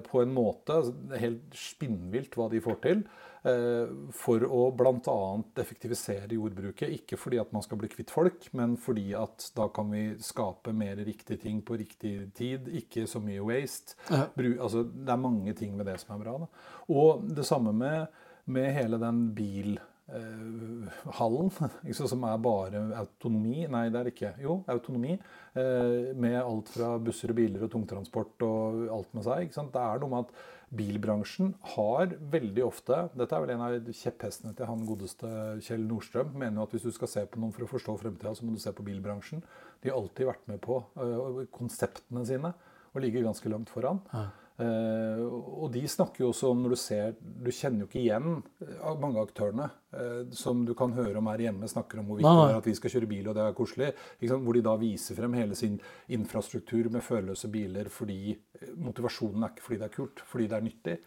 på 0.06 0.22
en 0.22 0.34
måte 0.36 0.76
altså, 0.76 0.94
helt 1.18 1.56
spinnvilt 1.58 2.36
hva 2.38 2.46
de 2.52 2.60
får 2.62 2.78
til. 2.84 3.02
eh, 3.48 3.90
For 4.14 4.44
å 4.46 4.68
bl.a. 4.78 5.16
effektivisere 5.64 6.38
jordbruket. 6.38 6.92
Ikke 7.00 7.18
fordi 7.18 7.40
at 7.42 7.52
man 7.56 7.66
skal 7.66 7.80
bli 7.82 7.90
kvitt 7.90 8.14
folk, 8.14 8.48
men 8.54 8.78
fordi 8.78 9.08
at 9.18 9.50
da 9.58 9.68
kan 9.74 9.90
vi 9.92 10.04
skape 10.22 10.74
mer 10.78 10.96
riktige 11.02 11.42
ting 11.42 11.62
på 11.66 11.78
riktig 11.82 12.16
tid. 12.38 12.70
Ikke 12.70 13.08
så 13.10 13.20
mye 13.24 13.42
waste. 13.48 13.98
Altså, 14.14 14.84
det 14.86 15.10
er 15.14 15.26
mange 15.26 15.54
ting 15.58 15.76
med 15.78 15.90
det 15.90 15.98
som 16.04 16.16
er 16.16 16.24
bra. 16.26 16.38
Da. 16.46 16.48
Og 16.94 17.26
det 17.34 17.46
samme 17.50 17.74
med, 17.74 18.08
med 18.46 18.74
hele 18.78 19.00
den 19.02 19.30
bil 19.36 19.78
eh, 19.80 19.97
hallen, 20.08 21.50
ikke 21.84 21.98
sant, 21.98 22.12
som 22.14 22.22
er 22.24 22.38
bare 22.40 22.84
autonomi 22.96 23.66
Nei, 23.68 23.88
det 23.92 24.00
er 24.00 24.08
det 24.08 24.14
ikke. 24.16 24.34
Jo, 24.44 24.62
autonomi. 24.72 25.18
eh, 25.58 26.14
med 26.16 26.38
alt 26.40 26.70
fra 26.72 26.94
busser 27.04 27.34
og 27.34 27.40
biler 27.40 27.66
og 27.66 27.72
tungtransport 27.74 28.46
og 28.48 28.86
alt 28.94 29.18
med 29.18 29.28
seg. 29.28 29.52
Det 29.52 29.84
er 29.84 30.00
noe 30.04 30.14
med 30.14 30.28
at 30.28 30.46
bilbransjen 30.78 31.54
har 31.76 32.12
veldig 32.32 32.64
ofte 32.66 32.96
Dette 33.16 33.36
er 33.36 33.44
vel 33.46 33.54
en 33.54 33.62
av 33.64 33.92
kjepphestene 33.96 34.52
til 34.56 34.68
han 34.68 34.84
godeste 34.88 35.30
Kjell 35.64 35.86
Nordstrøm. 35.88 36.34
Mener 36.36 36.62
jo 36.62 36.68
at 36.68 36.76
hvis 36.76 36.88
du 36.88 36.96
skal 36.96 37.12
se 37.12 37.26
på 37.28 37.40
noen 37.40 37.54
for 37.56 37.68
å 37.68 37.72
forstå 37.72 38.00
fremtida, 38.04 38.34
så 38.36 38.48
må 38.48 38.56
du 38.56 38.64
se 38.64 38.74
på 38.76 38.86
bilbransjen. 38.88 39.44
De 39.84 39.92
har 39.92 40.00
alltid 40.00 40.28
vært 40.32 40.50
med 40.52 40.64
på 40.64 40.82
eh, 41.00 41.46
konseptene 41.56 42.26
sine 42.28 42.54
og 42.94 43.02
ligger 43.04 43.28
ganske 43.28 43.50
langt 43.52 43.72
foran. 43.72 44.00
Eh, 44.16 44.28
og 44.58 45.68
de 45.74 45.84
snakker 45.90 46.24
jo 46.24 46.32
også 46.32 46.50
om 46.50 46.64
når 46.64 46.74
du 46.74 46.80
ser 46.82 47.12
Du 47.22 47.52
kjenner 47.54 47.84
jo 47.84 47.88
ikke 47.92 48.00
igjen 48.02 48.30
eh, 48.66 48.88
mange 48.98 49.20
av 49.20 49.28
aktørene 49.28 49.68
eh, 49.94 50.24
som 50.34 50.64
du 50.66 50.74
kan 50.78 50.96
høre 50.98 51.20
om 51.22 51.30
her 51.30 51.44
hjemme, 51.46 51.70
snakker 51.70 52.02
om 52.02 52.08
hvor 52.10 52.18
viktig 52.18 52.32
det 52.48 52.56
er 52.56 52.58
at 52.64 52.70
vi 52.72 52.76
skal 52.80 52.94
kjøre 52.96 53.10
bil, 53.12 53.28
og 53.30 53.38
det 53.38 53.44
er 53.46 53.58
koselig. 53.58 53.92
Hvor 54.34 54.58
de 54.58 54.64
da 54.66 54.74
viser 54.82 55.20
frem 55.20 55.38
hele 55.38 55.58
sin 55.60 55.78
infrastruktur 56.18 56.90
med 56.94 57.06
førerløse 57.06 57.52
biler 57.54 57.90
fordi 57.94 58.20
eh, 58.34 58.74
motivasjonen 58.82 59.46
er 59.46 59.54
ikke 59.54 59.68
fordi 59.68 59.80
det 59.84 59.90
er 59.92 59.96
kult, 60.00 60.26
fordi 60.34 60.50
det 60.50 60.58
er 60.58 60.68
nyttig. 60.72 60.98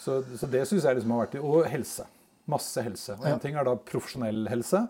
Så, 0.00 0.20
så 0.36 0.48
det 0.52 0.64
syns 0.68 0.84
jeg 0.88 0.96
liksom 0.98 1.12
har 1.16 1.26
vært 1.26 1.38
Og 1.42 1.68
helse. 1.72 2.08
Masse 2.48 2.82
helse. 2.84 3.16
Og 3.20 3.26
en 3.28 3.40
ting 3.42 3.56
er 3.58 3.66
da 3.66 3.76
profesjonell 3.76 4.46
helse. 4.52 4.86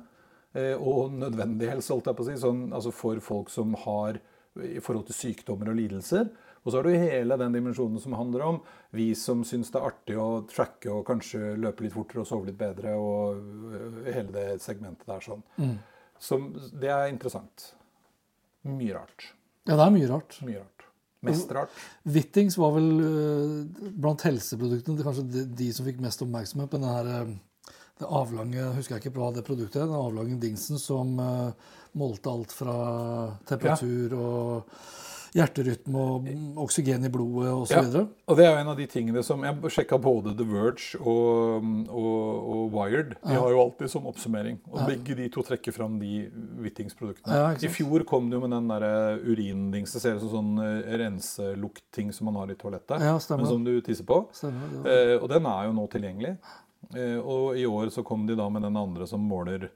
eh, 0.55 0.75
Og 0.79 1.11
nødvendig 1.19 1.71
helse, 1.75 1.90
holdt 1.95 2.07
jeg 2.12 2.19
på 2.19 2.27
å 2.27 2.31
si. 2.31 2.38
Sånn, 2.42 2.66
altså 2.71 2.95
for 2.95 3.19
folk 3.25 3.51
som 3.51 3.75
har 3.87 4.21
i 4.62 4.81
forhold 4.81 5.07
til 5.11 5.16
sykdommer 5.19 5.69
og 5.69 5.77
lidelser. 5.77 6.31
Og 6.67 6.73
så 6.73 6.81
har 6.81 6.87
du 6.89 6.99
hele 6.99 7.37
den 7.39 7.55
dimensjonen 7.55 8.01
som 8.03 8.17
handler 8.19 8.43
om 8.43 8.57
vi 8.97 9.13
som 9.15 9.45
syns 9.47 9.71
det 9.71 9.79
er 9.79 9.87
artig 9.87 10.17
å 10.19 10.43
tracke 10.51 10.91
og 10.91 11.05
kanskje 11.07 11.53
løpe 11.63 11.87
litt 11.87 11.95
fortere 11.95 12.25
og 12.25 12.27
sove 12.27 12.49
litt 12.49 12.59
bedre, 12.59 12.97
og 12.99 13.39
øh, 13.39 14.01
hele 14.11 14.35
det 14.35 14.47
segmentet 14.65 15.07
der 15.07 15.23
sånn. 15.23 15.45
Som, 16.19 16.49
det 16.75 16.91
er 16.91 17.13
interessant. 17.13 17.69
Mye 18.67 18.97
rart. 18.97 19.29
Ja, 19.69 19.77
det 19.77 19.85
er 19.85 19.95
mye 19.95 20.11
rart. 20.11 20.41
Mye 20.43 20.65
rart. 20.65 20.89
Mest 21.27 21.55
rart. 21.55 21.79
Whittings 22.03 22.59
var 22.59 22.75
vel 22.75 22.91
øh, 22.99 23.89
blant 23.95 24.27
helseproduktene 24.27 25.07
kanskje 25.07 25.27
de, 25.31 25.47
de 25.63 25.71
som 25.75 25.87
fikk 25.87 26.03
mest 26.03 26.27
oppmerksomhet. 26.27 26.71
på 26.73 26.83
den 26.83 26.91
her, 26.91 27.13
øh, 27.15 27.75
det 28.03 28.11
avlange 28.11 28.71
husker 28.75 28.97
jeg 28.97 29.07
ikke 29.07 29.17
hva 29.21 29.31
det 29.39 29.47
produktet 29.47 29.85
er, 29.85 29.87
den 29.87 30.03
avlange 30.03 30.43
dingsen 30.43 30.83
som 30.83 31.15
målte 31.97 32.29
alt 32.29 32.53
fra 32.53 32.75
temperatur 33.49 34.13
og 34.19 34.75
hjerterytme 35.37 36.01
og 36.01 36.29
oksygen 36.64 37.05
i 37.07 37.11
blodet 37.12 37.53
osv. 37.53 37.77
Ja, 37.77 38.03
og 38.27 38.38
det 38.38 38.46
er 38.46 38.55
jo 38.55 38.61
en 38.62 38.70
av 38.72 38.79
de 38.79 38.87
tingene 38.90 39.22
som 39.27 39.44
Jeg 39.44 39.72
sjekka 39.75 39.99
både 40.03 40.33
The 40.38 40.46
Verge 40.49 41.01
og, 41.01 41.66
og, 41.90 42.49
og 42.57 42.75
Wired. 42.75 43.14
De 43.22 43.37
har 43.37 43.53
jo 43.53 43.61
alltid 43.62 43.92
som 43.92 44.09
oppsummering. 44.09 44.59
Og 44.72 44.83
begge 44.88 45.16
de 45.18 45.29
to 45.33 45.44
trekker 45.46 45.75
fram 45.77 45.99
de 46.01 46.27
Whittings-produktene. 46.62 47.37
Ja, 47.37 47.53
I 47.55 47.72
fjor 47.72 48.07
kom 48.09 48.31
det 48.31 48.38
jo 48.38 48.44
med 48.46 48.55
den 48.57 48.70
der 48.72 49.20
urindings. 49.22 49.94
Det 49.94 50.03
ser 50.03 50.18
ut 50.18 50.25
som 50.25 50.33
sånn 50.37 50.53
eh, 50.64 50.94
renseluktting 51.03 52.12
som 52.16 52.31
man 52.31 52.40
har 52.42 52.53
i 52.53 52.59
toalettet. 52.59 53.03
Ja, 53.03 53.16
men 53.37 53.49
som 53.49 53.64
du 53.66 53.75
tisser 53.85 54.07
på. 54.09 54.25
Stemmer, 54.37 54.72
Eh, 54.87 55.16
og 55.18 55.29
den 55.31 55.46
er 55.49 55.66
jo 55.66 55.75
nå 55.77 55.87
tilgjengelig. 55.90 56.37
Eh, 56.94 57.18
og 57.18 57.59
i 57.59 57.66
år 57.66 57.90
så 57.94 58.05
kom 58.07 58.27
de 58.29 58.37
da 58.38 58.46
med 58.53 58.62
den 58.62 58.77
andre 58.79 59.07
som 59.09 59.25
måler 59.27 59.70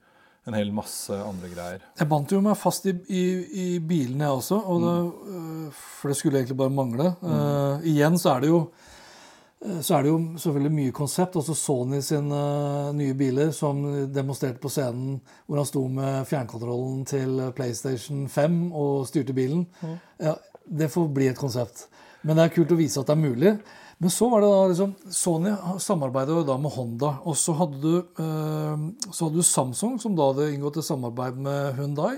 en 0.48 0.56
hel 0.56 0.70
masse 0.72 1.14
andre 1.14 1.50
greier. 1.52 1.82
Jeg 1.98 2.08
bandt 2.08 2.32
jo 2.32 2.40
meg 2.44 2.56
fast 2.58 2.86
i, 2.88 2.94
i, 3.12 3.24
i 3.64 3.66
bilen, 3.84 4.22
jeg 4.24 4.38
også. 4.40 4.60
Og 4.72 4.84
det, 4.84 4.94
mm. 5.34 5.66
for 5.74 6.12
det 6.12 6.16
skulle 6.18 6.40
egentlig 6.40 6.58
bare 6.62 6.74
mangle. 6.74 7.10
Eh, 7.20 7.90
igjen 7.92 8.16
så 8.20 8.32
er 8.34 8.44
det 8.44 8.52
jo 8.52 8.60
eh, 9.60 9.80
så 9.84 9.98
er 9.98 10.06
det 10.06 10.12
jo 10.12 10.20
selvfølgelig 10.40 10.76
mye 10.78 10.96
konsept. 10.96 11.36
Også 11.40 11.56
Sony 11.58 12.00
sine 12.04 12.40
nye 12.96 13.16
biler 13.18 13.52
som 13.56 13.82
demonstrerte 14.12 14.62
på 14.62 14.72
scenen 14.72 15.18
hvor 15.44 15.60
han 15.60 15.68
sto 15.68 15.84
med 15.92 16.24
fjernkontrollen 16.30 17.04
til 17.10 17.44
PlayStation 17.56 18.24
5 18.32 18.62
og 18.70 19.04
styrte 19.12 19.36
bilen. 19.36 19.66
Ja, 20.20 20.38
det 20.64 20.92
får 20.92 21.12
bli 21.12 21.28
et 21.28 21.40
konsept. 21.40 21.88
Men 22.24 22.36
det 22.36 22.46
er 22.46 22.56
kult 22.56 22.72
å 22.72 22.80
vise 22.80 23.00
at 23.00 23.08
det 23.08 23.16
er 23.16 23.28
mulig. 23.28 23.54
Men 24.00 24.10
så 24.10 24.30
var 24.32 24.40
det 24.40 24.48
da 24.48 24.60
liksom 24.70 24.92
Sony 25.12 25.50
samarbeidet 25.84 26.38
da 26.48 26.56
med 26.56 26.72
Honda. 26.72 27.14
Og 27.28 27.36
så 27.36 27.52
hadde 27.58 27.80
du, 27.82 27.96
eh, 27.98 28.84
så 29.10 29.26
hadde 29.26 29.42
du 29.42 29.44
Samsung, 29.44 29.98
som 30.00 30.14
da 30.16 30.30
hadde 30.30 30.54
inngått 30.54 30.78
et 30.80 30.88
samarbeid 30.88 31.36
med 31.36 31.74
Hyundai. 31.76 32.14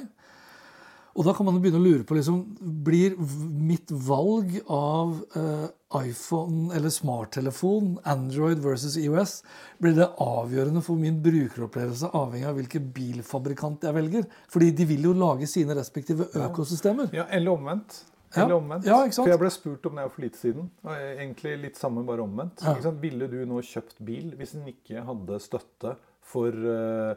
Og 1.13 1.27
da 1.27 1.35
kan 1.37 1.45
man 1.45 1.59
begynne 1.61 1.81
å 1.81 1.85
lure 1.85 2.07
på 2.09 2.17
liksom, 2.17 2.39
Blir 2.87 3.19
mitt 3.19 3.91
valg 3.91 4.55
av 4.71 5.19
eh, 5.37 5.67
iPhone 6.07 6.71
eller 6.73 6.95
smarttelefon, 6.95 7.99
Android 8.09 8.63
versus 8.65 8.97
IOS, 8.97 9.43
blir 9.83 9.99
det 9.99 10.09
avgjørende 10.23 10.81
for 10.87 10.97
min 10.97 11.19
brukeropplevelse 11.25 12.15
avhengig 12.17 12.49
av 12.49 12.57
hvilken 12.57 12.89
bilfabrikant 12.97 13.85
jeg 13.85 13.99
velger? 13.99 14.25
Fordi 14.55 14.71
de 14.79 14.89
vil 14.89 15.11
jo 15.11 15.19
lage 15.19 15.51
sine 15.51 15.77
respektive 15.77 16.31
økosystemer. 16.47 17.13
Ja, 17.13 17.27
Eller 17.29 17.59
omvendt. 17.59 18.05
Ja. 18.33 18.45
Eller 18.45 18.57
omvendt. 18.57 18.87
Ja, 18.89 19.01
ikke 19.05 19.17
sant? 19.17 19.27
For 19.27 19.33
jeg 19.33 19.41
ble 19.43 19.51
spurt 19.53 19.89
om 19.91 19.99
det 20.01 20.07
for 20.15 20.25
litt 20.25 20.39
siden. 20.41 20.71
Egentlig 20.89 21.57
litt 21.67 21.81
samme, 21.81 22.05
bare 22.09 22.25
omvendt. 22.25 22.65
Ja. 22.65 22.93
Ville 23.03 23.29
du 23.29 23.43
nå 23.49 23.61
kjøpt 23.67 24.01
bil 24.05 24.33
hvis 24.39 24.57
den 24.57 24.71
ikke 24.73 25.05
hadde 25.07 25.41
støtte 25.43 25.97
for 26.33 26.57
uh, 26.57 27.13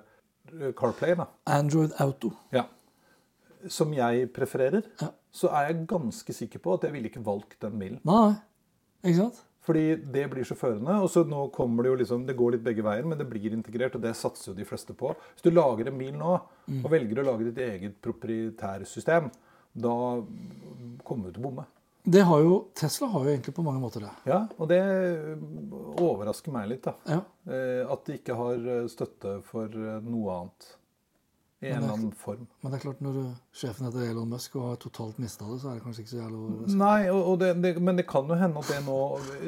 CarPlay? 0.78 1.16
da? 1.20 1.30
Android 1.56 1.96
Auto. 2.04 2.34
Ja. 2.56 2.66
Som 3.72 3.96
jeg 3.96 4.28
prefererer, 4.36 4.86
så 5.34 5.50
er 5.56 5.72
jeg 5.72 5.88
ganske 5.90 6.36
sikker 6.36 6.62
på 6.62 6.76
at 6.76 6.86
jeg 6.86 6.94
ville 6.94 7.10
ikke 7.10 7.24
valgt 7.26 7.58
den 7.64 7.80
bilen. 7.82 8.02
Nei, 8.06 8.36
ikke 9.06 9.24
sant? 9.24 9.44
Fordi 9.66 9.96
det 10.14 10.28
blir 10.30 10.46
så 10.46 10.54
førende. 10.58 11.00
Og 11.02 11.10
så 11.10 11.24
nå 11.26 11.48
kommer 11.54 11.86
det 11.86 11.92
jo 11.94 12.00
liksom 12.04 12.28
Det 12.28 12.38
går 12.38 12.56
litt 12.56 12.66
begge 12.66 12.86
veier, 12.86 13.08
men 13.08 13.18
det 13.18 13.28
blir 13.30 13.56
integrert, 13.56 13.98
og 13.98 14.04
det 14.04 14.14
satser 14.18 14.52
jo 14.52 14.58
de 14.60 14.68
fleste 14.68 14.94
på. 14.98 15.16
Hvis 15.34 15.48
du 15.48 15.50
lager 15.54 15.90
en 15.90 15.98
bil 15.98 16.14
nå, 16.20 16.36
og 16.84 16.92
velger 16.92 17.22
å 17.22 17.28
lage 17.32 17.50
ditt 17.50 17.64
eget 17.66 17.98
proprietærsystem, 18.06 19.32
da 19.76 19.96
kommer 21.06 21.28
du 21.30 21.36
til 21.36 21.44
å 21.44 21.48
bomme. 21.50 21.66
Det 22.06 22.22
har 22.22 22.42
jo, 22.46 22.58
Tesla 22.78 23.08
har 23.10 23.24
jo 23.26 23.34
egentlig 23.34 23.56
på 23.58 23.64
mange 23.66 23.82
måter 23.82 24.04
det. 24.06 24.12
Ja, 24.30 24.44
og 24.62 24.70
det 24.70 24.78
overrasker 25.98 26.54
meg 26.54 26.70
litt, 26.70 26.86
da. 26.86 26.94
Ja. 27.10 27.22
Eh, 27.50 27.82
At 27.92 28.06
de 28.06 28.20
ikke 28.20 28.38
har 28.38 28.60
eh, 28.62 28.88
støtte 28.92 29.40
for 29.48 29.66
eh, 29.74 30.02
noe 30.06 30.40
annet. 30.40 30.68
I 31.64 31.70
en 31.72 31.80
eller 31.80 31.94
annen 31.96 32.12
form. 32.14 32.44
Men 32.62 32.70
det 32.74 32.78
er 32.78 32.82
klart, 32.84 33.00
når 33.02 33.16
sjefen 33.56 33.88
heter 33.88 34.04
Elon 34.06 34.28
Musk 34.30 34.58
og 34.60 34.66
har 34.68 34.76
totalt 34.84 35.18
mista 35.24 35.48
det, 35.48 35.56
så 35.64 35.72
er 35.72 35.80
det 35.80 35.86
kanskje 35.86 36.04
ikke 36.04 36.12
så 36.12 36.18
jævlig 36.20 36.38
overraskende. 36.42 36.80
Nei, 36.84 37.08
og, 37.10 37.22
og 37.32 37.40
det, 37.42 37.50
det, 37.64 37.72
men 37.88 38.02
det 38.02 38.06
kan 38.12 38.30
jo 38.30 38.38
hende 38.38 38.62
at 38.62 38.70
det 38.70 38.80
nå 38.86 38.98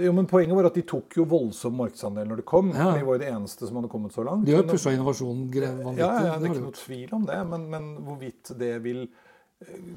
Jo, 0.07 0.13
men 0.17 0.29
Poenget 0.31 0.57
var 0.57 0.69
at 0.71 0.79
de 0.79 0.85
tok 0.87 1.17
jo 1.19 1.27
voldsom 1.29 1.77
markedsandel 1.77 2.31
når 2.31 2.41
det 2.41 2.47
kom. 2.49 2.71
Ja. 2.73 2.87
De 2.95 3.05
var 3.05 3.19
jo 3.19 3.21
det 3.21 3.29
eneste 3.35 3.69
som 3.69 3.77
hadde 3.77 3.91
kommet 3.91 4.17
så 4.17 4.25
langt. 4.25 4.47
De 4.47 4.55
har 4.55 4.63
jo 4.63 4.71
pusha 4.71 4.95
innovasjonen 4.95 5.45
vanvittig. 5.51 5.99
Ja, 6.01 6.09
ja, 6.31 6.33
det 6.39 6.47
er 6.47 6.55
ikke 6.55 6.65
noe 6.65 6.79
tvil 6.79 7.15
om 7.19 7.27
det, 7.29 7.39
men, 7.53 7.67
men 7.75 7.89
hvorvidt 8.07 8.53
det 8.63 8.73
vil 8.87 9.03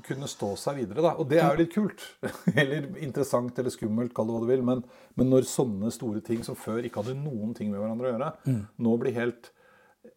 kunne 0.06 0.28
stå 0.30 0.54
seg 0.56 0.78
videre. 0.80 1.02
da. 1.04 1.10
Og 1.20 1.28
det 1.28 1.38
er 1.42 1.50
jo 1.52 1.60
litt 1.60 1.74
kult. 1.74 2.04
Eller 2.56 2.86
interessant 3.04 3.58
eller 3.60 3.70
skummelt, 3.74 4.14
kall 4.16 4.26
det 4.30 4.34
hva 4.36 4.40
du 4.44 4.48
vil. 4.48 4.62
Men, 4.64 4.82
men 5.20 5.28
når 5.32 5.44
sånne 5.50 5.90
store 5.92 6.22
ting 6.24 6.40
som 6.46 6.56
før 6.56 6.80
ikke 6.88 7.02
hadde 7.02 7.18
noen 7.20 7.52
ting 7.58 7.70
med 7.72 7.80
hverandre 7.82 8.08
å 8.08 8.14
gjøre, 8.14 8.30
Mm. 8.48 8.62
nå 8.86 8.94
blir 9.02 9.16
helt 9.18 9.50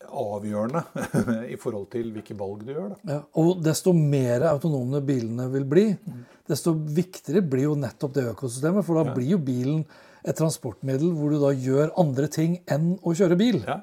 avgjørende 0.07 0.83
i 1.53 1.57
forhold 1.59 1.89
til 1.91 2.11
hvilke 2.15 2.35
valg 2.39 2.61
du 2.63 2.71
gjør. 2.71 2.93
da. 2.93 2.99
Ja, 3.11 3.19
og 3.41 3.59
desto 3.65 3.91
mer 3.95 4.45
autonome 4.53 5.01
bilene 5.05 5.49
vil 5.51 5.65
bli, 5.67 5.85
desto 6.47 6.73
viktigere 6.73 7.43
blir 7.43 7.67
jo 7.69 7.75
nettopp 7.79 8.13
det 8.15 8.23
økosystemet. 8.31 8.85
For 8.87 8.99
da 9.01 9.13
blir 9.15 9.33
jo 9.35 9.41
bilen 9.43 9.83
et 10.23 10.37
transportmiddel 10.39 11.11
hvor 11.17 11.33
du 11.35 11.39
da 11.43 11.51
gjør 11.51 11.91
andre 11.99 12.29
ting 12.31 12.61
enn 12.71 12.93
å 13.03 13.11
kjøre 13.15 13.35
bil. 13.39 13.59
Ja. 13.67 13.81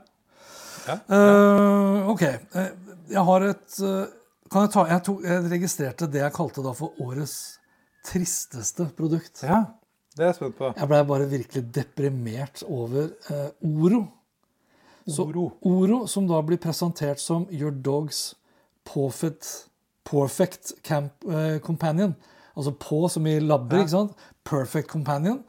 Ja. 0.89 0.97
Eh, 1.13 2.09
ok. 2.15 2.23
eh, 2.25 2.71
jeg 3.13 3.25
har 3.29 3.45
et 3.51 3.77
eh, 3.85 4.17
Kan 4.51 4.67
jeg 4.67 4.73
ta 4.75 4.87
jeg, 4.91 5.03
tok, 5.07 5.21
jeg 5.23 5.51
registrerte 5.53 6.09
det 6.11 6.25
jeg 6.25 6.35
kalte 6.35 6.65
da 6.65 6.73
for 6.75 6.97
årets 7.05 7.37
tristeste 8.07 8.89
produkt. 8.97 9.45
ja, 9.47 9.61
det 10.17 10.25
er 10.25 10.33
jeg 10.33 10.41
spent 10.41 10.57
på. 10.59 10.73
Jeg 10.75 10.91
blei 10.91 11.03
bare 11.07 11.29
virkelig 11.31 11.63
deprimert 11.75 12.65
over 12.67 13.13
eh, 13.31 13.51
Oro. 13.63 14.03
Så, 15.07 15.29
Oro. 15.29 15.47
Oro, 15.67 16.01
som 16.11 16.27
da 16.29 16.41
blir 16.43 16.59
presentert 16.61 17.23
som 17.23 17.47
Your 17.55 17.71
Dog's 17.71 18.35
Perfect, 18.91 19.69
perfect 20.09 20.73
camp, 20.83 21.13
eh, 21.31 21.61
Companion. 21.63 22.17
Altså 22.57 22.73
på 22.75 23.05
som 23.13 23.27
i 23.27 23.39
labber, 23.39 23.85
ikke 23.85 23.93
sant? 23.93 24.17
Perfect 24.45 24.91
Companion. 24.91 25.45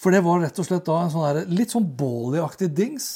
For 0.00 0.14
det 0.14 0.22
var 0.24 0.40
rett 0.40 0.58
og 0.58 0.66
slett 0.66 0.86
da 0.86 1.02
en 1.02 1.12
sånn 1.12 1.26
her, 1.26 1.42
litt 1.52 1.74
sånn 1.74 1.86
Bally-aktig 1.98 2.70
dings. 2.74 3.10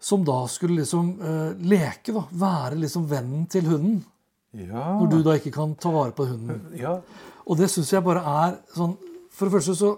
Som 0.00 0.22
da 0.26 0.44
skulle 0.50 0.80
liksom 0.80 1.14
uh, 1.18 1.52
leke, 1.58 2.14
da. 2.14 2.24
Være 2.30 2.78
liksom 2.78 3.08
vennen 3.10 3.46
til 3.50 3.66
hunden. 3.66 4.02
Ja. 4.56 4.94
Når 4.96 5.08
du 5.12 5.18
da 5.26 5.34
ikke 5.36 5.52
kan 5.54 5.74
ta 5.80 5.90
vare 5.92 6.14
på 6.16 6.28
hunden. 6.28 6.68
ja. 6.78 6.98
Og 7.48 7.56
det 7.56 7.70
syns 7.72 7.92
jeg 7.92 8.04
bare 8.04 8.20
er 8.20 8.58
sånn 8.76 8.94
For 9.32 9.48
det 9.48 9.54
første 9.54 9.74
så 9.76 9.94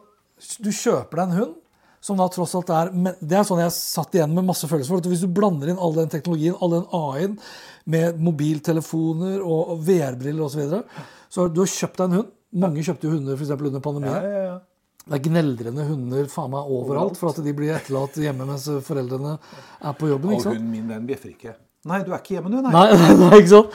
Du 0.62 0.70
kjøper 0.70 1.18
deg 1.18 1.24
en 1.24 1.38
hund 1.40 1.56
som 2.00 2.16
da 2.16 2.26
tross 2.32 2.54
alt 2.56 2.70
er 2.72 2.88
Det 2.94 3.36
er 3.36 3.44
sånn 3.44 3.60
jeg 3.60 3.74
satt 3.76 4.14
igjen 4.16 4.32
med 4.32 4.46
masse 4.48 4.64
følelser 4.64 4.94
for. 4.94 5.02
at 5.02 5.08
Hvis 5.10 5.24
du 5.26 5.34
blander 5.36 5.68
inn 5.68 5.80
all 5.80 5.92
den 5.98 6.08
teknologien, 6.08 6.56
all 6.56 6.72
den 6.78 6.86
AI-en, 6.96 7.34
med 7.84 8.20
mobiltelefoner 8.24 9.42
og 9.44 9.74
VR-briller 9.84 10.46
osv. 10.46 10.54
Så, 10.54 10.62
videre, 10.62 11.06
så 11.28 11.46
du 11.52 11.60
har 11.60 11.72
kjøpt 11.74 12.00
deg 12.00 12.06
en 12.06 12.16
hund. 12.20 12.30
Mange 12.64 12.84
kjøpte 12.86 13.06
jo 13.06 13.12
hunder 13.18 13.36
for 13.36 13.66
under 13.68 13.84
pandemien. 13.84 14.16
Ja, 14.16 14.32
ja, 14.32 14.44
ja. 14.46 14.56
Det 15.10 15.16
er 15.18 15.24
gneldrende 15.24 15.84
hunder 15.88 16.28
faen 16.30 16.52
meg 16.52 16.68
overalt 16.70 17.16
for 17.18 17.32
at 17.32 17.40
de 17.42 17.54
blir 17.56 17.74
etterlatt 17.74 18.14
hjemme 18.22 18.44
mens 18.46 18.68
foreldrene 18.86 19.32
er 19.34 19.96
på 19.98 20.06
jobben. 20.12 20.36
Ikke 20.36 20.44
sant? 20.44 20.54
Og 20.54 20.60
hunden 20.60 20.70
min, 20.70 20.86
den 20.92 21.08
bjeffer 21.08 21.32
ikke. 21.32 21.56
Nei, 21.90 21.98
du 22.06 22.12
er 22.12 22.20
ikke 22.20 22.36
hjemme, 22.36 22.52
du, 22.52 22.60
nei. 22.62 22.70
Nei, 22.76 22.84
nei, 23.00 23.16
nei, 23.18 23.40
ikke 23.40 23.50
sant? 23.56 23.74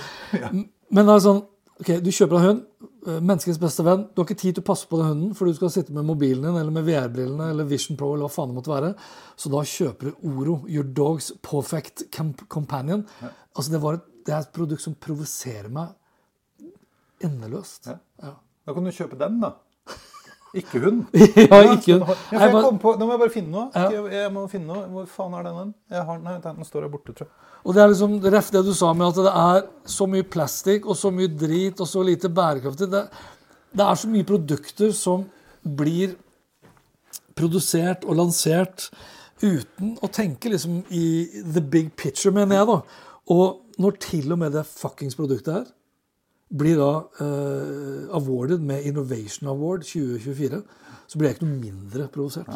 Men 0.95 1.09
det 1.09 1.17
er 1.17 1.25
sånn 1.25 1.41
ok, 1.81 1.89
Du 2.05 2.07
kjøper 2.13 2.37
en 2.39 2.45
hund, 2.45 2.61
eh, 3.09 3.17
menneskets 3.19 3.59
beste 3.59 3.83
venn. 3.83 4.05
Du 4.13 4.21
har 4.21 4.29
ikke 4.29 4.39
tid 4.45 4.55
til 4.55 4.63
å 4.63 4.67
passe 4.69 4.87
på 4.87 5.01
den 5.01 5.09
hunden, 5.11 5.33
for 5.35 5.49
du 5.49 5.57
skal 5.57 5.73
sitte 5.73 5.95
med 5.97 6.07
mobilen 6.07 6.45
din 6.47 6.55
eller 6.61 6.71
med 6.71 6.87
VR-brillene 6.87 7.49
eller 7.51 7.67
Vision 7.67 7.99
Pro 7.99 8.13
eller 8.13 8.29
hva 8.29 8.35
faen 8.37 8.53
det 8.53 8.59
måtte 8.61 8.71
være. 8.71 8.93
Så 9.35 9.51
da 9.51 9.65
kjøper 9.73 10.13
du 10.13 10.29
Oro, 10.31 10.55
Your 10.71 10.87
Dog's 10.87 11.33
Perfect 11.43 12.05
Companion. 12.47 13.03
Altså 13.57 13.75
det, 13.75 13.83
var 13.83 13.99
et, 13.99 14.07
det 14.23 14.37
er 14.37 14.45
et 14.45 14.55
produkt 14.55 14.85
som 14.87 14.95
provoserer 14.95 15.67
meg 15.67 15.91
endeløst. 17.25 17.91
Ja. 17.91 17.99
Ja. 18.23 18.35
Da 18.65 18.73
kan 18.73 18.87
du 18.87 18.95
kjøpe 18.95 19.19
den, 19.19 19.41
da. 19.43 19.55
Ikke 20.55 20.81
hun? 20.83 21.01
Ja, 21.15 21.59
ikke 21.73 21.97
hun. 21.97 22.05
Ja, 22.31 22.45
jeg 22.45 22.51
kom 22.53 22.77
på, 22.81 22.93
nå 22.99 23.07
må 23.07 23.15
jeg 23.15 23.21
bare 23.25 23.33
finne 23.33 23.51
noe. 23.53 23.65
Ja. 23.75 23.87
Jeg, 23.91 24.05
jeg 24.15 24.33
må 24.35 24.45
finne 24.51 24.69
noe. 24.71 24.85
Hvor 24.93 25.09
faen 25.11 25.35
er 25.35 25.47
den? 25.47 25.57
den? 25.61 25.73
Jeg 25.91 26.05
har, 26.07 26.21
nei, 26.23 26.35
den 26.43 26.67
står 26.67 26.85
her 26.87 26.93
borte, 26.93 27.15
tror 27.15 27.27
jeg. 27.27 27.33
Og 27.65 27.73
det 27.73 27.81
er 27.81 27.89
liksom 27.89 28.19
ref 28.35 28.51
det 28.53 28.61
du 28.67 28.73
sa 28.77 28.91
med 28.93 29.07
at 29.09 29.23
det 29.25 29.33
er 29.41 29.63
så 29.89 30.05
mye 30.09 30.27
plastikk 30.35 30.85
og 30.85 30.97
så 30.99 31.09
mye 31.13 31.31
drit 31.33 31.81
og 31.81 31.89
så 31.89 32.03
lite 32.05 32.29
bærekraftig. 32.29 32.87
Det, 32.91 33.01
det 33.75 33.87
er 33.87 33.99
så 33.99 34.11
mye 34.11 34.27
produkter 34.27 34.93
som 34.95 35.25
blir 35.65 36.13
produsert 37.35 38.05
og 38.05 38.19
lansert 38.21 38.91
uten 39.41 39.95
å 40.05 40.09
tenke 40.13 40.53
liksom 40.53 40.83
i 40.93 41.07
the 41.41 41.61
big 41.61 41.89
picture, 41.97 42.31
mener 42.35 42.61
jeg, 42.61 42.69
da. 42.69 42.77
Og 43.33 43.81
når 43.81 43.97
til 44.05 44.31
og 44.31 44.39
med 44.39 44.53
det 44.55 44.63
fuckings 44.69 45.17
produktet 45.17 45.57
her 45.57 45.65
blir 46.49 46.77
da 46.79 46.91
eh, 47.23 48.15
awarded 48.15 48.61
med 48.61 48.85
Innovation 48.85 49.49
Award 49.49 49.85
2024, 49.87 50.61
så 51.07 51.19
blir 51.19 51.29
jeg 51.29 51.37
ikke 51.37 51.47
noe 51.47 51.61
mindre 51.61 52.07
provosert. 52.13 52.51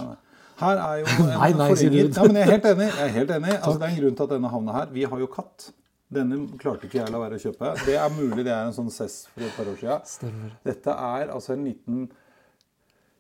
Her 0.60 0.82
er 0.84 1.02
jo 1.02 1.10
en 1.24 1.30
Nei, 1.34 1.52
nei, 1.56 1.70
du. 1.74 1.98
Ja, 1.98 2.24
men 2.28 2.40
jeg 2.40 2.46
er 2.46 2.54
helt 2.54 2.70
enig. 2.74 2.88
Jeg 2.90 3.06
er 3.06 3.14
helt 3.16 3.36
enig. 3.38 3.54
Altså, 3.60 3.76
det 3.80 3.88
er 3.88 3.94
en 3.94 4.02
grunn 4.04 4.18
til 4.20 4.28
at 4.28 4.34
denne 4.36 4.54
havna 4.54 4.80
her. 4.80 4.90
Vi 4.96 5.06
har 5.12 5.22
jo 5.24 5.30
katt. 5.32 5.70
Denne 6.10 6.40
klarte 6.58 6.90
ikke 6.90 7.04
jeg 7.04 7.14
la 7.14 7.22
være 7.22 7.38
å 7.38 7.44
kjøpe. 7.44 7.76
Det 7.86 7.96
er 8.02 8.16
mulig 8.16 8.44
det 8.48 8.54
er 8.54 8.66
en 8.66 8.74
sånn 8.74 8.90
cess 8.94 9.28
for 9.30 9.46
et 9.46 9.54
par 9.54 9.70
år 9.70 9.78
siden. 9.78 10.08
Stemmer. 10.10 10.56
Dette 10.66 10.96
er 10.96 11.34
altså 11.36 11.54
en 11.54 11.68
liten 11.70 12.08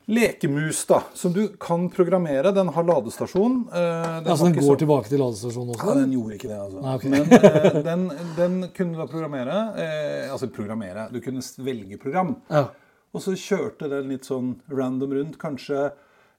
lekemus 0.10 0.82
da, 0.90 1.04
som 1.14 1.34
du 1.34 1.44
kan 1.62 1.86
programmere. 1.94 2.52
Den 2.56 2.72
har 2.74 2.84
ladestasjon. 2.88 3.60
Eh, 3.70 3.80
den 4.24 4.28
Altså 4.32 4.46
den 4.50 4.56
går 4.58 4.62
så- 4.74 4.80
tilbake 4.82 5.10
til 5.12 5.20
ladestasjonen 5.22 5.76
også? 5.76 5.88
Ja, 5.88 5.96
den 6.00 6.14
gjorde 6.16 6.36
ikke 6.38 6.50
det, 6.50 6.60
altså. 6.60 6.82
Nei, 6.82 6.94
okay. 6.96 7.10
Men 7.10 7.32
eh, 7.32 7.82
den, 7.90 8.06
den 8.38 8.56
kunne 8.74 8.94
du 8.94 8.98
da 9.04 9.08
programmere. 9.12 9.58
Eh, 9.78 10.32
altså 10.32 10.50
programmere. 10.52 11.08
Du 11.14 11.20
kunne 11.22 11.42
velge 11.58 12.00
program. 12.02 12.36
Ja. 12.50 12.66
Og 13.14 13.22
så 13.26 13.34
kjørte 13.38 13.90
den 13.90 14.10
litt 14.10 14.26
sånn 14.26 14.56
random 14.70 15.14
rundt, 15.18 15.38
kanskje 15.42 15.92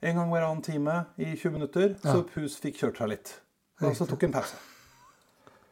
en 0.02 0.16
gang 0.16 0.30
hver 0.30 0.46
annen 0.48 0.62
time 0.62 0.98
i 1.18 1.34
20 1.36 1.50
minutter. 1.58 1.94
Så 2.02 2.22
pus 2.26 2.58
fikk 2.62 2.78
kjørt 2.82 2.98
seg 3.02 3.08
litt. 3.14 3.32
Og 3.82 3.94
så 3.96 4.06
tok 4.08 4.22
en 4.26 4.32
pause. 4.34 4.58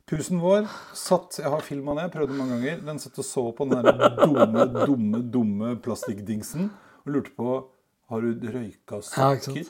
Pusen 0.08 0.38
vår 0.40 0.64
satt 0.96 1.36
Jeg 1.36 1.50
har 1.52 1.60
filma 1.60 1.92
det, 1.98 2.06
prøvde 2.14 2.32
mange 2.36 2.56
ganger. 2.56 2.78
Den 2.86 2.98
satt 3.02 3.18
og 3.20 3.26
så 3.28 3.42
på 3.52 3.66
den 3.68 3.82
der 3.84 4.14
dumme, 4.16 4.64
dumme, 4.86 5.20
dumme 5.34 5.74
plastikkdingsen 5.84 6.70
og 7.04 7.12
lurte 7.12 7.34
på 7.36 7.58
Har 8.08 8.24
du 8.24 8.46
røyka 8.48 9.02
sokker? 9.04 9.58
Ja, 9.58 9.64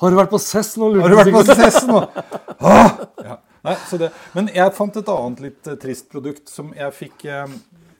Har 0.00 0.12
du 0.12 0.16
vært 0.16 0.32
på 0.32 0.40
CESS 0.40 0.76
nå? 0.80 0.88
Har 1.00 1.12
du 1.12 1.18
vært 1.18 1.34
på 1.34 1.44
CESS 1.50 1.82
nå? 1.90 2.00
Ah! 2.56 3.02
Ja. 3.20 3.34
Nei, 3.66 3.74
så 3.84 3.98
det, 4.00 4.08
men 4.32 4.46
jeg 4.54 4.72
fant 4.72 4.96
et 4.96 5.08
annet 5.12 5.42
litt 5.42 5.68
eh, 5.68 5.76
trist 5.82 6.06
produkt 6.08 6.48
som 6.48 6.70
jeg 6.76 6.94
fikk 6.96 7.24
eh, 7.28 7.52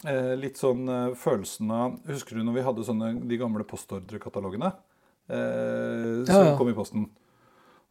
eh, 0.06 0.32
litt 0.38 0.60
sånn 0.60 0.86
eh, 0.88 1.08
følelsen 1.18 1.72
av 1.74 1.96
Husker 2.08 2.38
du 2.38 2.44
når 2.46 2.56
vi 2.56 2.64
hadde 2.68 2.84
sånne, 2.86 3.10
de 3.28 3.38
gamle 3.40 3.66
postordrekatalogene? 3.68 4.70
Eh, 5.26 6.22
som 6.28 6.52
ja. 6.52 6.54
kom 6.56 6.70
i 6.70 6.76
posten. 6.76 7.08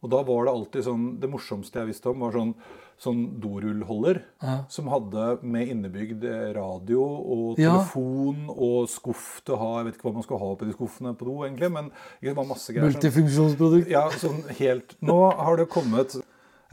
Og 0.04 0.10
da 0.12 0.22
var 0.22 0.44
det 0.44 0.52
alltid 0.52 0.84
sånn 0.84 1.04
Det 1.20 1.28
morsomste 1.32 1.80
jeg 1.80 1.88
visste 1.88 2.10
om, 2.10 2.20
var 2.20 2.32
sånn, 2.36 2.54
sånn 3.00 3.22
dorullholder 3.40 4.22
som 4.68 4.86
hadde 4.92 5.38
med 5.42 5.68
innebygd 5.72 6.24
eh, 6.24 6.52
radio 6.56 7.00
og 7.02 7.58
Ja. 7.58 7.72
telefon 7.78 8.46
og 8.52 8.88
skuff 8.88 9.40
til 9.44 9.54
å 9.56 9.58
ha 9.58 9.70
Jeg 9.78 9.86
vet 9.86 9.94
ikke 9.98 10.08
hva 10.10 10.14
man 10.14 10.22
skal 10.22 10.38
ha 10.38 10.50
oppi 10.52 10.66
de 10.68 10.72
skuffene 10.76 11.16
på 11.16 11.24
do, 11.24 11.36
egentlig, 11.48 11.72
men 11.72 11.90
det 12.22 12.34
var 12.36 12.44
masse 12.44 12.68
greier. 12.72 12.92
sånn- 12.92 13.00
Multifunksjonsprodukt. 13.00 13.88
ja, 13.88 14.08
sånn 14.10 14.42
helt 14.60 14.94
Nå 15.02 15.18
har 15.36 15.56
det 15.56 15.68
kommet 15.68 16.16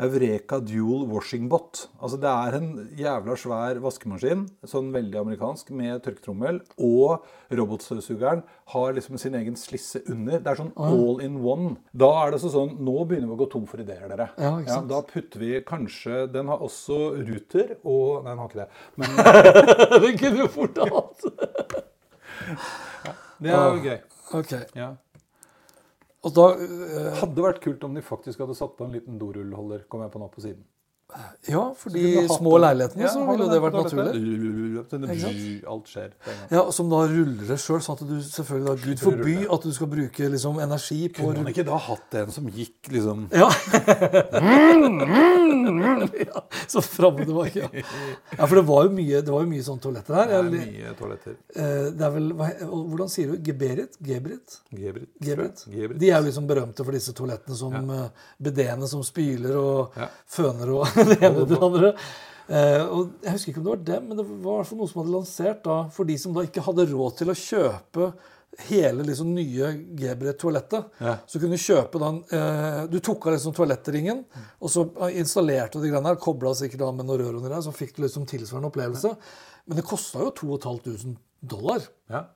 Eureka 0.01 0.58
Dual 0.60 1.06
Washing 1.12 1.47
Bot. 1.49 1.88
Altså 2.01 2.17
Det 2.17 2.29
er 2.29 2.58
en 2.58 2.69
jævla 2.97 3.36
svær 3.38 3.79
vaskemaskin, 3.84 4.47
sånn 4.65 4.89
veldig 4.93 5.19
amerikansk, 5.21 5.69
med 5.75 6.01
tørketrommel. 6.06 6.62
Og 6.82 7.23
robotstøvsugeren 7.53 8.41
har 8.73 8.95
liksom 8.97 9.19
sin 9.21 9.38
egen 9.38 9.58
slisse 9.60 10.01
under. 10.10 10.39
Det 10.41 10.49
er 10.53 10.60
sånn 10.63 10.73
all 10.82 11.21
in 11.21 11.38
one. 11.45 11.75
Da 11.93 12.10
er 12.23 12.34
det 12.34 12.41
sånn 12.41 12.73
Nå 12.84 13.03
begynner 13.06 13.29
vi 13.29 13.36
å 13.38 13.41
gå 13.43 13.49
tom 13.53 13.67
for 13.69 13.84
ideer, 13.84 14.08
dere. 14.10 14.29
Ja, 14.41 14.56
sant? 14.65 14.89
da 14.89 15.01
putter 15.06 15.41
vi 15.41 15.53
kanskje 15.65 16.23
Den 16.34 16.49
har 16.51 16.62
også 16.63 17.13
ruter 17.21 17.75
og 17.84 18.23
Nei, 18.25 18.34
den 18.34 18.41
har 18.41 18.49
ikke 18.49 18.63
det. 18.63 18.69
Men 18.97 19.10
Den 20.03 20.17
kunne 20.17 20.38
du 20.38 20.47
fort 20.53 20.77
hatt. 20.82 21.25
det 23.43 23.53
er 23.53 23.65
jo 23.69 23.82
gøy. 23.84 23.99
Ok. 24.39 24.53
Ja. 24.77 24.93
Og 26.23 26.36
da 26.36 26.45
eh, 26.55 27.09
Hadde 27.19 27.45
vært 27.45 27.62
kult 27.63 27.83
om 27.88 27.95
de 27.95 28.03
faktisk 28.05 28.43
hadde 28.43 28.55
satt 28.57 28.77
på 28.77 28.88
en 28.88 28.95
liten 28.95 29.19
dorullholder, 29.21 29.86
kom 29.91 30.05
jeg 30.05 30.13
på 30.13 30.21
nå 30.21 30.29
på 30.31 30.43
siden. 30.45 30.63
Ja, 31.47 31.63
for 31.76 31.89
de 31.91 32.28
små 32.32 32.54
leilighetene 32.63 33.04
Ja, 33.04 33.10
så 33.12 33.23
ville 33.28 33.43
jo 33.45 33.52
det 33.52 33.60
vært 33.63 33.76
naturlig. 33.76 35.63
Alt 35.73 35.89
skjer. 35.91 36.12
Ja, 36.52 36.63
Som 36.71 36.89
da 36.91 37.02
ruller 37.10 37.47
det 37.49 37.58
sjøl, 37.60 37.82
sånn 37.84 37.97
at 37.99 38.06
du 38.08 38.15
selvfølgelig 38.23 38.67
da 38.69 38.76
Gud 38.86 39.04
forby 39.04 39.36
at 39.52 39.67
du 39.67 39.73
skal 39.76 39.89
bruke 39.91 40.30
liksom 40.34 40.60
energi 40.63 41.02
på 41.13 41.28
Kunne 41.28 41.43
man 41.43 41.52
ikke 41.54 41.65
da 41.67 41.78
hatt 41.89 42.17
en 42.21 42.32
som 42.36 42.47
gikk 42.47 42.91
liksom 42.93 43.28
Ja. 43.36 43.49
ja 46.23 46.43
så 46.67 46.82
fram 46.82 47.15
og 47.19 47.26
tilbake. 47.28 47.60
Ja. 47.63 47.84
ja, 48.38 48.45
for 48.47 48.56
det 48.58 48.63
var 48.67 48.88
jo 48.88 48.93
mye, 48.95 49.21
det 49.23 49.32
var 49.34 49.43
jo 49.43 49.49
mye 49.52 49.65
sånne 49.65 49.84
toaletter 49.84 50.17
her. 50.17 50.32
Det 50.32 50.38
er 50.39 50.49
mye 50.54 50.93
toaletter. 50.99 51.36
eh, 51.56 51.88
det 51.93 52.06
er 52.08 52.13
vel, 52.15 52.30
hvordan 52.34 53.12
sier 53.12 53.34
du? 53.34 53.38
Geberit? 53.49 53.97
Gebrit? 54.04 54.58
Gebrit. 54.73 55.10
Gebrit. 55.23 55.65
Gebrit. 55.69 55.99
De 56.02 56.10
er 56.12 56.17
jo 56.19 56.28
liksom 56.30 56.47
berømte 56.49 56.86
for 56.86 56.95
disse 56.95 57.13
toalettene 57.17 57.58
som 57.60 57.76
ja. 57.78 58.08
bedeene 58.49 58.89
som 58.89 59.04
spyler 59.06 59.58
og 59.60 59.97
Ja. 59.99 60.08
føner 60.30 60.73
og 60.78 60.88
det 61.11 61.17
ene 61.21 61.41
til 61.41 61.55
det 61.55 61.63
andre. 61.69 61.95
Eh, 62.43 62.83
og 62.83 63.23
Jeg 63.23 63.35
husker 63.37 63.53
ikke 63.53 63.61
om 63.61 63.65
det 63.67 63.73
var 63.73 63.83
dem, 63.89 64.07
men 64.09 64.19
det 64.19 64.27
var 64.43 64.69
noe 64.75 64.91
som 64.91 65.01
hadde 65.01 65.15
lansert 65.15 65.63
da, 65.65 65.79
for 65.95 66.09
de 66.09 66.17
som 66.19 66.35
da 66.35 66.43
ikke 66.45 66.63
hadde 66.65 66.87
råd 66.91 67.19
til 67.19 67.31
å 67.31 67.37
kjøpe 67.39 68.11
hele 68.67 69.05
liksom 69.07 69.31
nye 69.33 69.71
Gebre-toalettet. 69.97 70.91
Ja. 71.01 71.15
Så 71.25 71.41
kunne 71.41 71.57
du 71.57 71.63
kjøpe 71.63 72.01
den 72.03 72.19
eh, 72.37 72.83
Du 72.91 72.99
tok 73.01 73.25
av 73.27 73.37
liksom 73.37 73.55
toalettringen, 73.57 74.21
og 74.59 74.69
så 74.71 74.85
installerte 75.09 75.79
du 75.79 75.87
de 75.87 75.93
greiene 75.93 76.11
her, 76.11 76.21
kobla 76.21 76.53
sikkert 76.57 76.85
av 76.85 76.93
med 76.97 77.07
noen 77.07 77.23
rør 77.23 77.39
under 77.39 77.55
der, 77.55 77.65
så 77.65 77.73
fikk 77.73 77.95
du 77.97 78.03
liksom 78.05 78.27
tilsvarende 78.29 78.69
opplevelse. 78.69 79.15
Men 79.65 79.79
det 79.79 79.87
kosta 79.87 80.21
jo 80.21 80.33
2500 80.43 81.17
dollar. 81.43 81.83
Ja. 82.11 82.27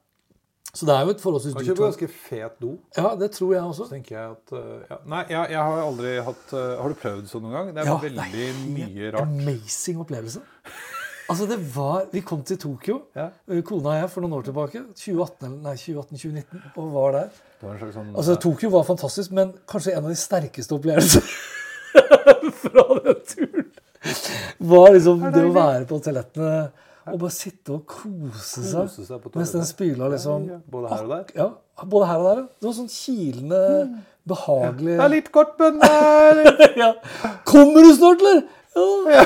Så 0.78 0.86
det 0.86 0.94
er 0.94 1.08
jo 1.08 1.14
et 1.16 1.22
forholdsvis 1.24 1.56
dyrt 1.56 1.64
Kanskje 1.72 1.84
ganske 1.84 2.08
fet 2.28 2.60
do. 2.62 2.76
Ja, 2.98 3.16
det 3.18 3.32
tror 3.34 3.54
jeg 3.56 3.64
også. 3.64 3.88
Så 3.88 3.96
tenker 3.96 4.14
jeg 4.18 4.36
at 4.36 4.54
uh, 4.54 4.84
ja. 4.92 5.00
Nei, 5.10 5.24
jeg, 5.32 5.56
jeg 5.56 5.64
har 5.70 5.82
aldri 5.82 6.12
hatt 6.28 6.54
uh, 6.54 6.66
Har 6.84 6.94
du 6.94 7.00
prøvd 7.02 7.32
sånn 7.32 7.48
noen 7.48 7.56
gang? 7.58 7.72
Det 7.74 7.82
er 7.82 7.90
Ja, 7.90 7.96
veldig 8.04 8.44
er 8.46 8.62
mye 8.76 9.10
rart. 9.16 9.24
Amazing 9.26 10.04
opplevelse. 10.04 10.44
Altså, 11.28 11.48
det 11.50 11.58
var 11.74 12.06
Vi 12.14 12.22
kom 12.24 12.44
til 12.48 12.60
Tokyo, 12.62 13.02
Ja. 13.18 13.30
eh, 13.50 13.62
kona 13.66 13.90
og 13.90 13.98
jeg, 14.02 14.10
for 14.14 14.24
noen 14.24 14.38
år 14.38 14.46
tilbake. 14.48 14.84
2018, 14.96 15.58
nei, 15.66 15.74
2018-2019, 15.82 16.62
og 16.78 16.94
var 16.94 17.18
der. 17.18 17.34
Det 17.60 17.68
var 17.68 17.92
sånn 17.98 18.14
Altså, 18.16 18.38
Tokyo 18.46 18.70
var 18.78 18.86
fantastisk, 18.88 19.34
men 19.36 19.54
kanskje 19.68 19.98
en 19.98 20.06
av 20.06 20.14
de 20.14 20.20
sterkeste 20.22 20.78
opplevelsene 20.78 21.26
fra 22.62 22.86
den 23.02 23.24
turen 23.28 23.72
var 24.60 24.94
liksom 24.94 25.24
det 25.34 25.42
å 25.44 25.54
være 25.56 25.88
på 25.90 25.98
toalettene 26.06 26.70
og 27.14 27.20
bare 27.22 27.32
sitte 27.34 27.74
og 27.76 27.86
kose 27.88 28.64
seg, 28.64 28.88
Kose 28.88 29.06
seg 29.08 29.28
mens 29.36 29.52
den 29.56 29.66
spyla 29.66 30.10
liksom 30.14 30.48
Ja, 30.50 30.58
Både 30.72 30.90
her 30.94 31.04
og 31.04 31.10
der. 31.14 31.26
Ja, 31.36 31.48
både 31.86 32.08
her 32.10 32.18
og 32.24 32.26
der. 32.30 32.42
ja. 32.42 32.48
Det 32.62 32.68
var 32.70 32.76
sånn 32.80 32.90
kilende, 32.92 33.62
behagelig 34.28 34.96
Det 34.98 35.06
er 35.06 35.14
litt 35.14 35.30
kort, 35.32 35.54
men 35.60 35.80
ja. 36.84 36.90
Kommer 37.48 37.86
du 37.88 37.94
snart, 37.96 38.20
eller? 38.26 38.44
Ja. 39.14 39.26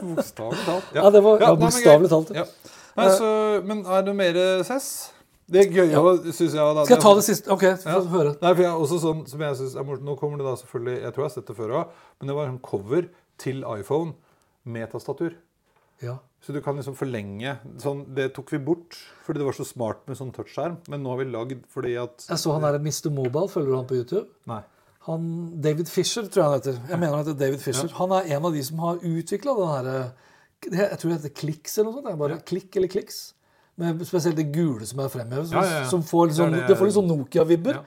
Bokstavelig 0.00 0.64
talt. 0.66 0.94
Ja, 0.94 1.10
det 1.10 1.20
var- 1.24 1.40
ja, 1.40 1.50
ja, 1.52 1.54
bokstavelig 1.60 2.08
talt, 2.12 2.30
ja. 2.34 2.44
Ja. 2.44 2.72
Nei, 2.96 3.10
så, 3.12 3.28
men 3.68 3.84
er 3.84 4.02
det 4.06 4.14
mer 4.16 4.38
sess? 4.64 5.12
Det 5.46 5.66
gøye 5.70 5.92
ja. 5.92 6.00
syns 6.34 6.54
jeg 6.56 6.58
da, 6.74 6.84
Skal 6.88 6.96
jeg 6.96 7.02
ta 7.04 7.10
det 7.14 7.24
siste? 7.24 7.50
OK, 7.54 7.64
få 7.82 7.92
Ja. 7.92 8.00
høre. 8.10 8.32
Nei, 8.42 8.54
for 8.54 8.62
jeg 8.64 8.72
også 8.72 8.96
sånn 9.04 9.20
som 9.30 9.40
jeg 9.44 9.56
synes 9.60 9.76
er. 9.78 9.84
Nå 10.02 10.16
kommer 10.18 10.38
det 10.40 10.46
da 10.48 10.54
selvfølgelig 10.58 10.96
Jeg 11.02 11.12
tror 11.14 11.22
jeg 11.22 11.28
har 11.30 11.34
sett 11.36 11.46
det 11.52 11.56
før 11.56 11.74
òg, 11.82 11.92
men 12.18 12.28
det 12.32 12.36
var 12.36 12.48
en 12.50 12.58
cover 12.58 13.06
til 13.38 13.62
iPhone 13.78 14.14
med 14.64 14.90
tastatur. 14.90 15.36
Ja. 16.02 16.16
Så 16.46 16.52
du 16.54 16.60
kan 16.62 16.76
liksom 16.78 16.94
forlenge 16.94 17.56
sånn, 17.82 18.04
Det 18.14 18.28
tok 18.36 18.52
vi 18.54 18.58
bort 18.62 18.94
fordi 19.26 19.40
det 19.42 19.46
var 19.48 19.56
så 19.58 19.64
smart 19.66 20.04
med 20.06 20.16
sånn 20.16 20.30
touchskjerm. 20.32 20.76
Men 20.88 21.02
nå 21.02 21.10
har 21.10 21.18
vi 21.18 21.24
lagd 21.32 21.64
fordi 21.74 21.96
at 21.98 22.26
Jeg 22.28 22.38
så 22.38 22.52
han 22.54 22.62
der 22.62 22.78
Mr. 22.78 23.10
Mobile. 23.10 23.48
Følger 23.50 23.72
du 23.72 23.76
han 23.80 23.88
på 23.90 23.96
YouTube? 23.98 24.28
Nei. 24.46 24.60
Han, 25.08 25.26
David 25.62 25.88
Fisher, 25.90 26.22
tror 26.30 26.42
jeg 26.42 26.44
han 26.46 26.60
heter. 26.60 26.78
Jeg 26.90 26.98
mener 27.00 27.16
han 27.16 27.24
heter 27.24 27.38
David 27.38 27.60
Fisher. 27.62 27.88
Han 27.98 28.12
er 28.12 28.30
en 28.36 28.44
av 28.46 28.52
de 28.54 28.62
som 28.62 28.78
har 28.78 28.96
utvikla 29.02 29.56
den 29.58 29.72
herre 29.74 30.12
Jeg 30.66 30.98
tror 30.98 31.10
det 31.10 31.18
heter 31.20 31.34
Kliks 31.34 31.78
eller 31.78 31.90
noe 31.90 31.98
sånt. 31.98 32.06
Det 32.06 32.12
er 32.14 32.22
bare 32.22 32.38
Klikk 32.46 32.76
eller 32.76 32.88
Kliks. 32.88 33.18
Med 33.76 34.00
spesielt 34.08 34.36
det 34.38 34.46
gule 34.54 34.86
som 34.88 35.00
er 35.04 35.08
fremhevet. 35.12 35.48
Som, 35.50 35.58
Ja, 35.58 35.64
ja, 35.64 35.80
ja. 35.82 35.88
som 35.90 36.02
får 36.02 36.30
er 36.30 36.50
det- 36.50 36.66
det 36.68 36.76
får 36.78 36.86
litt 36.86 36.94
sånn 36.96 37.10
Nokia-vibber. 37.10 37.84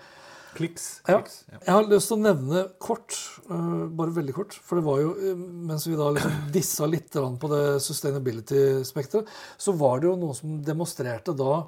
Kliks. 0.57 0.87
Kliks. 1.05 1.43
Ja. 1.49 1.59
Jeg 1.59 1.73
har 1.75 1.87
lyst 1.89 2.09
til 2.09 2.17
å 2.17 2.23
nevne 2.23 2.63
kort, 2.81 3.15
uh, 3.51 3.85
bare 3.99 4.15
veldig 4.15 4.35
kort, 4.35 4.55
for 4.55 4.79
det 4.79 4.85
var 4.87 5.03
jo 5.03 5.13
øh, 5.13 5.45
Mens 5.69 5.85
vi 5.87 5.97
da 5.99 6.09
liksom 6.15 6.49
dissa 6.55 6.89
litt 6.89 7.13
på 7.13 7.51
det 7.53 7.63
sustainability-spekteret, 7.85 9.29
så 9.57 9.75
var 9.77 10.01
det 10.01 10.09
jo 10.09 10.17
noen 10.19 10.37
som 10.37 10.57
demonstrerte 10.65 11.35
da 11.37 11.61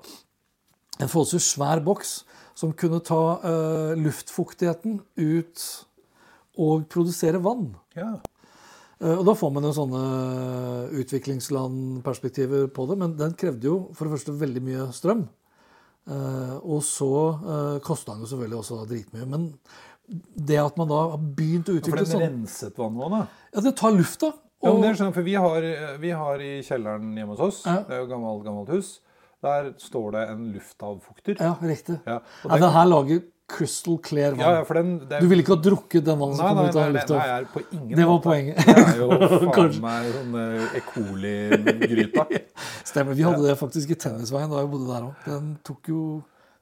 en 1.02 1.10
forholdsvis 1.10 1.54
svær 1.56 1.82
boks 1.86 2.22
som 2.58 2.74
kunne 2.78 3.00
ta 3.06 3.22
uh, 3.46 3.94
luftfuktigheten 3.98 5.00
ut 5.22 5.64
og 6.62 6.86
produsere 6.92 7.40
vann. 7.42 7.72
Ja. 7.96 8.18
Eh, 9.02 9.18
Og 9.18 9.26
da 9.26 9.36
får 9.38 9.54
man 9.56 9.66
jo 9.66 9.74
sånne 9.76 10.02
utviklingslandperspektiver 11.02 12.68
på 12.74 12.88
det, 12.90 12.98
men 13.02 13.16
den 13.18 13.38
krevde 13.40 13.70
jo 13.70 13.78
for 13.98 14.06
det 14.08 14.18
første 14.18 14.38
veldig 14.38 14.66
mye 14.68 14.90
strøm. 14.96 15.26
Eh, 16.10 16.56
og 16.66 16.82
så 16.84 17.10
uh, 17.44 17.80
kosta 17.86 18.14
den 18.16 18.24
jo 18.26 18.30
selvfølgelig 18.32 18.58
også 18.64 18.80
dritmye. 18.90 19.28
Men 19.30 19.44
det 20.36 20.58
at 20.60 20.78
man 20.78 20.90
da 20.90 21.02
har 21.14 21.18
begynt 21.22 21.70
å 21.70 21.76
For 21.76 21.82
utvikle 21.84 22.02
den 22.04 22.10
sånn 22.10 22.24
renset 22.26 22.80
vann 22.82 22.98
nå, 22.98 23.10
da? 23.14 23.22
Ja, 23.54 23.62
det 23.68 23.76
tar 23.80 23.94
lufta. 23.96 24.32
Ja, 24.62 24.74
men 24.74 24.82
det 24.84 24.90
er 24.92 24.98
sånn, 25.00 25.14
for 25.16 25.26
vi 25.26 25.34
har, 25.40 25.62
vi 26.02 26.10
har 26.14 26.42
i 26.46 26.52
kjelleren 26.66 27.14
hjemme 27.18 27.34
hos 27.38 27.40
oss, 27.48 27.62
Ja. 27.66 27.80
det 27.88 27.96
er 27.96 28.02
jo 28.04 28.10
gammelt, 28.12 28.44
gammelt 28.46 28.70
hus, 28.76 29.00
der 29.42 29.72
står 29.82 30.12
det 30.18 30.26
en 30.30 30.44
luftavfukter. 30.54 31.40
ja, 31.42 31.56
riktig. 31.62 32.00
Ja, 32.06 32.18
og 32.20 32.52
Ja, 32.52 32.58
den- 32.58 32.62
den 32.62 32.72
her 32.76 32.86
lager 32.86 33.24
crystal 33.52 33.98
clear 34.04 34.32
vann. 34.36 34.40
Ja, 34.46 34.52
ja, 34.60 34.64
for 34.68 34.80
den, 34.80 34.94
det 35.10 35.20
Du 35.22 35.28
ville 35.32 35.44
ikke 35.44 35.56
ha 35.58 35.62
drukket 35.66 36.06
den 36.08 36.20
vannet 36.22 36.40
som 36.40 36.48
kom 36.56 36.70
ut 36.70 36.78
av 36.80 36.94
lufta? 36.96 37.18
nei, 37.20 37.28
nei, 37.28 37.50
på 37.54 37.64
ingen 37.76 37.96
Det 38.00 38.06
var 38.08 38.14
måte. 38.16 38.26
poenget. 38.30 38.56
Det 38.66 38.78
er 38.78 39.02
jo 39.02 39.10
faen 39.52 39.78
meg 39.84 40.10
sånn 40.16 40.40
eh, 40.42 40.78
E. 40.80 40.84
coli-gryta. 40.92 42.26
Stemmer. 42.92 43.14
Vi 43.18 43.24
hadde 43.28 43.44
det 43.48 43.58
faktisk 43.60 43.94
i 43.94 44.00
Tennisveien 44.06 44.50
da 44.52 44.64
jeg 44.64 44.72
bodde 44.72 44.90
der 44.94 45.08
òg. 45.10 45.26
Den 45.28 45.52
tok 45.68 45.92
jo 45.94 46.02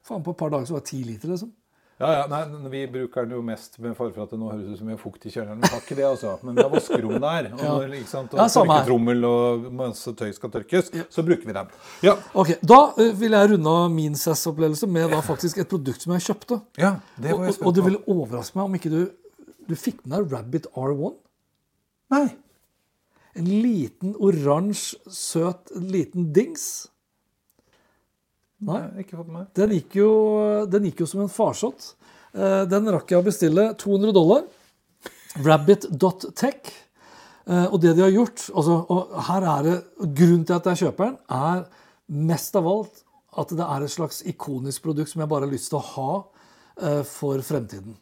faen 0.06 0.22
på 0.26 0.34
et 0.34 0.40
par 0.42 0.50
dager 0.54 0.66
så 0.70 0.76
var 0.78 0.84
det 0.84 0.90
ti 0.92 1.02
liter, 1.06 1.32
liksom. 1.34 1.52
Ja, 2.00 2.10
ja, 2.16 2.20
nei, 2.32 2.68
Vi 2.72 2.86
bruker 2.88 3.26
den 3.26 3.34
jo 3.36 3.42
mest 3.44 3.74
med 3.78 3.92
fare 3.98 4.12
for 4.14 4.22
at 4.24 4.30
det 4.32 4.38
nå 4.40 4.48
høres 4.48 4.70
ut 4.72 4.78
som 4.80 4.88
vi 4.88 4.94
har 4.94 5.00
fukt 5.02 5.26
i 5.28 5.32
kjelleren. 5.34 5.60
Vi 5.60 5.68
har 5.68 5.82
ikke 5.82 5.96
det, 5.98 6.06
altså. 6.08 6.32
Men 6.42 6.56
vi 6.56 6.62
har 6.64 6.70
vaskerom 6.72 7.18
der. 7.20 7.50
Og 7.52 7.60
Ja. 7.92 8.04
sant, 8.08 8.32
og 8.32 8.40
Ja, 8.40 8.46
tørketrommel 8.48 9.24
og 9.28 9.66
masse 9.76 10.14
tøy 10.16 10.30
skal 10.32 10.50
tørkes, 10.54 10.88
så 11.12 11.24
bruker 11.26 11.44
vi 11.50 11.52
den. 11.58 11.68
Ja, 12.06 12.14
Ok, 12.34 12.54
Da 12.64 12.78
eh, 12.96 13.12
vil 13.20 13.36
jeg 13.36 13.50
runde 13.52 13.68
av 13.82 13.90
min 13.92 14.14
SAS-opplevelse 14.16 14.88
med 14.88 15.10
da 15.12 15.20
faktisk 15.20 15.58
et 15.60 15.68
produkt 15.68 16.00
som 16.02 16.14
jeg 16.16 16.24
kjøpte. 16.30 16.62
ja 16.80 16.94
det 17.20 17.34
var 17.36 17.44
jeg 17.44 17.52
og, 17.52 17.54
spent 17.58 17.66
og 17.68 17.74
det 17.76 17.84
ville 17.84 18.02
overraske 18.08 18.56
meg 18.56 18.64
om 18.64 18.74
ikke 18.80 18.90
du 18.96 19.00
Du 19.68 19.76
fikk 19.76 20.00
med 20.06 20.16
deg 20.18 20.32
Rabbit 20.32 20.66
R1. 20.74 21.12
Nei. 22.10 22.26
En 23.38 23.44
liten 23.46 24.16
oransje, 24.18 24.96
søt 25.06 25.70
liten 25.76 26.32
dings. 26.34 26.88
Nei, 28.60 28.80
ikke 29.00 29.16
fått 29.16 29.30
med. 29.32 29.46
den 29.56 29.70
gikk 29.72 29.94
jo, 29.96 30.08
den 30.68 30.84
gikk 30.90 31.00
jo 31.00 31.06
som 31.08 31.22
en 31.24 31.30
farsott. 31.32 31.94
Eh, 32.34 32.64
Den 32.68 32.88
rakk 32.92 33.08
jeg 33.10 33.18
å 33.22 33.24
bestille 33.26 33.70
200 33.80 34.12
dollar. 34.12 34.42
Rabbit.tech. 35.44 36.72
Eh, 37.46 37.66
Og 37.72 37.80
det 37.80 37.94
de 37.96 38.02
har 38.04 38.10
gjort 38.12 38.44
altså, 38.54 38.76
og 38.92 39.14
her 39.30 39.46
er 39.54 39.62
det, 39.68 39.76
Grunnen 40.14 40.44
til 40.46 40.54
at 40.58 40.68
jeg 40.70 40.82
kjøper 40.84 41.08
den, 41.08 41.16
er 41.30 41.64
mest 42.30 42.56
av 42.58 42.66
alt 42.68 43.02
at 43.40 43.48
det 43.54 43.62
er 43.64 43.82
et 43.86 43.92
slags 43.94 44.20
ikonisk 44.26 44.82
produkt 44.82 45.08
som 45.12 45.20
jeg 45.22 45.30
bare 45.30 45.46
har 45.46 45.52
lyst 45.52 45.70
til 45.70 45.78
å 45.78 45.86
ha 45.94 46.12
eh, 46.82 47.02
for 47.06 47.38
fremtiden. 47.46 47.96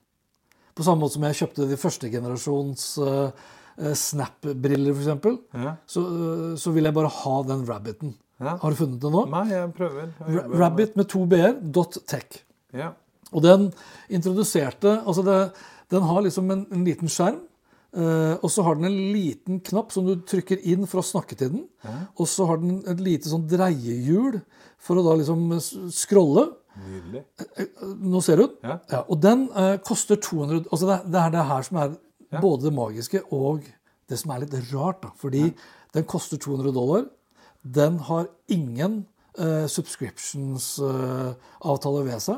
På 0.75 0.83
samme 0.87 1.03
måte 1.05 1.15
som 1.19 1.27
jeg 1.29 1.39
kjøpte 1.43 1.69
de 1.69 1.77
første 1.79 2.11
generasjons 2.11 2.85
Snap-briller, 3.79 4.91
f.eks. 4.95 5.39
Ja. 5.55 5.77
Så, 5.87 6.03
så 6.59 6.73
vil 6.75 6.89
jeg 6.89 6.95
bare 6.97 7.11
ha 7.15 7.35
den 7.47 7.61
Rabbiten. 7.69 8.15
Ja. 8.39 8.55
Har 8.63 8.71
du 8.71 8.79
funnet 8.79 9.03
den 9.03 9.15
nå? 9.15 9.25
Nei, 9.33 9.45
jeg 9.51 9.71
prøver. 9.75 10.13
Jeg 10.23 10.47
Rabbit 10.61 10.97
med 10.99 11.09
to 11.11 11.25
b-er, 11.27 11.57
dot 11.75 11.99
tech. 12.07 12.41
Ja. 12.77 12.93
Og 13.33 13.43
den 13.45 13.69
introduserte 14.09 15.01
Altså, 15.03 15.25
det, 15.27 15.39
den 15.93 16.07
har 16.07 16.23
liksom 16.25 16.51
en, 16.55 16.67
en 16.73 16.85
liten 16.87 17.11
skjerm. 17.13 17.43
Uh, 17.89 18.37
og 18.45 18.51
så 18.53 18.63
har 18.67 18.77
den 18.77 18.85
en 18.91 18.99
liten 19.15 19.63
knapp 19.65 19.95
som 19.95 20.05
du 20.05 20.19
trykker 20.29 20.61
inn 20.69 20.85
for 20.87 21.01
å 21.01 21.07
snakke 21.09 21.39
til 21.41 21.55
den. 21.55 21.63
Og 22.21 22.29
så 22.29 22.45
har 22.51 22.61
den 22.61 22.83
et 22.91 23.01
lite 23.01 23.31
sånn 23.31 23.47
dreiehjul 23.49 24.43
for 24.85 25.01
å 25.01 25.05
da 25.07 25.17
liksom 25.19 25.57
scrolle. 25.95 26.51
Nydelig. 26.79 27.25
Nå 28.05 28.21
ser 28.23 28.39
du 28.39 28.45
den. 28.45 28.77
Ja. 28.93 29.01
og 29.01 29.19
den 29.25 29.49
uh, 29.57 29.81
koster 29.83 30.21
200 30.21 30.69
Altså 30.69 30.87
det, 30.87 30.99
det 31.11 31.23
er 31.25 31.33
det 31.35 31.47
her 31.49 31.65
som 31.67 31.81
er 31.83 31.97
både 32.39 32.69
det 32.69 32.75
magiske 32.77 33.25
og 33.35 33.65
det 34.09 34.19
som 34.21 34.31
er 34.35 34.45
litt 34.45 34.55
rart. 34.71 35.01
da, 35.03 35.11
Fordi 35.19 35.49
den 35.97 36.07
koster 36.09 36.39
200 36.39 36.77
dollar. 36.77 37.09
Den 37.63 37.99
har 38.09 38.27
ingen 38.49 39.07
eh, 39.39 39.67
subscriptions-avtale 39.67 42.05
ved 42.07 42.21
seg. 42.23 42.37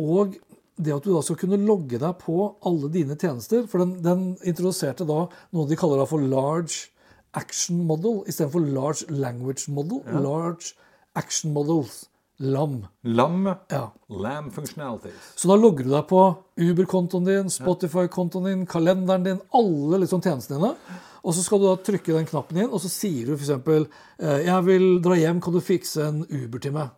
Og 0.00 0.34
det 0.76 0.94
at 0.94 1.04
du 1.06 1.14
da 1.14 1.22
skal 1.22 1.36
kunne 1.38 1.56
logge 1.62 1.98
deg 2.02 2.14
på 2.18 2.56
alle 2.66 2.88
dine 2.90 3.14
tjenester 3.14 3.62
For 3.70 3.78
den, 3.84 4.02
den 4.02 4.34
introduserte 4.42 5.06
da 5.06 5.30
noe 5.54 5.68
de 5.70 5.76
kaller 5.78 6.02
da 6.02 6.06
for 6.10 6.18
large 6.18 6.90
action 7.34 7.86
model 7.86 8.24
istedenfor 8.30 8.60
large 8.74 9.06
language 9.10 9.70
model. 9.70 10.02
Large 10.06 10.74
action 11.14 11.52
models. 11.54 12.08
LAM. 12.36 12.86
Lam. 13.02 13.54
Ja. 13.68 13.92
Lam 14.08 14.50
functionalities. 14.50 15.32
Så 15.34 15.48
da 15.48 15.56
logger 15.56 15.84
du 15.84 15.90
deg 15.92 16.06
på 16.10 16.22
Uber-kontoen 16.60 17.28
din, 17.28 17.50
Spotify-kontoen 17.50 18.48
din, 18.50 18.64
kalenderen 18.66 19.26
din, 19.26 19.40
alle 19.54 20.02
liksom 20.02 20.22
tjenestene 20.24 20.58
dine. 20.58 20.98
Og 21.24 21.36
så 21.36 21.44
skal 21.44 21.62
du 21.62 21.68
da 21.70 21.76
trykke 21.80 22.16
den 22.18 22.26
knappen 22.28 22.58
inn, 22.58 22.72
og 22.72 22.82
så 22.82 22.90
sier 22.92 23.30
du 23.30 23.36
f.eks.: 23.38 23.54
eh, 24.18 24.44
'Jeg 24.44 24.66
vil 24.66 25.00
dra 25.02 25.16
hjem, 25.16 25.40
kan 25.40 25.54
du 25.54 25.60
fikse 25.60 26.02
en 26.02 26.24
Uber 26.26 26.58
til 26.58 26.74
meg?' 26.74 26.90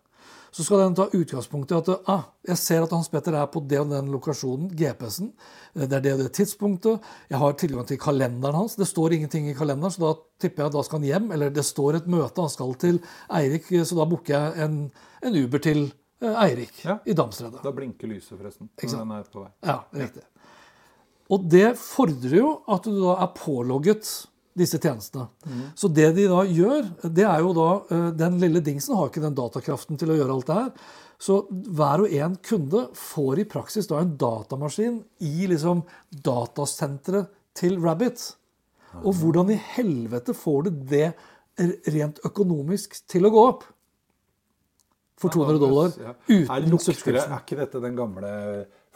Så 0.57 0.65
skal 0.65 0.81
den 0.81 0.95
ta 0.97 1.05
utgangspunkt 1.13 1.73
i 1.73 1.77
at 1.77 1.89
ah, 2.09 2.23
'Jeg 2.47 2.57
ser 2.57 2.83
at 2.87 2.93
Hans 2.95 3.11
Petter 3.13 3.35
er 3.37 3.47
på 3.53 3.61
det 3.69 3.77
og 3.83 3.91
den 3.91 4.07
lokasjonen, 4.09 4.71
GPS-en'. 4.73 5.33
Det 5.77 5.93
er 5.93 6.01
det 6.01 6.13
og 6.15 6.19
det 6.23 6.31
tidspunktet. 6.33 7.03
Jeg 7.29 7.39
har 7.39 7.53
tilgang 7.61 7.85
til 7.87 7.99
kalenderen 8.01 8.55
hans. 8.57 8.77
Det 8.77 8.87
står 8.89 9.13
ingenting 9.13 9.51
i 9.51 9.55
kalenderen, 9.55 9.93
så 9.93 10.01
da 10.01 10.15
tipper 10.41 10.63
jeg 10.63 10.67
at 10.71 10.73
da 10.79 10.83
skal 10.87 10.99
han 10.99 11.09
hjem. 11.11 11.27
Eller 11.37 11.51
det 11.53 11.65
står 11.65 11.97
et 11.99 12.07
møte, 12.09 12.41
han 12.41 12.49
skal 12.49 12.73
til 12.81 13.03
Eirik, 13.29 13.69
så 13.69 13.99
da 13.99 14.07
booker 14.09 14.33
jeg 14.33 14.65
en, 14.65 14.79
en 15.23 15.37
Uber 15.45 15.59
til 15.59 15.93
eh, 16.23 16.33
Eirik 16.47 16.81
Ja. 16.87 16.99
i 17.05 17.13
Damstredet. 17.13 17.61
Da 17.63 17.71
blinker 17.77 18.09
lyset, 18.09 18.39
forresten. 18.39 18.71
Når 18.81 18.97
den 18.99 19.13
er 19.13 19.29
på 19.29 19.45
vei. 19.45 19.53
Ja, 19.63 19.77
riktig. 19.93 20.23
Og 21.29 21.51
det 21.51 21.77
fordrer 21.77 22.39
jo 22.39 22.63
at 22.73 22.85
du 22.87 22.97
da 23.03 23.19
er 23.27 23.35
pålogget 23.37 24.09
disse 24.57 24.79
tjenestene. 24.81 25.27
Så 25.77 25.91
det 25.93 26.11
de 26.17 26.27
da 26.31 26.43
gjør, 26.49 26.87
det 27.05 27.27
er 27.29 27.43
jo 27.45 27.53
da 27.57 27.69
eh, 27.93 28.07
Den 28.17 28.39
lille 28.41 28.63
dingsen 28.65 28.97
har 28.97 29.11
ikke 29.11 29.25
den 29.25 29.37
datakraften 29.37 30.01
til 30.01 30.13
å 30.13 30.17
gjøre 30.19 30.37
alt 30.37 30.49
det 30.49 30.59
her. 30.61 30.73
Så 31.21 31.39
hver 31.51 32.05
og 32.05 32.13
en 32.13 32.35
kunde 32.45 32.87
får 32.97 33.41
i 33.41 33.47
praksis 33.49 33.89
da 33.89 34.03
en 34.03 34.17
datamaskin 34.21 34.99
i 35.25 35.49
liksom 35.49 35.85
datasenteret 36.25 37.33
til 37.57 37.79
Rabbit. 37.85 38.25
Og 39.03 39.17
hvordan 39.21 39.53
i 39.53 39.61
helvete 39.77 40.35
får 40.37 40.67
du 40.67 40.85
det 40.93 41.09
rent 41.93 42.21
økonomisk 42.25 42.99
til 43.09 43.29
å 43.29 43.33
gå 43.33 43.47
opp? 43.53 43.65
For 45.17 45.33
200 45.33 45.61
dollar 45.63 45.95
uten 46.29 46.77
subscription. 46.77 47.33
er 47.33 47.41
ikke 47.41 47.57
dette 47.63 47.81
den 47.81 47.97
gamle 47.97 48.33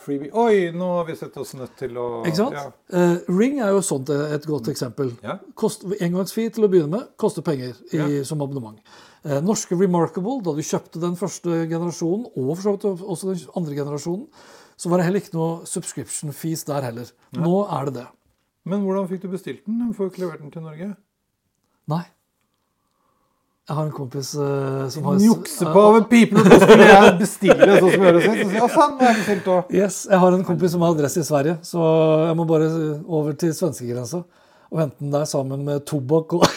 freebie 0.02 0.30
Oi, 0.36 0.70
nå 0.76 0.86
har 0.96 1.06
vi 1.08 1.16
sett 1.18 1.36
oss 1.40 1.52
nødt 1.58 1.74
til 1.80 1.96
å 2.00 2.06
Ikke 2.28 2.38
sant? 2.38 2.56
Ja. 2.56 2.66
Uh, 2.92 3.16
Ring 3.38 3.60
er 3.60 3.74
jo 3.74 3.82
sånt 3.84 4.10
et 4.10 4.46
godt 4.48 4.70
eksempel. 4.72 5.12
Ja. 5.24 5.38
Kost, 5.58 5.84
engangsfee 6.00 6.52
til 6.54 6.66
å 6.66 6.70
begynne 6.72 6.92
med 6.94 7.10
koster 7.20 7.44
penger 7.46 7.74
i, 7.92 7.96
Ja. 7.98 8.08
som 8.24 8.42
abonnement. 8.42 8.80
Uh, 9.24 9.38
norske 9.44 9.76
Remarkable, 9.76 10.38
da 10.46 10.54
du 10.56 10.62
kjøpte 10.64 11.02
den 11.02 11.18
første 11.20 11.66
generasjonen, 11.70 12.30
og 12.34 12.54
for 12.56 12.62
så 12.64 12.76
vidt 12.76 12.88
også 13.04 13.32
den 13.34 13.44
andre 13.60 13.76
generasjonen, 13.76 14.26
så 14.80 14.88
var 14.88 14.98
det 15.00 15.06
heller 15.10 15.20
ikke 15.20 15.36
noe 15.36 15.66
subscription 15.68 16.32
fees 16.32 16.64
der 16.64 16.86
heller. 16.88 17.10
Nå 17.36 17.66
er 17.68 17.90
det 17.90 17.98
det. 18.00 18.06
Men 18.64 18.84
hvordan 18.84 19.08
fikk 19.10 19.26
du 19.26 19.28
bestilt 19.32 19.66
den? 19.66 19.92
Får 19.96 20.08
du 20.08 20.14
ikke 20.14 20.24
levert 20.24 20.40
den 20.40 20.52
til 20.54 20.64
Norge. 20.64 20.94
Nei. 21.90 22.04
Jeg 23.70 23.76
har 23.78 23.84
en 23.86 23.92
kompis 23.94 24.32
uh, 24.34 24.88
som 24.90 25.04
har 25.06 25.20
Jukse 25.22 25.62
på 25.70 25.82
over 25.92 26.02
pipen, 26.10 26.40
og 26.42 26.48
så 26.50 26.56
skulle 26.64 26.86
jeg 26.88 27.10
bestille 27.20 27.66
det 27.70 27.76
sånn 27.78 27.92
som 27.92 28.02
gjøres 28.08 28.24
ut. 28.24 28.30
Så, 28.40 28.46
si, 28.50 28.62
«Å, 28.66 28.68
sann, 28.74 28.96
nå 28.98 29.04
er 29.06 29.12
det 29.12 29.20
bestilt 29.20 29.50
også». 29.54 29.74
Yes, 29.78 29.98
Jeg 30.10 30.18
har 30.24 30.36
en 30.40 30.46
kompis 30.48 30.72
som 30.74 30.82
har 30.82 30.96
adresse 30.96 31.22
i 31.22 31.26
Sverige, 31.28 31.52
så 31.68 31.84
jeg 32.26 32.38
må 32.40 32.46
bare 32.50 32.70
over 33.06 33.36
til 33.38 33.52
svenskegrensa 33.54 34.24
og 34.70 34.80
hente 34.82 34.98
den 35.04 35.12
der 35.14 35.28
sammen 35.30 35.62
med 35.66 35.84
tobakk 35.86 36.34
og, 36.40 36.48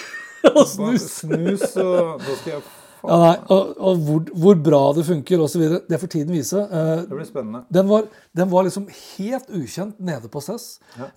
og 0.55 0.64
snus. 0.72 1.05
Snus, 1.20 1.68
og 1.78 2.24
da 2.26 2.39
skal 2.39 2.55
jeg 2.55 2.64
Ja, 3.03 3.16
nei, 3.20 3.36
og 3.51 3.72
og 3.84 4.03
hvor, 4.07 4.26
hvor 4.45 4.59
bra 4.70 4.82
det 4.97 5.05
funker 5.11 5.41
osv. 5.45 5.64
Det 5.91 5.97
får 6.01 6.11
tiden 6.14 6.34
vise. 6.34 6.61
Eh, 6.66 6.91
Det 7.03 7.18
blir 7.18 7.30
spennende. 7.30 7.61
Den 7.78 7.89
var, 7.89 8.05
den 8.41 8.51
var 8.53 8.64
liksom 8.66 8.86
helt 8.89 9.49
ukjent 9.53 9.97
nede 9.99 10.30
på 10.32 10.41
CES. 10.45 10.68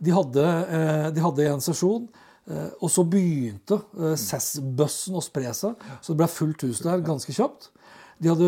De, 0.03 0.13
hadde, 0.17 0.47
eh, 0.77 1.05
de 1.15 1.23
hadde 1.25 1.47
en 1.53 1.63
sesjon. 1.63 2.09
Eh, 2.47 2.69
og 2.79 2.91
så 2.93 3.03
begynte 3.11 3.81
eh, 3.99 4.15
CES-bøssen 4.21 5.19
å 5.19 5.25
spre 5.25 5.51
seg, 5.57 5.89
så 5.99 6.13
det 6.13 6.21
ble 6.23 6.31
fullt 6.31 6.67
hus 6.69 6.85
der 6.85 7.03
ganske 7.07 7.35
kjapt. 7.35 7.73
De 8.17 8.31
hadde 8.31 8.47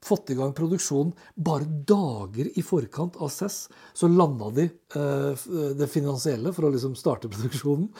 fått 0.00 0.30
i 0.32 0.36
gang 0.38 0.54
produksjonen 0.56 1.10
bare 1.36 1.66
dager 1.66 2.46
i 2.56 2.62
forkant 2.64 3.18
av 3.20 3.28
CES. 3.34 3.66
Så 3.92 4.08
landa 4.08 4.48
de 4.56 4.64
eh, 4.70 5.42
det 5.76 5.90
finansielle 5.92 6.54
for 6.56 6.68
å 6.68 6.72
liksom 6.72 6.94
starte 6.96 7.28
produksjonen. 7.34 7.90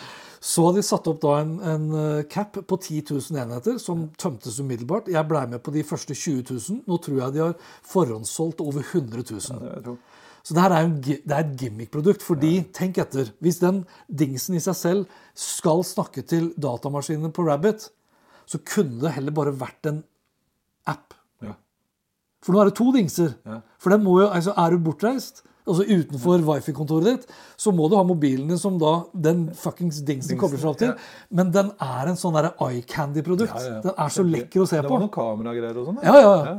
Så 0.40 0.64
hadde 0.68 0.80
de 0.80 0.86
satt 0.86 1.10
opp 1.10 1.18
da 1.20 1.34
en, 1.42 1.52
en 1.60 1.90
cap 2.32 2.54
på 2.56 2.78
10 2.78 3.10
000 3.10 3.42
enheter, 3.42 3.76
som 3.82 4.06
tømtes 4.16 4.56
umiddelbart. 4.62 5.10
Jeg 5.12 5.28
blei 5.28 5.44
med 5.50 5.60
på 5.66 5.74
de 5.74 5.84
første 5.84 6.16
20 6.16 6.46
000. 6.54 6.80
Nå 6.88 7.00
tror 7.04 7.20
jeg 7.26 7.36
de 7.36 7.44
har 7.44 7.58
forhåndssolgt 7.90 8.64
over 8.64 8.86
100 8.86 9.26
000. 9.34 9.98
Så 10.46 10.56
det 10.56 10.62
her 10.64 10.74
er, 10.74 10.86
jo 10.86 11.16
det 11.20 11.34
er 11.36 11.42
et 11.44 11.56
gimmick-produkt. 11.60 12.24
Fordi, 12.24 12.52
tenk 12.76 13.00
etter, 13.02 13.32
hvis 13.44 13.60
den 13.62 13.82
dingsen 14.08 14.56
i 14.56 14.62
seg 14.64 14.78
selv 14.78 15.20
skal 15.36 15.84
snakke 15.86 16.24
til 16.26 16.50
datamaskinene 16.60 17.32
på 17.36 17.44
Rabbit, 17.46 17.90
så 18.50 18.58
kunne 18.66 18.98
det 19.04 19.14
heller 19.18 19.36
bare 19.36 19.54
vært 19.54 19.90
en 19.90 20.02
app. 20.90 21.14
Ja. 21.44 21.54
For 22.42 22.56
nå 22.56 22.62
er 22.62 22.70
det 22.70 22.78
to 22.80 22.88
dingser. 22.96 23.36
Ja. 23.46 23.60
For 23.80 23.94
den 23.94 24.04
må 24.06 24.20
jo, 24.22 24.30
altså 24.32 24.56
Er 24.58 24.74
du 24.74 24.82
bortreist, 24.88 25.44
altså 25.70 25.84
utenfor 25.86 26.42
wifi-kontoret 26.48 27.06
ditt, 27.06 27.34
så 27.60 27.70
må 27.76 27.86
du 27.90 27.94
ha 27.98 28.02
mobilen 28.06 28.48
din 28.50 28.58
som 28.58 28.78
da 28.80 28.94
den 29.28 29.48
fuckings 29.54 30.00
dingsen 30.08 30.40
kobler 30.40 30.62
seg 30.62 30.72
opp 30.72 30.80
til. 30.80 30.94
Men 31.36 31.52
den 31.54 31.70
er 31.84 32.10
en 32.10 32.18
sånn 32.18 32.38
eye 32.40 32.82
candy-produkt. 32.88 33.54
Ja, 33.54 33.76
ja. 33.76 33.82
Den 33.84 33.94
er 33.94 34.14
så 34.16 34.24
lekker 34.26 34.64
å 34.64 34.70
se 34.70 34.80
på. 34.80 34.88
Det 34.88 34.94
var 34.96 35.04
noen 35.04 35.14
kameragreier 35.14 35.82
og 35.82 35.92
sånn? 35.92 36.02
Ja, 36.06 36.16
ja, 36.16 36.34
ja. 36.48 36.56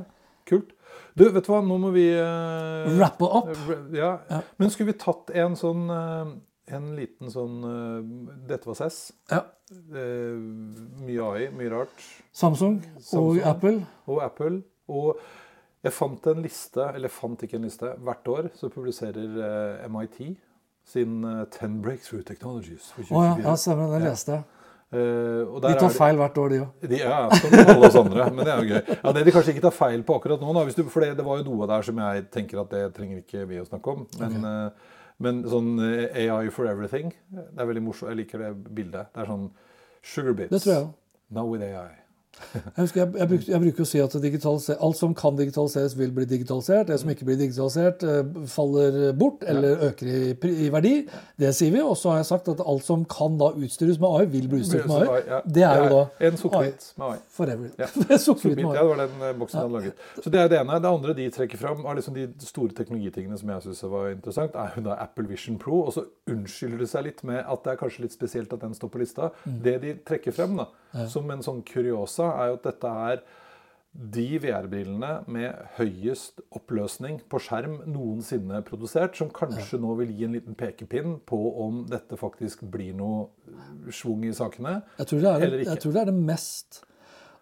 Kult. 0.48 0.72
Du, 1.18 1.26
vet 1.28 1.44
du 1.44 1.52
hva, 1.52 1.60
nå 1.66 1.78
må 1.82 1.92
vi 1.96 2.06
uh, 2.16 2.88
Wrappe 2.96 3.28
opp. 3.28 3.52
Ja. 3.96 4.14
Men 4.62 4.72
skulle 4.72 4.94
vi 4.94 5.00
tatt 5.02 5.34
en 5.36 5.58
sånn 5.60 5.90
uh, 5.92 6.32
En 6.72 6.94
liten 6.96 7.34
sånn 7.34 7.58
uh, 7.66 8.00
Dette 8.48 8.70
var 8.70 8.80
SES. 8.80 9.02
Ja. 9.32 9.44
Eh, 9.72 10.36
mye 11.06 11.24
AI, 11.24 11.46
mye 11.56 11.72
rart. 11.72 12.04
Samsung 12.36 12.82
og 13.16 13.40
Apple. 13.48 13.86
Og 14.12 14.20
Apple. 14.24 14.62
Og 14.92 15.20
jeg 15.82 15.96
fant 15.96 16.28
en 16.30 16.42
liste, 16.44 16.84
eller 16.92 17.12
fant 17.14 17.44
ikke 17.46 17.58
en 17.60 17.68
liste. 17.70 17.94
Hvert 18.04 18.32
år 18.32 18.50
så 18.58 18.70
publiserer 18.74 19.38
eh, 19.48 19.86
MIT 19.92 20.20
sin 20.92 21.22
eh, 21.24 21.46
10 21.48 21.80
Breakthrough 21.86 22.26
Technologies 22.28 22.92
for 22.92 23.06
oh, 23.16 23.24
ja, 23.24 23.38
2024. 23.38 23.48
ja, 23.48 23.56
stemmer. 23.64 23.94
Den 23.96 24.06
leste 24.10 24.36
jeg. 24.36 24.61
Og 24.92 25.62
De 25.64 25.72
tar 25.80 25.94
feil 25.96 26.18
hvert 26.20 26.38
år, 26.42 26.50
de 26.52 26.60
òg. 26.66 26.88
De, 26.92 26.98
ja, 27.00 27.20
som 27.32 27.54
alle 27.62 27.88
oss 27.88 27.96
andre. 27.96 28.26
Men 28.36 28.44
det 28.44 28.52
er 28.54 28.60
jo 28.64 28.74
gøy. 28.76 28.96
Ja, 28.98 29.14
Det 29.16 29.24
de 29.28 29.34
kanskje 29.38 29.54
ikke 29.56 29.64
tar 29.70 29.76
feil 29.78 30.04
på 30.08 30.18
akkurat 30.20 30.42
nå, 30.44 30.52
da, 30.58 30.66
hvis 30.68 30.76
du, 30.76 30.84
for 30.92 31.06
det, 31.06 31.14
det 31.20 31.26
var 31.28 31.40
jo 31.40 31.46
noe 31.48 31.70
der 31.72 31.86
som 31.88 32.02
jeg 32.04 32.26
tenker 32.34 32.64
at 32.66 32.74
det 32.76 32.84
trenger 32.98 33.22
ikke 33.24 33.46
vi 33.48 33.62
å 33.62 33.68
snakke 33.70 33.96
om. 33.96 34.04
Men, 34.20 34.38
eh, 34.50 34.98
men 35.22 35.44
sånn 35.48 35.72
eh, 35.86 36.26
AI 36.28 36.50
for 36.52 36.68
everything, 36.68 37.14
det 37.32 37.48
er 37.56 37.70
veldig 37.72 37.86
morsomt. 37.88 38.12
Jeg 38.12 38.24
liker 38.26 38.44
det 38.44 38.52
bildet. 38.68 39.14
Det 39.16 39.24
er 39.24 39.32
sånn 39.32 39.48
sugar 40.04 40.36
bits. 40.36 40.52
Det 40.58 40.64
tror 40.66 40.74
jeg 40.76 40.84
òg. 40.90 40.94
Now 41.32 41.48
with 41.48 41.64
AI. 41.64 42.01
Jeg, 42.54 42.62
husker, 42.78 43.00
jeg, 43.02 43.14
jeg, 43.18 43.28
bruker, 43.30 43.50
jeg 43.52 43.62
bruker 43.64 43.84
å 43.84 43.88
si 43.88 44.02
at 44.02 44.16
alt 44.82 44.98
som 44.98 45.14
kan 45.18 45.38
digitaliseres, 45.38 45.96
vil 46.00 46.12
bli 46.16 46.26
digitalisert. 46.30 46.88
Det 46.90 46.98
som 47.02 47.12
ikke 47.14 47.28
blir 47.28 47.38
digitalisert, 47.40 48.04
eh, 48.08 48.22
faller 48.52 49.12
bort 49.18 49.44
eller 49.48 49.86
øker 49.90 50.10
i, 50.10 50.22
i 50.66 50.70
verdi. 50.74 50.94
Det 51.40 51.52
sier 51.56 51.74
vi. 51.76 51.82
Og 51.84 51.96
så 52.00 52.14
har 52.14 52.22
jeg 52.22 52.30
sagt 52.32 52.50
at 52.52 52.64
alt 52.64 52.88
som 52.88 53.06
kan 53.10 53.38
da 53.40 53.52
utstyres 53.56 54.00
med 54.02 54.08
AI, 54.10 54.30
vil 54.32 54.50
bli 54.52 54.62
utstyrt 54.64 54.88
med 54.90 55.06
AI. 55.06 55.42
Det 55.46 55.66
er 55.68 55.84
jo 55.84 55.90
da 55.94 56.02
En 56.28 56.40
sukkerbit 56.40 56.88
med 56.98 57.08
AI. 57.10 57.20
forever. 57.38 57.70
Ja. 57.82 57.88
Det 57.98 58.62
ja, 58.62 58.84
var 58.86 59.00
den 59.00 59.24
eh, 59.26 59.34
boksen 59.38 59.60
hadde 59.60 59.74
laget. 59.74 60.04
Så 60.24 60.30
Det 60.30 60.40
er 60.40 60.50
det 60.52 60.60
ene. 60.60 60.80
Det 60.82 60.90
andre 60.90 61.16
de 61.18 61.30
trekker 61.34 61.60
fram, 61.60 61.86
av 61.86 61.96
liksom 61.98 62.16
de 62.16 62.28
store 62.46 62.76
teknologitingene 62.78 63.38
som 63.40 63.50
jeg 63.54 63.66
syns 63.66 63.84
var 63.92 64.12
interessant, 64.12 64.56
er 64.60 64.76
jo 64.78 64.86
da 64.86 64.98
Apple 65.02 65.28
Vision 65.30 65.58
Pro. 65.62 65.84
Og 65.88 65.96
så 65.96 66.06
unnskylder 66.32 66.84
det 66.84 66.90
seg 66.92 67.08
litt 67.08 67.24
med 67.28 67.42
at 67.42 67.66
det 67.66 67.74
er 67.74 67.82
kanskje 67.82 68.06
litt 68.06 68.16
spesielt 68.16 68.54
at 68.54 68.64
den 68.64 68.76
står 68.78 68.92
på 68.94 69.02
lista. 69.02 69.32
Mm. 69.46 69.58
Det 69.66 69.76
de 69.86 69.96
trekker 70.08 70.36
frem 70.36 70.58
da, 70.60 70.68
som 71.12 71.30
en 71.32 71.44
sånn 71.46 71.62
kuriosa, 71.68 72.32
er 72.42 72.52
jo 72.52 72.60
at 72.60 72.68
dette 72.70 72.92
er 73.12 73.24
de 73.92 74.38
VR-brillene 74.40 75.10
med 75.28 75.66
høyest 75.76 76.40
oppløsning 76.56 77.18
på 77.28 77.42
skjerm 77.44 77.82
noensinne 77.92 78.62
produsert, 78.64 79.18
som 79.20 79.32
kanskje 79.36 79.82
nå 79.84 79.98
vil 80.00 80.14
gi 80.16 80.28
en 80.30 80.38
liten 80.38 80.56
pekepinn 80.56 81.18
på 81.28 81.40
om 81.66 81.82
dette 81.92 82.16
faktisk 82.20 82.64
blir 82.72 82.96
noe 82.96 83.28
schwung 83.92 84.24
i 84.24 84.32
sakene. 84.36 84.78
Jeg 85.02 85.12
tror, 85.12 85.20
det 85.26 85.34
er, 85.34 85.44
Eller 85.48 85.66
ikke. 85.66 85.74
jeg 85.74 85.84
tror 85.84 85.98
det 85.98 86.02
er 86.06 86.12
det 86.14 86.22
mest 86.32 86.82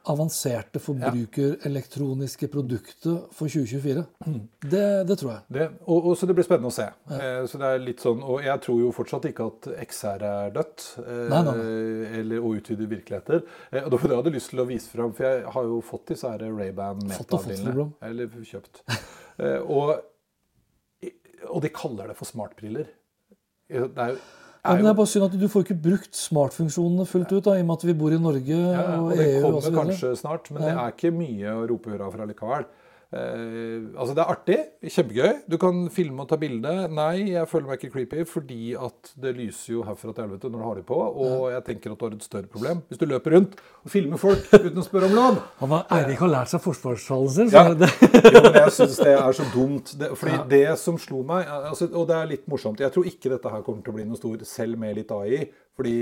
avanserte 0.10 0.82
forbrukerelektroniske 0.82 2.50
produktet 2.52 3.30
for 3.36 3.52
2024. 3.52 4.04
Det, 4.64 4.84
det 5.10 5.18
tror 5.20 5.32
jeg. 5.32 5.44
Det, 5.58 5.68
og, 5.86 6.10
og, 6.10 6.18
så 6.18 6.30
det 6.30 6.36
blir 6.38 6.48
spennende 6.48 6.72
å 6.72 6.76
se. 6.76 6.88
Eh, 7.16 7.42
så 7.50 7.62
det 7.62 7.70
er 7.70 7.84
litt 7.84 8.04
sånn, 8.04 8.24
og 8.24 8.44
Jeg 8.46 8.64
tror 8.66 8.82
jo 8.82 8.92
fortsatt 8.96 9.30
ikke 9.30 9.48
at 9.52 9.70
XR 9.86 10.26
er 10.30 10.54
dødt, 10.56 10.88
eh, 11.04 11.24
Nei, 11.32 11.42
nei, 11.48 11.56
eller 12.22 12.46
å 12.46 12.54
utvide 12.58 12.90
virkeligheter. 12.90 13.44
Eh, 13.72 13.84
og 13.84 13.92
det 13.92 14.02
var 14.02 14.06
det 14.06 14.16
jeg 14.16 14.22
hadde 14.24 14.36
lyst 14.38 14.54
til 14.54 14.64
å 14.64 14.68
vise 14.70 14.94
fram, 14.94 15.16
for 15.16 15.30
jeg 15.30 15.56
har 15.56 15.72
jo 15.74 15.82
fått 15.86 16.14
disse 16.14 16.34
her 16.34 16.46
Ray-Ban 16.48 17.06
Fått 17.14 17.38
og 17.38 17.46
fått, 17.46 17.54
Meta-brillene. 17.54 17.90
Eller 18.10 18.48
kjøpt. 18.54 18.84
Eh, 19.40 19.62
og, 19.72 19.94
og 21.48 21.62
de 21.64 21.70
kaller 21.72 22.10
det 22.12 22.16
for 22.20 22.28
smartbriller. 22.28 22.90
Det 23.70 24.04
er 24.04 24.16
jo, 24.16 24.18
Ja, 24.60 24.74
men 24.76 24.84
det 24.84 24.90
er 24.92 24.98
bare 24.98 25.08
synd 25.08 25.26
at 25.30 25.36
du 25.40 25.46
får 25.48 25.64
ikke 25.64 25.78
brukt 25.86 26.18
smartfunksjonene 26.20 27.06
fullt 27.08 27.32
ut, 27.32 27.46
da, 27.46 27.54
i 27.56 27.64
og 27.64 27.70
med 27.70 27.78
at 27.80 27.86
vi 27.88 27.96
bor 28.02 28.12
i 28.12 28.20
Norge 28.20 28.58
Ja, 28.58 28.82
og 28.98 29.06
og 29.06 29.14
det 29.16 29.28
EU 29.38 29.46
kommer 29.46 29.64
så 29.64 29.72
kanskje 29.78 30.12
snart, 30.20 30.50
men 30.52 30.66
det 30.66 30.74
er 30.74 30.92
ikke 30.92 31.12
mye 31.16 31.54
å 31.56 31.64
rope 31.70 31.94
hurra 31.94 32.10
for 32.12 32.26
allikevel. 32.26 32.68
Eh, 33.10 33.90
altså 33.98 34.14
Det 34.14 34.22
er 34.22 34.32
artig. 34.32 34.58
Kjempegøy. 34.86 35.32
Du 35.50 35.58
kan 35.62 35.80
filme 35.94 36.22
og 36.22 36.30
ta 36.30 36.38
bilde. 36.38 36.74
Nei, 36.94 37.32
jeg 37.32 37.50
føler 37.50 37.72
meg 37.72 37.80
ikke 37.80 37.96
creepy 37.96 38.26
fordi 38.30 38.76
at 38.78 39.14
det 39.18 39.34
lyser 39.38 39.74
jo 39.74 39.86
herfra 39.88 40.14
til 40.14 40.28
helvete 40.28 40.52
når 40.52 40.62
du 40.62 40.68
har 40.68 40.78
det 40.78 40.86
på. 40.90 41.00
Og 41.26 41.48
jeg 41.56 41.64
tenker 41.72 41.94
at 41.96 42.02
du 42.02 42.06
har 42.06 42.18
et 42.18 42.28
større 42.28 42.52
problem 42.52 42.84
hvis 42.90 43.02
du 43.02 43.08
løper 43.10 43.36
rundt 43.38 43.58
og 43.58 43.94
filmer 43.94 44.22
folk 44.22 44.46
uten 44.54 44.78
å 44.82 44.86
spørre 44.86 45.10
om 45.10 45.18
lov. 45.18 45.40
Han 45.64 45.74
har, 45.74 45.88
Eirik 45.98 46.22
har 46.22 46.34
lært 46.36 46.54
seg 46.54 46.62
forsvarstalen 46.64 47.34
sin. 47.34 47.54
Ja. 47.56 47.66
Det, 47.74 47.90
Jo, 48.36 48.44
men 48.46 48.60
jeg 48.60 48.76
syns 48.78 49.00
det 49.02 49.16
er 49.16 49.40
så 49.40 49.48
dumt. 49.56 49.96
Det, 49.98 50.12
fordi 50.20 50.38
det 50.54 50.66
som 50.82 51.00
slo 51.02 51.24
meg 51.26 51.50
altså, 51.50 51.90
Og 51.90 52.06
det 52.10 52.18
er 52.20 52.30
litt 52.36 52.46
morsomt. 52.52 52.84
Jeg 52.84 52.94
tror 52.94 53.10
ikke 53.10 53.34
dette 53.34 53.56
her 53.56 53.66
kommer 53.66 53.82
til 53.86 53.96
å 53.96 53.98
bli 53.98 54.06
noe 54.06 54.20
stor, 54.20 54.38
selv 54.46 54.78
med 54.82 55.00
litt 55.00 55.14
AI. 55.16 55.48
Fordi 55.80 55.96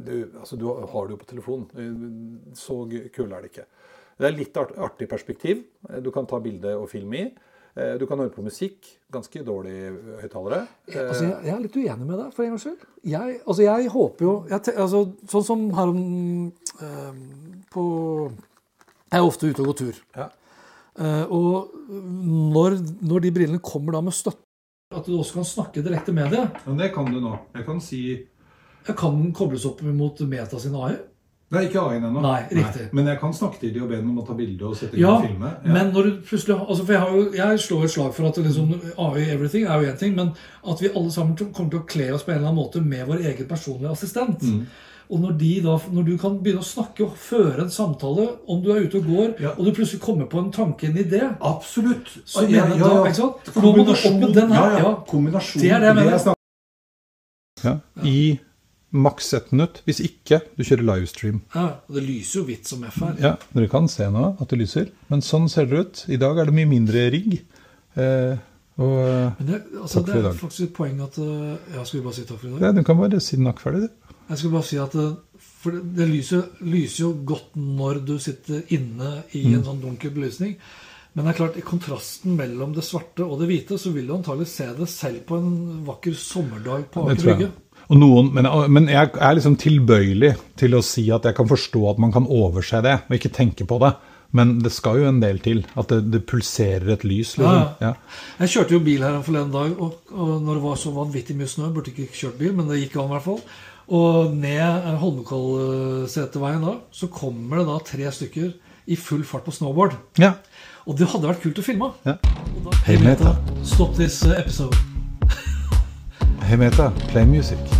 du, 0.00 0.14
altså, 0.40 0.56
du 0.56 0.66
har 0.66 1.06
det 1.06 1.14
jo 1.14 1.20
på 1.20 1.28
telefon. 1.28 1.66
Så 2.56 2.82
kul 3.14 3.28
er 3.30 3.44
det 3.44 3.52
ikke. 3.52 3.66
Det 4.20 4.28
er 4.28 4.34
litt 4.36 4.56
artig 4.60 5.08
perspektiv. 5.08 5.62
Du 6.04 6.10
kan 6.12 6.26
ta 6.28 6.38
bilde 6.44 6.74
og 6.76 6.88
film 6.92 7.14
i. 7.16 7.22
Eh, 7.76 7.94
Du 8.00 8.04
kan 8.06 8.18
høre 8.20 8.32
på 8.34 8.42
musikk. 8.44 8.84
Ganske 9.14 9.40
dårlig 9.46 9.76
høyttalere. 10.20 10.66
Eh, 10.90 11.00
altså, 11.08 11.24
jeg, 11.24 11.38
jeg 11.46 11.54
er 11.54 11.62
litt 11.64 11.76
uenig 11.78 12.06
med 12.10 12.18
deg, 12.18 12.32
for 12.36 12.44
en 12.44 12.50
gangs 12.54 12.66
skyld. 12.66 12.84
Jeg, 13.08 13.38
altså, 13.46 13.62
jeg 13.64 13.88
håper 13.94 14.26
jo 14.26 14.34
jeg, 14.50 14.74
altså, 14.76 15.00
Sånn 15.32 15.46
som 15.46 15.62
her 15.78 15.92
om 15.94 16.02
eh, 16.82 17.22
på 17.72 17.84
Jeg 19.10 19.18
er 19.22 19.26
ofte 19.26 19.48
ute 19.50 19.62
og 19.64 19.70
går 19.72 19.78
tur. 19.80 20.02
Ja. 20.18 20.28
Eh, 21.00 21.24
og 21.32 21.72
når, 22.52 22.76
når 23.00 23.24
de 23.24 23.32
brillene 23.38 23.62
kommer 23.64 23.96
da 23.96 24.02
med 24.04 24.12
støtte 24.18 24.42
At 24.92 25.06
du 25.06 25.14
også 25.16 25.38
kan 25.38 25.46
snakke 25.48 25.84
direkte 25.86 26.12
med 26.12 26.34
det. 26.34 26.44
Men 26.66 26.76
det 26.82 26.90
kan 26.94 27.06
du 27.08 27.20
nå. 27.22 27.36
Jeg 27.56 27.64
kan 27.70 27.80
si 27.80 28.02
Jeg 28.18 28.96
kan 28.98 29.16
den 29.22 29.32
kobles 29.36 29.64
opp 29.68 29.80
mot 29.86 30.20
Meta 30.26 30.58
sin 30.60 30.74
AI. 30.74 30.96
Nei, 31.50 31.64
ikke 31.66 31.80
A1 31.82 32.04
ennå. 32.06 32.20
Nei, 32.22 32.42
riktig. 32.54 32.84
Men 32.94 33.08
jeg 33.10 33.18
kan 33.18 33.32
snakke 33.34 33.58
til 33.58 33.72
dem 33.74 33.82
og 33.82 33.88
be 33.90 33.96
dem 33.96 34.10
om 34.12 34.18
å 34.22 34.26
ta 34.26 34.36
bilde 34.38 34.68
og 34.68 34.76
sette 34.78 35.00
Ja, 35.00 35.16
men 35.66 35.88
når 35.90 36.06
du 36.06 36.10
plutselig 36.28 36.54
altså 36.60 36.84
for 36.84 36.94
jeg, 36.94 37.00
har 37.02 37.16
jo, 37.16 37.24
jeg 37.34 37.62
slår 37.64 37.86
et 37.88 37.94
slag 37.96 38.12
for 38.14 38.28
at 38.28 38.36
det 38.38 38.44
liksom, 38.44 38.68
AI 39.02 39.24
everything 39.34 39.64
er 39.66 39.82
jo 39.82 39.88
én 39.90 39.98
ting, 39.98 40.14
men 40.14 40.30
at 40.62 40.82
vi 40.84 40.92
alle 40.94 41.10
sammen 41.10 41.34
kommer 41.40 41.72
til 41.72 41.80
å 41.80 41.88
kle 41.90 42.06
oss 42.14 42.22
på 42.22 42.30
en 42.30 42.38
eller 42.38 42.52
annen 42.52 42.60
måte 42.60 42.82
med 42.84 43.02
vår 43.08 43.24
egen 43.32 43.48
personlige 43.50 43.90
assistent. 43.96 44.44
Mm. 44.46 44.62
Og 45.10 45.18
når, 45.24 45.32
de 45.40 45.48
da, 45.64 45.72
når 45.90 46.04
du 46.06 46.12
kan 46.22 46.36
begynne 46.38 46.62
å 46.62 46.68
snakke 46.68 47.02
og 47.08 47.16
føre 47.18 47.64
en 47.64 47.72
samtale 47.74 48.28
om 48.46 48.60
du 48.62 48.68
er 48.70 48.84
ute 48.84 49.00
og 49.00 49.08
går, 49.10 49.32
Ja. 49.42 49.56
og 49.56 49.66
du 49.66 49.72
plutselig 49.74 49.98
kommer 50.04 50.28
på 50.30 50.38
en 50.38 50.52
tanke, 50.54 50.86
en 50.86 51.00
idé 51.02 51.24
Absolutt. 51.40 52.12
Så 52.24 52.44
mener 52.46 52.76
jeg 52.76 52.78
da, 52.78 52.92
ikke 53.08 53.16
sant? 53.18 53.50
For 53.50 53.66
nå 53.66 53.72
må 53.74 53.86
du 53.88 53.90
opp 53.96 54.20
med 54.20 54.36
den 54.38 54.54
her, 54.54 54.76
ja. 54.78 54.92
Kombinasjon. 55.10 55.64
Det 55.64 55.72
er 55.74 55.82
det 55.82 55.90
jeg 55.90 55.98
mener. 55.98 56.36
Ja, 57.64 57.74
I 58.06 58.38
maks 58.92 59.32
ett 59.34 59.52
minutt. 59.52 59.82
Hvis 59.86 60.00
ikke, 60.02 60.40
du 60.58 60.64
kjører 60.64 60.82
livestream. 60.88 61.40
ja, 61.54 61.66
Og 61.88 61.94
det 61.94 62.02
lyser 62.06 62.40
jo 62.40 62.44
hvitt 62.48 62.66
som 62.66 62.84
F 62.84 62.96
her. 63.04 63.16
Ja, 63.22 63.36
dere 63.54 63.68
kan 63.70 63.88
se 63.88 64.08
nå 64.10 64.36
at 64.40 64.48
det 64.48 64.58
lyser. 64.58 64.88
Men 65.10 65.20
sånn 65.22 65.48
ser 65.48 65.66
det 65.70 65.78
ut. 65.78 66.04
I 66.08 66.16
dag 66.16 66.38
er 66.38 66.44
det 66.50 66.54
mye 66.54 66.66
mindre 66.70 67.10
rigg. 67.14 67.40
Eh, 67.96 68.36
og 68.80 69.34
Men 69.38 69.46
det, 69.46 69.62
altså, 69.82 70.00
Takk 70.02 70.10
for 70.14 70.20
i 70.20 70.26
er 70.30 70.38
faktisk 70.40 70.62
et 70.68 70.74
poeng 70.76 71.00
at 71.04 71.18
eh, 71.18 71.74
Ja, 71.76 71.84
skal 71.84 72.00
vi 72.00 72.04
bare 72.06 72.14
si 72.16 72.22
takk 72.24 72.38
for 72.40 72.48
i 72.48 72.52
dag? 72.52 72.62
ja, 72.62 72.72
du 72.72 72.82
kan 72.86 72.96
bare 73.00 73.20
si 73.20 73.36
nakk 73.36 73.60
ferdig, 73.60 73.88
du. 73.88 74.14
Jeg 74.30 74.38
skal 74.38 74.50
bare 74.54 74.68
si 74.70 74.78
at 74.78 74.92
det, 74.94 75.08
for 75.60 75.70
det, 75.74 75.80
det 75.98 76.06
lyser, 76.08 76.44
lyser 76.62 77.02
jo 77.04 77.10
godt 77.26 77.56
når 77.58 78.04
du 78.06 78.14
sitter 78.18 78.62
inne 78.72 79.24
i 79.34 79.42
Mm. 79.48 79.54
en 79.58 79.64
sånn 79.64 79.80
dunkel 79.82 80.10
belysning. 80.14 80.56
Men 81.14 81.24
det 81.26 81.32
er 81.34 81.38
klart, 81.40 81.56
i 81.58 81.62
kontrasten 81.66 82.36
mellom 82.38 82.72
det 82.72 82.84
svarte 82.86 83.24
og 83.26 83.40
det 83.40 83.48
hvite, 83.50 83.76
så 83.78 83.90
vil 83.92 84.06
du 84.06 84.14
antagelig 84.14 84.46
se 84.46 84.68
det 84.78 84.86
selv 84.88 85.24
på 85.26 85.36
en 85.42 85.84
vakker 85.84 86.14
sommerdag 86.14 86.84
på 86.94 87.08
Det 87.08 87.18
Aker 87.18 87.24
Brygge. 87.26 87.50
Noen, 87.98 88.28
men, 88.34 88.46
men 88.70 88.86
jeg 88.88 89.10
er 89.18 89.34
liksom 89.34 89.56
tilbøyelig 89.58 90.34
til 90.60 90.74
å 90.78 90.82
si 90.84 91.08
at 91.10 91.24
jeg 91.26 91.34
kan 91.34 91.48
forstå 91.50 91.80
at 91.90 91.98
man 91.98 92.12
kan 92.14 92.26
overse 92.30 92.78
det 92.84 92.98
og 93.08 93.16
ikke 93.16 93.32
tenke 93.34 93.66
på 93.66 93.78
det. 93.82 93.94
Men 94.32 94.60
det 94.62 94.70
skal 94.70 95.00
jo 95.00 95.08
en 95.08 95.18
del 95.18 95.40
til. 95.42 95.64
At 95.74 95.88
det, 95.90 96.04
det 96.12 96.20
pulserer 96.30 96.92
et 96.94 97.02
lys. 97.02 97.32
Liksom. 97.34 97.50
Ja, 97.50 97.72
ja. 97.82 97.94
Jeg 98.38 98.52
kjørte 98.52 98.76
jo 98.76 98.80
bil 98.86 99.02
her 99.02 99.16
en 99.16 99.24
forleden 99.26 99.50
dag, 99.50 99.72
og, 99.82 99.96
og 100.14 100.36
når 100.46 100.54
det 100.60 100.62
var 100.68 100.76
så 100.78 100.92
vanvittig 100.94 101.34
mye 101.40 101.50
snø 101.50 101.72
Burde 101.74 101.90
ikke 101.90 102.06
kjørt 102.14 102.38
bil, 102.38 102.52
men 102.54 102.70
det 102.70 102.78
gikk 102.84 102.94
an 103.02 103.10
i 103.10 103.14
hvert 103.16 103.26
fall. 103.26 103.40
Og 103.90 104.36
ned 104.38 104.86
Holmenkollseterveien 105.02 106.62
da, 106.62 106.76
så 106.94 107.08
kommer 107.10 107.58
det 107.58 107.66
da 107.72 107.80
tre 107.90 108.12
stykker 108.14 108.52
i 108.86 108.96
full 108.98 109.26
fart 109.26 109.42
på 109.48 109.56
snowboard. 109.56 109.98
ja. 110.22 110.36
Og 110.88 110.96
det 110.96 111.10
hadde 111.12 111.28
vært 111.28 111.42
kult 111.42 111.58
å 111.60 111.62
filme. 111.66 111.90
ja. 112.06 112.14
Og 112.56 112.70
da- 112.70 112.78
Hey, 112.86 112.96
Meta. 113.02 113.34
Stopp 113.62 113.94
this 113.98 114.22
episode. 114.24 114.74
Hey 116.46 116.56
Meta, 116.56 116.90
play 117.12 117.24
music. 117.24 117.79